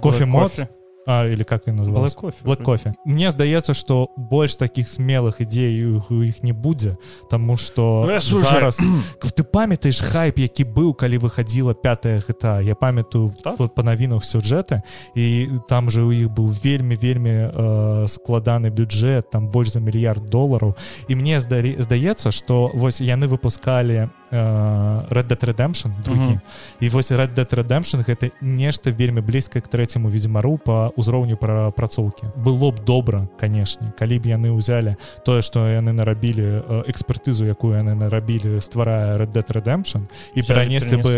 кофе. 0.00 0.26
мод 0.26 0.66
а, 1.06 1.26
или 1.26 1.42
как 1.42 1.66
и 1.68 1.70
называлось? 1.72 2.14
Кофе 2.14 2.36
вот 2.42 2.62
кофе 2.62 2.94
мне 3.04 3.30
здаецца 3.30 3.74
что 3.74 4.08
больш 4.16 4.54
таких 4.54 4.86
смелых 4.88 5.40
ідей 5.42 5.84
у 5.84 6.22
іх 6.22 6.42
не 6.42 6.52
будзе 6.52 6.96
тому 7.30 7.56
что 7.56 8.04
Ну, 8.06 8.12
я 8.12 8.20
зараз 8.20 8.80
ты 9.36 9.42
памятаешь 9.44 10.00
хайп 10.00 10.38
які 10.38 10.64
быў 10.64 10.94
калі 10.94 11.18
выходила 11.18 11.74
пятая 11.74 12.18
гэта 12.20 12.60
я 12.62 12.74
памятаю 12.74 13.32
Так. 13.44 13.58
вот 13.58 13.74
по 13.74 13.82
навінах 13.82 14.22
сюжэта 14.24 14.82
і 15.14 15.48
там 15.68 15.90
же 15.90 16.02
у 16.02 16.12
іх 16.12 16.28
быў 16.30 16.46
вельмі 16.64 16.94
вельмі 16.94 17.30
э, 17.30 18.06
складаны 18.08 18.70
бюджет 18.70 19.30
там 19.30 19.48
больш 19.48 19.68
за 19.72 19.80
мільярд 19.80 20.26
долараў 20.26 20.74
і 21.08 21.14
мне 21.16 21.40
здарі 21.40 21.76
здаецца 21.78 22.30
что 22.30 22.70
вось 22.74 23.00
яны 23.00 23.26
выпускалі 23.26 24.08
э, 24.30 25.08
Red 25.10 25.26
Dead 25.28 25.44
Redemption 25.44 25.90
другі 26.04 26.20
Мгм. 26.22 26.40
і 26.80 26.88
вось 26.88 27.12
Red 27.12 27.34
Dead 27.34 27.50
Redemption 27.54 28.04
гэта 28.04 28.30
нешта 28.40 28.90
вельмі 28.90 29.20
блізкае 29.20 29.62
к 29.62 29.68
трэцяму 29.68 30.08
ведзьмару 30.08 30.58
по 30.58 30.91
ўзроўню 30.96 31.36
прапрацоўкі 31.36 32.32
было 32.36 32.70
б 32.72 32.80
добра 32.84 33.28
канешне 33.38 33.92
калі 33.98 34.18
б 34.18 34.32
яны 34.32 34.48
ўзялі 34.52 34.96
тое 35.24 35.42
што 35.42 35.66
яны 35.68 35.92
нарабілі 35.92 36.46
э, 36.46 36.82
экспертызу 36.92 37.46
якую 37.46 37.76
яны 37.76 37.94
нарабілі 37.94 38.60
стварае 38.60 39.16
Red 39.16 39.32
Dead 39.32 39.48
Redemption 39.48 40.08
і 40.34 40.40
перанеслі 40.42 40.96
бы 41.02 41.12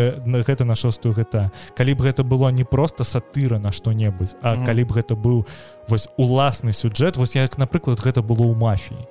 гэта 0.45 0.65
на 0.65 0.75
шостую 0.75 1.15
гэта 1.15 1.51
калі 1.75 1.95
б 1.95 2.11
гэта 2.11 2.25
было 2.25 2.51
не 2.51 2.65
просто 2.65 3.05
сатыра 3.05 3.59
на 3.59 3.73
што-небудзь 3.73 4.37
а 4.43 4.55
Мгм. 4.55 4.67
калі 4.67 4.83
б 4.85 4.91
гэта 4.93 5.15
быў 5.15 5.47
вось 5.89 6.09
уласны 6.17 6.73
сюджэт 6.73 7.17
вось 7.17 7.37
як 7.37 7.59
напрыклад 7.59 8.01
гэта 8.01 8.23
было 8.23 8.49
ў 8.49 8.57
мафіі 8.57 9.03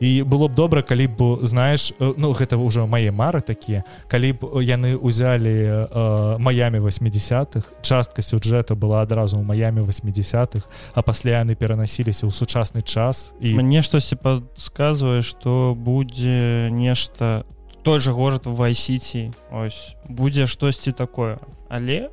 і 0.00 0.22
было 0.22 0.48
б 0.48 0.54
добра 0.54 0.82
калі 0.82 1.06
б 1.08 1.20
знаеш 1.42 1.92
э, 1.98 2.14
ну 2.16 2.32
гэта 2.32 2.56
ўжо 2.56 2.86
мае 2.86 3.10
мары 3.10 3.40
такія 3.40 3.84
калі 4.08 4.32
б 4.32 4.40
яны 4.62 4.96
ўзялі 4.96 5.56
э, 5.88 6.38
маямі 6.38 6.78
80-х 6.78 7.64
частка 7.82 8.22
сюджэта 8.22 8.74
была 8.74 9.02
адразу 9.02 9.38
ў 9.40 9.44
маямі 9.44 9.82
80-х 10.08 10.66
а 10.94 11.00
пасля 11.02 11.44
яны 11.44 11.54
перанасіліся 11.54 12.26
ў 12.26 12.32
сучасны 12.32 12.82
час 12.82 13.36
і 13.40 13.54
мне 13.54 13.82
штосьці 13.82 14.16
подсказывае 14.16 15.22
что 15.22 15.76
будзе 15.76 16.68
нешта 16.72 17.44
той 17.82 18.00
же 18.00 18.12
город 18.12 18.46
в 18.46 18.54
вайсіці 18.54 19.32
ось 19.52 19.96
будзе 20.08 20.46
штосьці 20.46 20.92
такое. 20.92 21.38
Але 21.68 22.10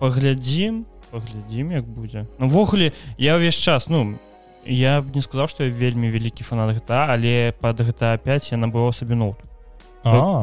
паглядзім 0.00 0.86
паглядзім 1.10 1.72
як 1.72 1.84
будзе 1.84 2.26
увогуле 2.38 2.92
я 3.18 3.36
ўвесь 3.36 3.58
час 3.58 3.90
ну 3.92 4.16
я 4.64 5.02
б 5.02 5.12
не 5.14 5.20
сказаў 5.20 5.48
что 5.48 5.64
я 5.64 5.70
вельмі 5.70 6.08
вялікі 6.08 6.46
фанат 6.46 6.72
гэта 6.78 7.10
але 7.12 7.52
под 7.60 7.84
гэта 7.84 8.16
5 8.16 8.52
я 8.52 8.56
набываў 8.56 8.94
сабе 8.96 9.18
ноут 9.18 9.42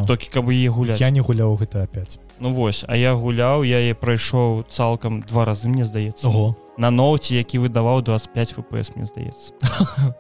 толькі 0.05 0.29
каб 0.29 0.51
яе 0.53 0.69
гуляць 0.69 1.01
я 1.01 1.09
не 1.09 1.25
гуляў 1.25 1.57
гэта 1.57 1.87
опять 1.87 2.19
ну 2.39 2.53
вось 2.53 2.85
а 2.87 2.93
я 2.93 3.15
гуляў 3.15 3.63
я 3.63 3.81
е 3.81 3.97
прайшоў 3.97 4.67
цалкам 4.69 5.21
два 5.25 5.45
разы 5.45 5.69
мне 5.69 5.85
здаецца 5.85 6.27
Ого 6.29 6.53
на 6.77 6.91
ноуце 6.91 7.35
які 7.35 7.59
выдаваў 7.59 8.01
25 8.01 8.49
фпс 8.49 8.95
мне 8.95 9.05
здаецца 9.05 9.53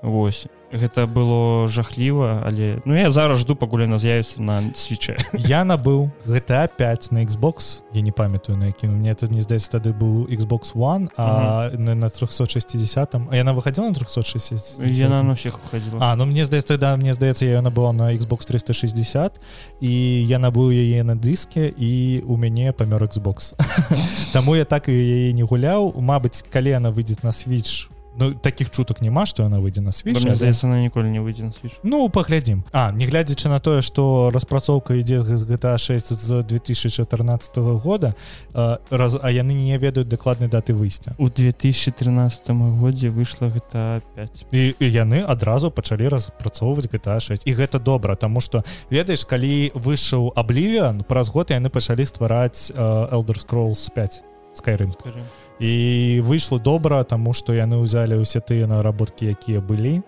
Вось 0.01 0.47
гэта 0.71 1.07
было 1.07 1.67
жахліва 1.67 2.43
але 2.45 2.81
ну 2.85 2.95
я 2.95 3.11
зараз 3.11 3.39
жду 3.39 3.55
пакуль 3.55 3.87
яна 3.87 3.97
з'явіцца 3.97 4.41
на 4.43 4.61
свече 4.75 5.17
я 5.33 5.63
набыў 5.63 6.09
GTA 6.27 6.67
5 6.67 7.11
на 7.11 7.23
Xbox. 7.23 7.81
Я 7.93 8.01
не 8.01 8.11
памятаю 8.11 8.57
на 8.57 8.65
якім. 8.65 8.99
Мне 8.99 9.15
тут 9.15 9.31
не 9.31 9.41
здаецца 9.41 9.79
тады 9.79 9.93
быў 9.93 10.27
Xbox 10.27 10.75
One 10.75 11.09
а 11.17 11.69
на, 11.73 11.95
на 11.95 12.09
360 12.09 13.15
а 13.15 13.35
яна 13.35 13.53
выходила 13.53 13.87
на 13.87 13.93
360 13.93 14.85
яна 14.85 15.23
на 15.23 15.35
всех 15.35 15.59
уходила 15.59 15.99
А 16.01 16.15
ну 16.15 16.25
мне 16.25 16.45
здаецца 16.45 16.77
да 16.77 16.95
мне 16.95 17.13
здаецца 17.13 17.45
я 17.45 17.61
набыла 17.61 17.91
на 17.91 18.13
Xbox 18.13 18.47
360 18.47 19.41
і 19.81 19.91
я 20.25 20.39
набыў 20.39 20.71
яе 20.71 21.03
на 21.03 21.15
дыске 21.15 21.67
і 21.67 22.23
у 22.27 22.37
мяне 22.37 22.73
памёр 22.73 23.03
Xbox. 23.03 23.55
Таму 24.33 24.55
я 24.55 24.65
так 24.65 24.89
і 24.89 24.93
яе 24.93 25.33
не 25.33 25.43
гуляў. 25.43 25.93
Мабыць 25.95 26.43
калі 26.51 26.69
яна 26.69 26.91
выйдзе 26.91 27.17
на 27.23 27.29
switch 27.29 27.89
Ну 28.17 28.33
таких 28.33 28.71
чутак 28.71 29.01
няма 29.01 29.25
што 29.25 29.43
яна 29.43 29.59
выйдзе 29.59 29.81
на 29.81 29.91
але- 30.25 30.35
здаецца 30.35 30.67
она 30.67 30.81
ніколі 30.81 31.09
не 31.09 31.21
выйдзе 31.21 31.43
на 31.45 31.53
свеч 31.53 31.77
Ну 31.83 32.09
паглядзім 32.09 32.63
А 32.71 32.91
нягледзячы 32.91 33.49
на 33.49 33.59
тое 33.59 33.81
што 33.81 34.31
распрацоўка 34.33 34.97
ідзе 34.97 35.19
з 35.19 35.43
GTA 35.43 35.77
6 35.77 36.13
з 36.13 36.43
2014 36.43 37.57
года 37.57 38.15
а, 38.53 38.79
раз, 38.89 39.17
а 39.21 39.31
яны 39.31 39.53
не 39.53 39.77
ведаюць 39.77 40.07
дакладнай 40.07 40.49
даты 40.49 40.73
выйсця 40.73 41.13
у 41.17 41.29
2013 41.29 42.49
годзе 42.81 43.09
выйшла 43.09 43.49
гэта 43.49 44.01
5 44.15 44.45
і, 44.51 44.75
і 44.79 44.85
яны 44.89 45.21
адразу 45.21 45.71
пачалі 45.71 46.09
распрацоўваць 46.09 46.89
GTA 46.89 47.19
6 47.19 47.45
і 47.45 47.53
гэта 47.53 47.79
добра 47.79 48.15
тому 48.15 48.41
что 48.41 48.63
ведаеш 48.89 49.25
калі 49.25 49.71
выйшаў 49.75 50.33
Oblivion 50.35 51.03
праз 51.03 51.29
год 51.29 51.51
яны 51.51 51.69
пачалі 51.69 52.05
ствараць 52.05 52.71
uh, 52.73 53.13
Elder 53.13 53.37
Scrolls 53.37 53.93
5 53.93 54.23
Skyrim. 54.57 54.91
Скажем 54.93 55.23
і 55.59 56.21
выйшло 56.23 56.59
добра 56.59 57.03
тому 57.03 57.33
что 57.33 57.53
яны 57.53 57.81
ўзялі 57.81 58.21
ўсе 58.21 58.39
тыя 58.39 58.67
наработкі 58.67 59.25
якія 59.33 59.61
былі 59.61 60.01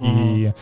і 0.00 0.52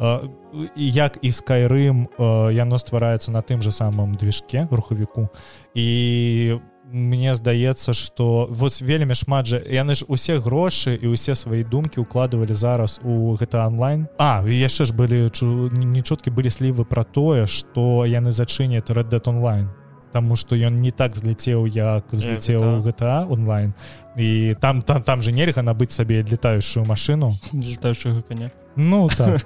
э, 0.00 0.28
і 0.76 0.90
як 0.90 1.18
і 1.22 1.30
скайрым 1.32 2.08
яно 2.52 2.76
ствараецца 2.78 3.32
на 3.32 3.40
тым 3.42 3.62
же 3.62 3.72
самым 3.72 4.16
движке 4.16 4.68
рухавіку 4.70 5.28
і 5.74 6.60
мне 6.92 7.34
здаецца 7.34 7.92
что 7.92 8.46
вот 8.50 8.80
вельмі 8.80 9.14
шмат 9.14 9.46
жа 9.46 9.58
яны 9.58 9.94
ж 9.94 10.04
усе 10.08 10.38
грошы 10.38 10.94
і 10.94 11.08
усе 11.08 11.34
свае 11.34 11.64
думкі 11.64 12.00
укладывалі 12.00 12.54
зараз 12.54 13.00
у 13.02 13.34
гэта 13.34 13.66
онлайн 13.66 14.06
А 14.18 14.44
яшчэ 14.46 14.84
ж 14.84 14.94
былі 14.94 15.30
чу- 15.30 15.72
нечуткі 15.72 16.30
былі 16.30 16.50
слівы 16.50 16.84
про 16.84 17.04
тое 17.04 17.46
что 17.46 18.06
яны 18.06 18.30
зачыняць 18.30 18.86
Red 18.92 19.08
Dead 19.08 19.28
онлайн 19.28 19.68
Таму 20.12 20.36
что 20.36 20.56
ён 20.56 20.76
не 20.76 20.90
так 20.90 21.16
зляцеў 21.16 21.66
як 21.66 22.04
зляцеў 22.12 22.80
GTA 22.80 23.30
онлайн. 23.30 23.74
І 24.16 24.56
там 24.60 24.82
там 24.82 25.02
там 25.02 25.22
же 25.22 25.32
нельга 25.32 25.62
набыць 25.62 25.92
сабе 25.92 26.22
летающую 26.22 26.84
машину. 26.84 27.32
Летаючага 27.52 28.22
коня 28.22 28.50
Ну 28.76 29.08
так. 29.16 29.42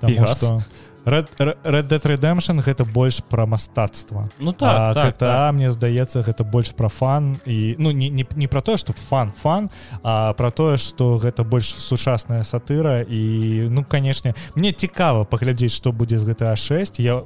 Таму 0.00 0.26
што 0.26 0.62
Red, 1.04 1.26
Red 1.64 1.88
Dead 1.90 2.04
Redemption 2.06 2.62
гэта 2.62 2.84
больш 2.86 3.22
пра 3.26 3.46
мастацтва 3.46 4.28
ну 4.38 4.52
так 4.52 4.70
а 4.70 4.94
так, 4.94 5.14
GTA, 5.14 5.18
так. 5.18 5.54
мне 5.54 5.70
здаецца 5.70 6.22
гэта 6.22 6.44
больш 6.44 6.70
пра 6.78 6.88
фан 6.88 7.40
і 7.44 7.74
ну 7.78 7.90
не, 7.90 8.08
не, 8.08 8.26
не 8.36 8.46
пра 8.46 8.62
тое 8.62 8.78
што 8.78 8.94
фан 8.94 9.32
фан 9.34 9.68
а 10.02 10.32
пра 10.38 10.50
тое 10.50 10.78
што 10.78 11.18
гэта 11.18 11.42
больш 11.42 11.74
сучасная 11.74 12.44
сатыра 12.46 13.02
і 13.02 13.66
ну 13.70 13.82
канешне 13.82 14.34
мне 14.54 14.72
цікава 14.72 15.24
паглядзець 15.24 15.74
што 15.74 15.90
будзе 15.90 16.22
з 16.22 16.30
GTA 16.30 16.54
6 16.54 17.02
я 17.02 17.22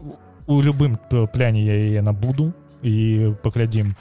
у- 0.47 0.61
любым 0.63 0.99
п- 1.11 1.27
пляне 1.27 1.65
я 1.65 1.75
яе 1.75 2.03
набуду 2.03 2.53
і 2.83 3.33
паглядзім 3.43 3.95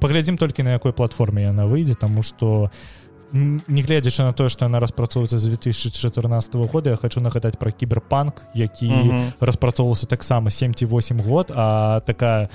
паглядзім 0.00 0.36
толькі 0.38 0.62
на 0.62 0.72
якой 0.72 0.92
платформе 0.92 1.42
яна 1.42 1.66
выйдзе 1.66 1.94
таму 1.94 2.22
што 2.22 2.70
не 3.32 3.82
гледзячы 3.82 4.22
на 4.22 4.32
тое 4.32 4.48
што 4.48 4.66
яна 4.66 4.78
распрацоўваецца 4.78 5.38
з 5.38 5.48
2014 5.48 6.54
года 6.70 6.90
я 6.90 6.96
хочу 6.96 7.20
нагадаць 7.20 7.56
пра 7.58 7.70
кіберпанк 7.72 8.42
які 8.54 8.90
Мгм. 8.90 9.22
распрацоўваўся 9.40 10.06
таксама 10.06 10.50
7-8 10.50 11.22
год 11.22 11.50
а 11.54 12.00
такая 12.06 12.50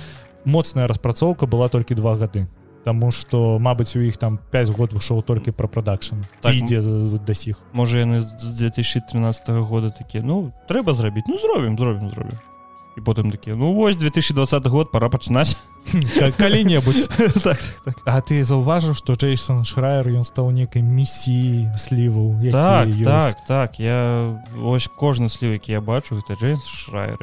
моцная 0.45 0.88
распрацоўка 0.88 1.45
была 1.45 1.70
толькі 1.70 1.95
два 1.95 2.15
гады 2.15 2.47
Таму 2.86 3.11
что 3.11 3.59
Мабыць 3.59 3.97
у 3.97 3.99
іх 3.99 4.15
там 4.15 4.39
5 4.51 4.70
год 4.72 4.93
вышоў 4.93 5.22
толькі 5.22 5.51
пра 5.51 5.67
прадакшн 5.67 6.24
Так, 6.41 6.55
ідзе 6.55 6.80
да 7.28 7.34
сіх 7.34 7.59
можа 7.74 7.99
яны 7.99 8.22
з 8.22 8.32
2013 8.55 9.49
года 9.67 9.89
такія 9.91 10.24
ну 10.24 10.53
трэба 10.70 10.93
зрабіць 10.93 11.28
ну 11.28 11.36
зробім 11.38 11.76
зробім 11.78 12.09
зробім 12.09 12.38
і 13.00 13.02
потым 13.02 13.32
такі 13.32 13.56
ну 13.56 13.72
вось 13.74 13.95
2020 13.95 14.68
год 14.68 14.91
пора 14.91 15.08
пачынаць 15.08 15.56
калі-небудзь 16.38 17.08
так, 17.43 17.58
так, 17.58 17.58
так. 17.86 17.95
А 18.04 18.20
ты 18.20 18.43
заўважыў 18.43 18.93
што 18.93 19.16
Джейсон 19.16 19.64
Шрайер 19.64 20.12
ён 20.12 20.28
стаў 20.28 20.52
нейкай 20.52 20.84
місіі 20.84 21.72
сліваў 21.80 22.36
так 22.52 22.91
так 23.04 23.36
так 23.47 23.80
я 23.80 24.36
ось 24.60 24.91
кожны 24.91 25.32
сліў 25.32 25.56
які 25.56 25.80
я 25.80 25.82
бачу 25.82 26.20
гэта 26.20 26.36
Джеймс 26.36 26.68
шрайер 26.68 27.18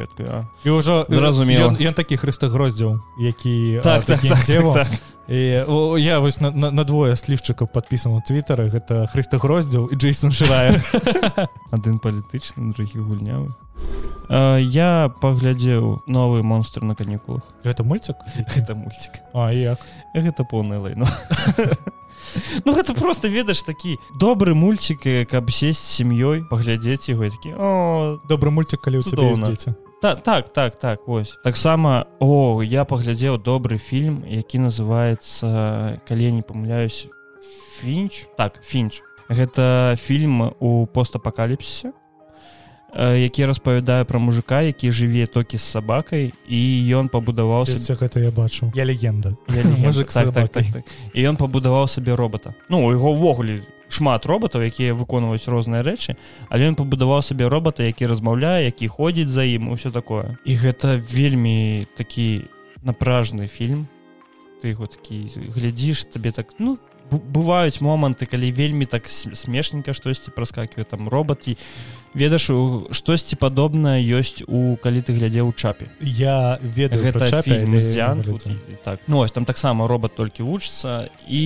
і 0.65 0.71
ўжо 0.71 1.05
Зразумела. 1.09 1.71
ён, 1.71 1.77
ён 1.77 1.93
такі 1.93 2.17
хрыстагроздзіў 2.17 3.01
які 3.21 3.81
так, 3.85 4.03
а, 4.03 4.07
так, 4.17 4.21
так, 4.21 4.41
дзевам. 4.49 4.75
так, 4.75 4.89
так. 4.89 5.16
І, 5.29 5.65
о, 5.67 5.99
я 5.99 6.21
вось 6.21 6.41
на, 6.41 6.51
на, 6.51 6.71
на 6.71 6.85
двое 6.85 7.17
слівчыкаў 7.19 7.67
падпісаны 7.67 8.23
твиттары 8.23 8.71
гэта 8.71 9.07
хрыстагроздзіл 9.11 9.91
і 9.91 9.99
Джейсон 9.99 10.31
Шрайер. 10.31 10.79
Адзін 11.75 11.99
палітычны 11.99 12.71
другі 12.71 13.03
гульнявы. 13.03 13.51
Я 14.29 15.13
паглядзеў 15.21 16.03
новы 16.07 16.43
монстр 16.43 16.83
на 16.83 16.97
канікулах 16.99 17.47
гэта 17.63 17.87
мульцік 17.87 18.19
гэта 18.35 18.75
мульцік 18.75 19.23
А 19.33 19.53
як? 19.55 19.79
Гэта 20.15 20.43
поўная 20.43 20.81
лайно 20.83 21.07
Ну 22.67 22.75
гэта 22.75 22.93
просто 22.95 23.29
ведаш 23.29 23.63
такі 23.63 23.99
добры 24.19 24.55
мульчик 24.55 25.31
каб 25.31 25.51
сесть 25.51 25.87
сям'ёй 25.95 26.43
паглядзець 26.43 27.07
яго 27.09 27.31
такі 27.31 27.55
о 27.55 28.19
добры 28.27 28.51
мульцік 28.51 28.83
калі 28.83 28.99
ў 28.99 29.07
цябе 29.07 29.39
дзеці 29.39 29.79
так 30.03 30.23
так 30.23 30.53
так 30.53 30.77
так 30.77 31.09
ось. 31.09 31.39
Таксама 31.43 32.07
о 32.21 32.63
я 32.63 32.85
паглядзеў 32.85 33.39
добры 33.39 33.79
фільм 33.79 34.25
які 34.29 34.59
называется 34.59 36.01
калі 36.09 36.25
я 36.25 36.33
не 36.33 36.43
памыляюсь 36.43 37.09
фінч 37.81 38.27
так 38.37 38.61
фінч 38.63 39.03
гэта 39.29 39.97
фільм 39.97 40.53
у 40.61 40.87
постапакаліпсісе 40.87 41.93
э, 42.95 43.17
які 43.17 43.47
распавядае 43.47 44.05
пра 44.05 44.19
мужика 44.19 44.61
які 44.61 44.91
жыве 44.91 45.27
токі 45.27 45.59
з 45.59 45.63
сабакай 45.63 46.33
і 46.49 46.61
ён 46.93 47.09
пабудаваў 47.09 47.65
Ёсць, 47.65 47.91
гэта 47.97 48.21
я 48.21 48.31
бачу. 48.31 48.73
Я 48.75 48.85
легенда. 48.85 49.37
Я 49.49 49.63
легенда. 49.63 49.87
Мужик 49.87 50.11
з 50.11 50.15
так, 50.15 50.31
так, 50.31 50.49
так, 50.49 50.65
так. 50.73 50.85
і 51.15 51.23
ён 51.25 51.37
пабудаваў 51.37 51.89
сабе 51.89 52.15
робота. 52.15 52.55
Ну 52.69 52.87
у 52.87 52.93
яго 52.93 53.13
ўвогуле 53.13 53.63
шмат 53.89 54.27
роботаў 54.27 54.67
якія 54.67 54.95
выконваюць 54.95 55.47
розныя 55.49 55.83
рэчы 55.87 56.17
але 56.49 56.69
ён 56.69 56.75
пабудаваў 56.75 57.23
сабе 57.23 57.49
робота 57.49 57.83
які 57.87 58.07
размаўляе 58.07 58.67
які 58.67 58.89
ходзіць 58.89 59.29
за 59.31 59.45
ім 59.45 59.71
усё 59.71 59.91
такое. 59.91 60.39
І 60.45 60.57
гэта 60.57 60.97
вельмі 60.99 61.87
такі 61.97 62.49
напражны 62.83 63.47
фільм. 63.47 63.87
Ты 64.63 64.73
его 64.73 64.87
такі 64.87 65.29
глядзіш 65.55 66.05
табе 66.11 66.31
так 66.33 66.55
ну 66.59 66.75
бу- 66.75 66.96
бываюць 67.11 67.81
моманты 67.81 68.27
калі 68.27 68.51
вельмі 68.53 68.85
так 68.87 69.09
с- 69.09 69.29
смешненька 69.35 69.95
штосьці 69.95 70.31
праскакивае 70.31 70.85
там 70.85 71.09
робот 71.09 71.49
і 71.49 71.57
ведаеш 72.15 72.51
у- 72.51 72.89
штосьці 72.91 73.37
падобнае 73.37 74.03
ёсць 74.03 74.43
у 74.49 74.77
калі 74.77 75.01
ты 75.03 75.13
глядзеў 75.15 75.49
у 75.49 75.53
чапе. 75.53 75.87
Я 76.01 76.59
ведаю 76.63 77.05
гэта 77.05 77.29
Чапі, 77.31 77.51
фільм 77.51 77.71
але 77.71 77.81
з 77.81 77.93
дзян 77.95 78.23
тут 78.23 78.47
так. 78.85 79.01
Ну 79.07 79.19
ось 79.19 79.31
там 79.31 79.45
таксама 79.45 79.87
робот 79.87 80.15
толькі 80.17 80.43
вучыцца 80.43 81.09
і 81.29 81.41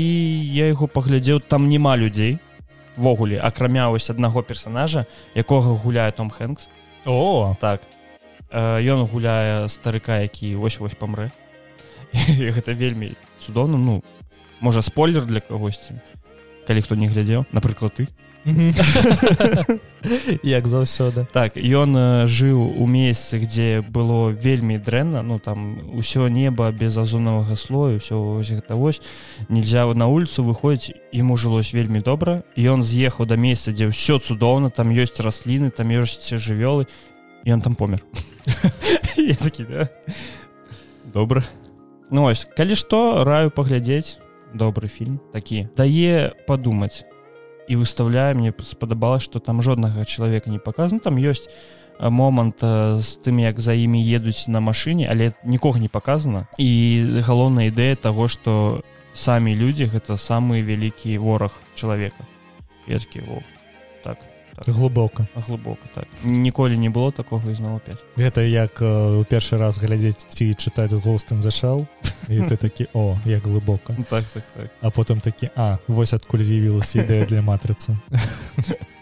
я 0.55 0.67
яго 0.69 0.87
паглядзеў 0.89 1.41
там 1.41 1.69
няма 1.69 1.97
людзей 1.97 2.39
ввогуле 2.97 3.41
акрамя 3.41 3.89
вось 3.89 4.11
аднаго 4.11 4.43
персонажа 4.43 5.07
якога 5.35 5.75
гуляе 5.77 6.13
том 6.13 6.31
хэнкс. 6.31 6.69
О! 7.07 7.57
Так. 7.61 7.83
Э, 8.51 8.81
ён 8.83 9.07
гуляе 9.07 9.69
старыка 9.69 10.23
які 10.23 10.55
вось-вось 10.57 10.95
памрэ. 10.95 11.31
Гэта 12.13 12.75
вельмі 12.75 13.13
цудоўна 13.47 13.79
ну 13.79 14.03
можа 14.61 14.83
спойлер 14.83 15.25
для 15.27 15.41
кагосьці 15.41 16.01
калі 16.67 16.83
хто 16.83 16.95
не 16.95 17.09
глядзеў 17.09 17.47
напрыклад 17.53 17.95
ты. 17.99 18.09
Як 20.43 20.67
заўсёды. 20.67 21.27
Так 21.33 21.57
ён 21.57 22.25
жыў 22.25 22.57
у 22.57 22.87
месцы 22.87 23.39
где 23.39 23.83
было 23.83 24.31
вельмі 24.31 24.79
дрэнна 24.79 25.23
ну 25.23 25.39
там 25.39 25.91
усё 25.99 26.29
неба 26.29 26.71
без 26.73 26.97
азонавага 26.97 27.57
слою 27.57 27.99
все 28.01 28.15
вось 28.17 28.49
гэта 28.51 28.77
вось. 28.77 29.03
Нельзя 29.49 29.85
на 29.93 30.07
улицу 30.07 30.45
выходзіць 30.45 30.95
ему 31.13 31.37
жылось 31.37 31.75
вельмі 31.75 32.01
добра. 32.01 32.43
Ён 32.57 32.83
з'ехаў 32.83 33.27
да 33.27 33.37
месца 33.37 33.73
дзе 33.73 33.91
ўсё 33.91 34.19
цудоўна 34.23 34.71
там 34.71 34.89
ёсць 34.89 35.21
расліны 35.21 35.71
там 35.71 35.89
ёсць 35.91 36.33
жывёлы. 36.33 36.87
Он 37.47 37.61
там 37.61 37.75
помер. 37.75 38.01
Такі, 39.17 39.65
«Да? 39.65 39.89
добра. 41.05 41.43
Ну 42.11 42.25
ось 42.25 42.47
калі 42.57 42.75
што 42.75 43.25
раю 43.25 43.51
паглядзець 43.51 44.20
добры 44.55 44.89
фільм 44.89 45.21
такі 45.33 45.69
дае 45.77 46.33
падумаць 46.47 47.05
і 47.71 47.77
выставляе 47.77 48.35
мне 48.35 48.53
спадабалось 48.63 49.23
что 49.23 49.39
там 49.39 49.63
жоднага 49.63 50.05
чалавека 50.05 50.51
не 50.51 50.59
показано. 50.59 51.01
Там 51.01 51.17
ёсць 51.17 51.47
а, 51.99 52.11
момант 52.11 52.59
з 52.61 53.09
тым 53.23 53.39
як 53.39 53.61
за 53.61 53.75
імі 53.79 54.03
едуць 54.03 54.49
на 54.49 54.61
машыне 54.61 55.07
але 55.11 55.33
нікога 55.45 55.79
не 55.79 55.89
показано. 55.89 56.49
І 56.59 57.23
галоўная 57.23 57.71
ідэя 57.71 57.95
того 57.95 58.29
что 58.29 58.83
самі 59.15 59.55
людзі 59.55 59.87
гэта 59.87 60.19
самы 60.19 60.63
вялікі 60.63 61.19
вораг 61.19 61.55
чалавека 61.75 62.27
веткі 62.87 63.23
о 63.31 63.43
так 64.65 64.75
глыбока 64.75 65.27
глыбока 65.35 65.89
так. 65.95 66.05
Ніколі 66.25 66.79
не 66.79 66.89
было 66.89 67.13
такого 67.13 67.51
ізноў 67.51 67.77
опять 67.77 67.99
гэта 68.17 68.45
як 68.45 68.81
у 68.83 69.25
першы 69.25 69.59
раз 69.59 69.79
глядзець 69.79 70.27
ці 70.29 70.53
чытаць 70.55 70.95
голстен 70.95 71.43
зашэл 71.43 71.87
і 72.29 72.41
ты 72.45 72.57
такі 72.57 72.87
о 72.93 73.19
як 73.25 73.47
глыбока 73.47 73.95
Ну, 73.99 74.05
так 74.05 74.25
так 74.25 74.45
так. 74.55 74.71
А 74.81 74.91
потым 74.91 75.21
такі 75.21 75.51
а 75.57 75.79
вось 75.89 76.13
адкуль 76.13 76.43
з'явілася 76.43 77.03
ідэя 77.03 77.27
для 77.27 77.41
матрыцы 77.43 77.97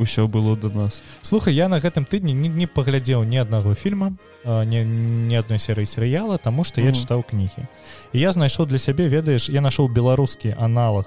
усё 0.00 0.26
было 0.26 0.56
до 0.56 0.70
нас. 0.70 1.02
Слухай 1.22 1.54
я 1.54 1.68
на 1.68 1.78
гэтым 1.78 2.04
тыдні 2.08 2.32
не, 2.32 2.48
не 2.48 2.66
паглядзеў 2.66 3.24
ні 3.24 3.44
аднаго 3.44 3.74
фільма 3.74 4.16
а, 4.44 4.64
ні, 4.64 5.36
адной 5.36 5.60
серыі 5.60 5.86
серыяла 5.86 6.38
таму 6.38 6.64
што 6.64 6.80
я 6.80 6.90
чытаў 6.90 7.22
кнігі. 7.22 7.68
І 8.12 8.18
я 8.18 8.32
знайшоў 8.32 8.66
для 8.66 8.78
сябе 8.78 9.08
ведаеш 9.08 9.52
я 9.52 9.60
нашоў 9.60 9.92
беларускі 9.92 10.56
аналог 10.56 11.06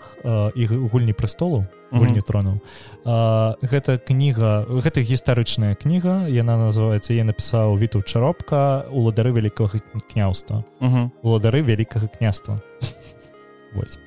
і 0.56 0.64
гульні 0.66 1.14
престолу 1.14 1.66
гульні 1.92 2.22
тронуў 2.22 2.62
А, 3.06 3.56
гэта 3.62 3.98
кніга 3.98 4.66
гэта 4.70 5.02
гістарычная 5.02 5.76
кніга 5.76 6.30
яна 6.30 6.56
называется 6.56 7.14
я 7.14 7.26
напісаў 7.26 7.76
віту 7.78 8.02
чаропка 8.02 8.86
уладары 8.92 9.34
вялікага 9.34 9.82
княўства 10.14 10.64
уладары 11.22 11.62
вялікага 11.62 12.08
княства 12.08 12.62
Вось. 13.74 13.98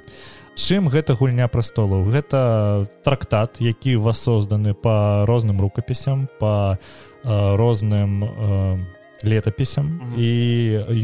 Чым 0.56 0.88
гэта 0.88 1.14
гульня 1.14 1.46
прастолаў? 1.48 2.08
Гэта 2.08 2.88
трактат 3.04 3.60
які 3.60 3.96
воссозданы 4.00 4.74
по 4.74 5.24
розным 5.28 5.60
рукапісям 5.60 6.28
по 6.40 6.78
э, 7.24 7.56
розным 7.56 8.24
э, 8.24 8.78
летапісям. 9.22 9.86
Мгм. 9.86 10.14
і 10.20 10.28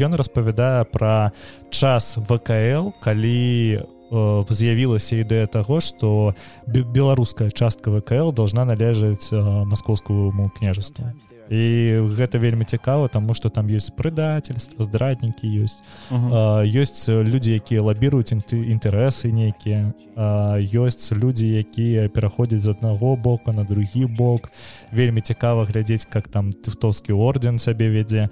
ён 0.05 0.15
распавядае 0.15 0.85
пра 0.85 1.31
час 1.69 2.17
вКл 2.17 2.93
калі 3.01 3.81
э, 4.11 4.45
з'явілася 4.49 5.15
ідэя 5.25 5.47
таго 5.49 5.81
што 5.81 6.35
бе- 6.67 6.85
беларуская 6.85 7.49
частка 7.49 7.89
вКл 7.89 8.29
должна 8.31 8.65
належаць 8.65 9.33
э, 9.33 9.41
маскоўскому 9.41 10.51
княжеству 10.57 11.05
і 11.53 12.01
гэта 12.17 12.41
вельмі 12.41 12.65
цікава 12.65 13.07
тому 13.07 13.33
что 13.33 13.49
там 13.49 13.67
есть 13.69 13.95
прадательства 13.95 14.83
здраднікі 14.83 15.45
ёсць. 15.61 15.85
А, 16.09 16.65
ёсць 16.65 17.05
людзі 17.09 17.53
якія 17.53 17.81
лабіруюць 17.85 18.33
інты- 18.33 18.65
інтарэсы 18.73 19.29
нейкія. 19.29 19.93
Ёсць 20.73 21.13
людзі 21.13 21.53
якія 21.53 22.09
пераходзяць 22.09 22.65
з 22.65 22.73
аднаго 22.73 23.15
бока 23.15 23.51
на 23.53 23.63
другі 23.63 24.05
бок. 24.05 24.49
Вельмі 24.91 25.21
цікава 25.21 25.65
глядзець 25.65 26.05
как 26.09 26.27
там 26.27 26.53
тыфтовскі 26.53 27.13
орден 27.13 27.59
сябе 27.59 27.89
вядзе. 27.89 28.29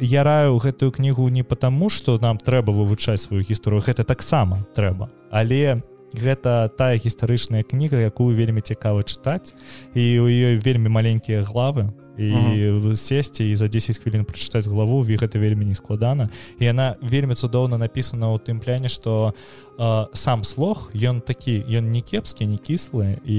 Я 0.00 0.22
раю 0.24 0.58
гэтую 0.58 0.90
кнігу 0.90 1.28
не 1.30 1.42
потому 1.42 1.90
что 1.90 2.18
нам 2.18 2.38
трэба 2.38 2.74
вывучаць 2.74 3.22
сваю 3.22 3.42
гісторыю 3.42 3.86
гэта 3.86 4.02
таксама 4.04 4.66
трэба. 4.74 5.10
Але 5.30 5.82
гэта 6.12 6.68
тая 6.76 6.98
гістарычная 6.98 7.62
кніга 7.62 7.96
якую 7.96 8.36
вельмі 8.36 8.60
цікава 8.60 9.02
чытаць. 9.06 9.54
І 9.94 10.18
у 10.18 10.26
ёй 10.26 10.56
вельмі 10.58 10.88
маленькія 10.88 11.42
главы 11.42 11.92
і 12.18 12.94
сесці 12.94 13.50
і 13.50 13.56
за 13.56 13.68
10 13.68 13.98
хвілін 13.98 14.24
прачытаць 14.24 14.68
главу 14.68 15.04
і 15.08 15.16
гэта 15.16 15.38
вельмі 15.38 15.64
не 15.64 15.74
складана 15.74 16.28
і 16.60 16.64
яна 16.64 16.96
вельмі 17.00 17.34
цудоўна 17.34 17.78
напісана 17.78 18.28
ў 18.28 18.38
тым 18.38 18.60
пляне 18.60 18.88
што 18.92 19.32
э, 19.78 20.06
сам 20.12 20.44
слог 20.44 20.92
ён 20.92 21.24
такі 21.24 21.64
ён 21.64 21.88
не 21.88 22.04
кепскі 22.04 22.46
не 22.46 22.58
кіслы 22.60 23.16
і 23.24 23.38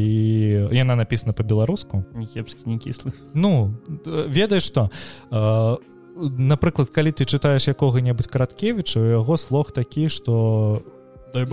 яна 0.73 0.95
напісана 0.95 1.33
по-беларуску 1.33 2.03
не 2.15 2.25
кепскі 2.25 2.65
не 2.65 2.77
кіслы 2.81 3.13
ну 3.33 3.77
э, 4.05 4.25
ведаеш 4.27 4.65
што 4.65 4.89
э, 5.29 5.77
напрыклад 6.17 6.89
калі 6.89 7.13
ты 7.13 7.25
чытаеш 7.25 7.69
якога-небудзь 7.69 8.29
караткевіча 8.29 8.99
у 8.99 9.09
яго 9.21 9.37
слог 9.37 9.69
такі 9.69 10.09
што 10.09 10.81
дай 11.33 11.43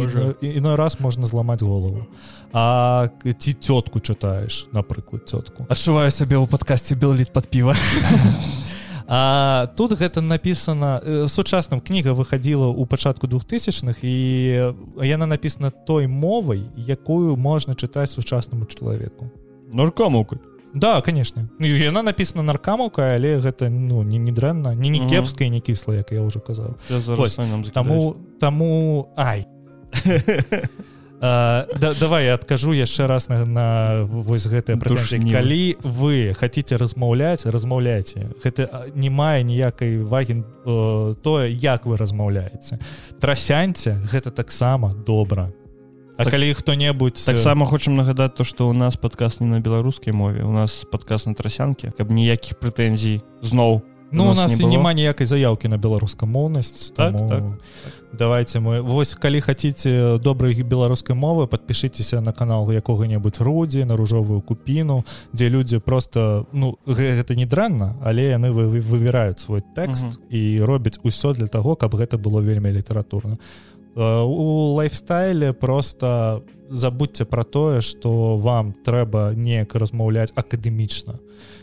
і, 0.40 0.46
іной 0.56 0.76
раз 0.76 1.00
можна 1.00 1.26
зламаць 1.26 1.62
голову. 1.62 2.06
А 2.52 3.08
ці 3.38 3.52
цётку 3.52 4.00
чытаеш 4.00 4.68
напрыклад 4.72 5.26
цётку 5.26 5.66
адчуваю 5.68 6.10
сябе 6.10 6.36
ў 6.36 6.46
падкасці 6.46 6.94
белліт 6.94 7.32
под 7.32 7.48
піва 7.48 7.74
А 9.12 9.66
тут 9.76 9.98
гэта 9.98 10.20
написано 10.20 11.02
э, 11.02 11.26
сучасным. 11.26 11.80
Кніга 11.80 12.12
выходила 12.12 12.66
у 12.66 12.86
пачатку 12.86 13.26
двухтысячных 13.26 14.04
і 14.04 14.74
яна 15.02 15.26
написана 15.26 15.70
той 15.70 16.06
мовай 16.06 16.62
якую 16.76 17.36
можна 17.36 17.74
чытаць 17.74 18.14
сучаснаму 18.14 18.66
чалавеку 18.66 19.26
наркомаўкай 19.72 20.38
да 20.74 21.00
конечно. 21.00 21.48
Ну, 21.58 21.66
яна 21.66 22.02
написана 22.02 22.42
наркамаўка 22.42 23.14
але 23.14 23.38
гэта 23.38 23.68
ну 23.68 24.02
не 24.02 24.18
не 24.18 24.30
дрэнна 24.30 24.74
не 24.74 24.88
не 24.88 25.08
кепская 25.08 25.48
не 25.48 25.60
кісла 25.60 25.94
як 25.94 26.12
я 26.12 26.22
уже 26.22 26.38
казаў 26.38 26.78
таму 27.74 28.16
таму 28.38 29.10
ай 29.16 29.46
А, 31.22 31.66
да, 31.78 31.92
давай 32.00 32.24
я 32.24 32.34
адкажу 32.34 32.72
яшчэ 32.72 33.04
раз 33.04 33.28
на, 33.28 33.44
на 33.44 33.66
вось 34.08 34.48
гэтыя 34.48 34.80
прэтэнзіі. 34.80 35.28
Калі 35.28 35.76
вы 35.84 36.32
хаце 36.32 36.80
размаўляць 36.80 37.44
размаўляйце. 37.44 38.32
Гэта 38.40 38.88
не 38.96 39.12
мае 39.12 39.44
ніякай 39.44 40.00
вагі 40.00 40.40
э, 40.40 41.14
тое 41.20 41.52
як 41.52 41.84
вы 41.84 42.00
размаўляеце. 42.00 42.80
Трасяньце 43.20 44.00
гэта 44.08 44.32
таксама 44.32 44.96
добра. 44.96 45.52
А 46.16 46.24
Так- 46.24 46.32
калі 46.32 46.52
хто-небудзь 46.52 47.24
таксама 47.24 47.64
хочам 47.64 47.96
нагадаць 47.96 48.36
то 48.36 48.44
што 48.44 48.68
у 48.68 48.72
нас 48.72 48.96
падказ 48.96 49.40
не 49.40 49.46
на 49.46 49.60
беларускай 49.60 50.12
мове 50.12 50.44
у 50.44 50.52
нас 50.52 50.84
падказ 50.84 51.24
на 51.24 51.34
трасянке 51.34 51.92
каб 51.96 52.10
ніякіх 52.12 52.60
прэтэнзій 52.60 53.22
зноў 53.40 53.80
Ну, 54.12 54.24
у 54.24 54.28
нас 54.34 54.38
нас 54.38 54.60
было. 54.60 54.68
няма 54.70 54.92
ніякай 54.92 55.26
заявкі 55.26 55.68
на 55.68 55.76
беларускамоўнасць 55.78 56.90
Так, 56.92 57.12
таму 57.12 57.28
так, 57.28 57.42
давайте 58.12 58.58
мы 58.58 58.80
вось 58.82 59.14
калі 59.14 59.40
хаце 59.40 60.18
добрай 60.18 60.54
беларускай 60.62 61.14
мовы 61.16 61.46
подпішыцеся 61.46 62.20
на 62.20 62.32
канал 62.32 62.66
якога-небудзь 62.70 63.40
рудзі 63.40 63.84
на 63.84 63.96
ружовую 63.96 64.40
купіну 64.40 65.04
дзе 65.32 65.48
людзі 65.48 65.78
просто 65.78 66.46
ну 66.52 66.76
гэ- 66.86 67.22
гэта 67.22 67.36
не 67.36 67.46
дрэнна 67.46 67.94
але 68.02 68.22
яны 68.34 68.50
вы- 68.50 68.66
вы- 68.68 68.80
вывяраюць 68.82 69.38
свой 69.38 69.62
тэкст 69.76 70.04
Мгм. 70.04 70.16
і 70.30 70.60
робяць 70.62 70.98
усё 71.04 71.32
для 71.34 71.46
таго 71.46 71.76
каб 71.76 71.94
гэта 71.94 72.18
было 72.18 72.42
вельмі 72.42 72.70
літаратурна 72.72 73.38
у 73.96 74.74
лайфстайле 74.76 75.52
просто 75.52 76.42
забудьце 76.68 77.24
про 77.24 77.44
тое 77.44 77.80
что 77.80 78.36
вам 78.36 78.72
трэба 78.72 79.32
неяк 79.34 79.74
размаўляць 79.74 80.32
акадэмічна 80.34 81.18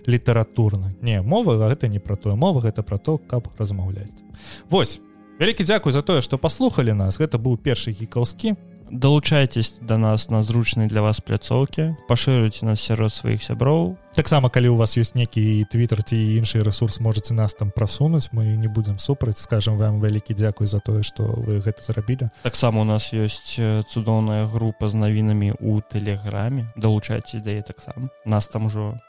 літаратурна 0.07 0.93
не 1.01 1.21
мова 1.21 1.57
гэта 1.69 1.87
не 1.87 1.99
про 1.99 2.15
тое 2.15 2.35
мова 2.35 2.61
гэта 2.61 2.83
про 2.83 2.97
то 2.97 3.17
каб 3.17 3.47
размаўляць 3.57 4.23
Вось 4.69 4.99
вялікі 5.39 5.63
дзякуй 5.63 5.91
за 5.93 6.01
тое 6.01 6.21
что 6.21 6.37
паслухали 6.37 6.91
нас. 6.91 7.17
Гэта 7.19 7.37
быў 7.37 7.57
першы 7.57 7.91
гікаўскі 7.91 8.55
далучайтесь 8.91 9.75
до 9.81 9.97
нас 9.97 10.29
на 10.29 10.41
зручнай 10.41 10.87
для 10.87 11.01
вас 11.01 11.21
пляцоўкі 11.21 11.95
пашырыце 12.07 12.65
нас 12.65 12.81
сярод 12.81 13.13
сваіх 13.13 13.43
сяброў 13.43 13.97
таксама 14.15 14.49
калі 14.49 14.73
у 14.73 14.75
вас 14.75 14.97
ёсць 14.97 15.15
некі 15.15 15.65
твиттер 15.71 16.03
ці 16.03 16.15
іншы 16.15 16.63
ресурс 16.63 16.99
можете 16.99 17.33
нас 17.33 17.53
там 17.53 17.71
прасунуць 17.71 18.29
мы 18.31 18.55
не 18.55 18.67
будзем 18.67 18.97
супраць 18.97 19.39
скажем 19.39 19.77
вам 19.77 19.99
вялікі 19.99 20.33
дзякуй 20.33 20.67
за 20.67 20.79
тое 20.79 21.03
что 21.03 21.23
вы 21.23 21.59
гэта 21.59 21.83
зрабілі 21.83 22.29
таксама 22.43 22.81
у 22.81 22.87
нас 22.87 23.13
ёсць 23.13 23.59
цудоўная 23.91 24.47
група 24.47 24.89
з 24.89 24.95
навінамі 24.95 25.53
у 25.59 25.81
тэлеграме 25.81 26.71
далучайце 26.75 27.39
да 27.43 27.61
таксама 27.61 28.09
нас 28.25 28.47
там 28.47 28.65
ужо 28.65 28.99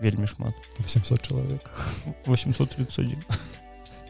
вельмі 0.00 0.26
шмат. 0.26 0.54
800 0.80 1.22
чалавек 1.22 1.70
831 2.26 3.22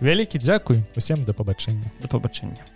вялікі 0.00 0.38
дзякуй 0.38 0.82
усім 0.96 1.24
да 1.24 1.32
пабачэння 1.32 1.90
да 2.02 2.08
пабачэння 2.08 2.75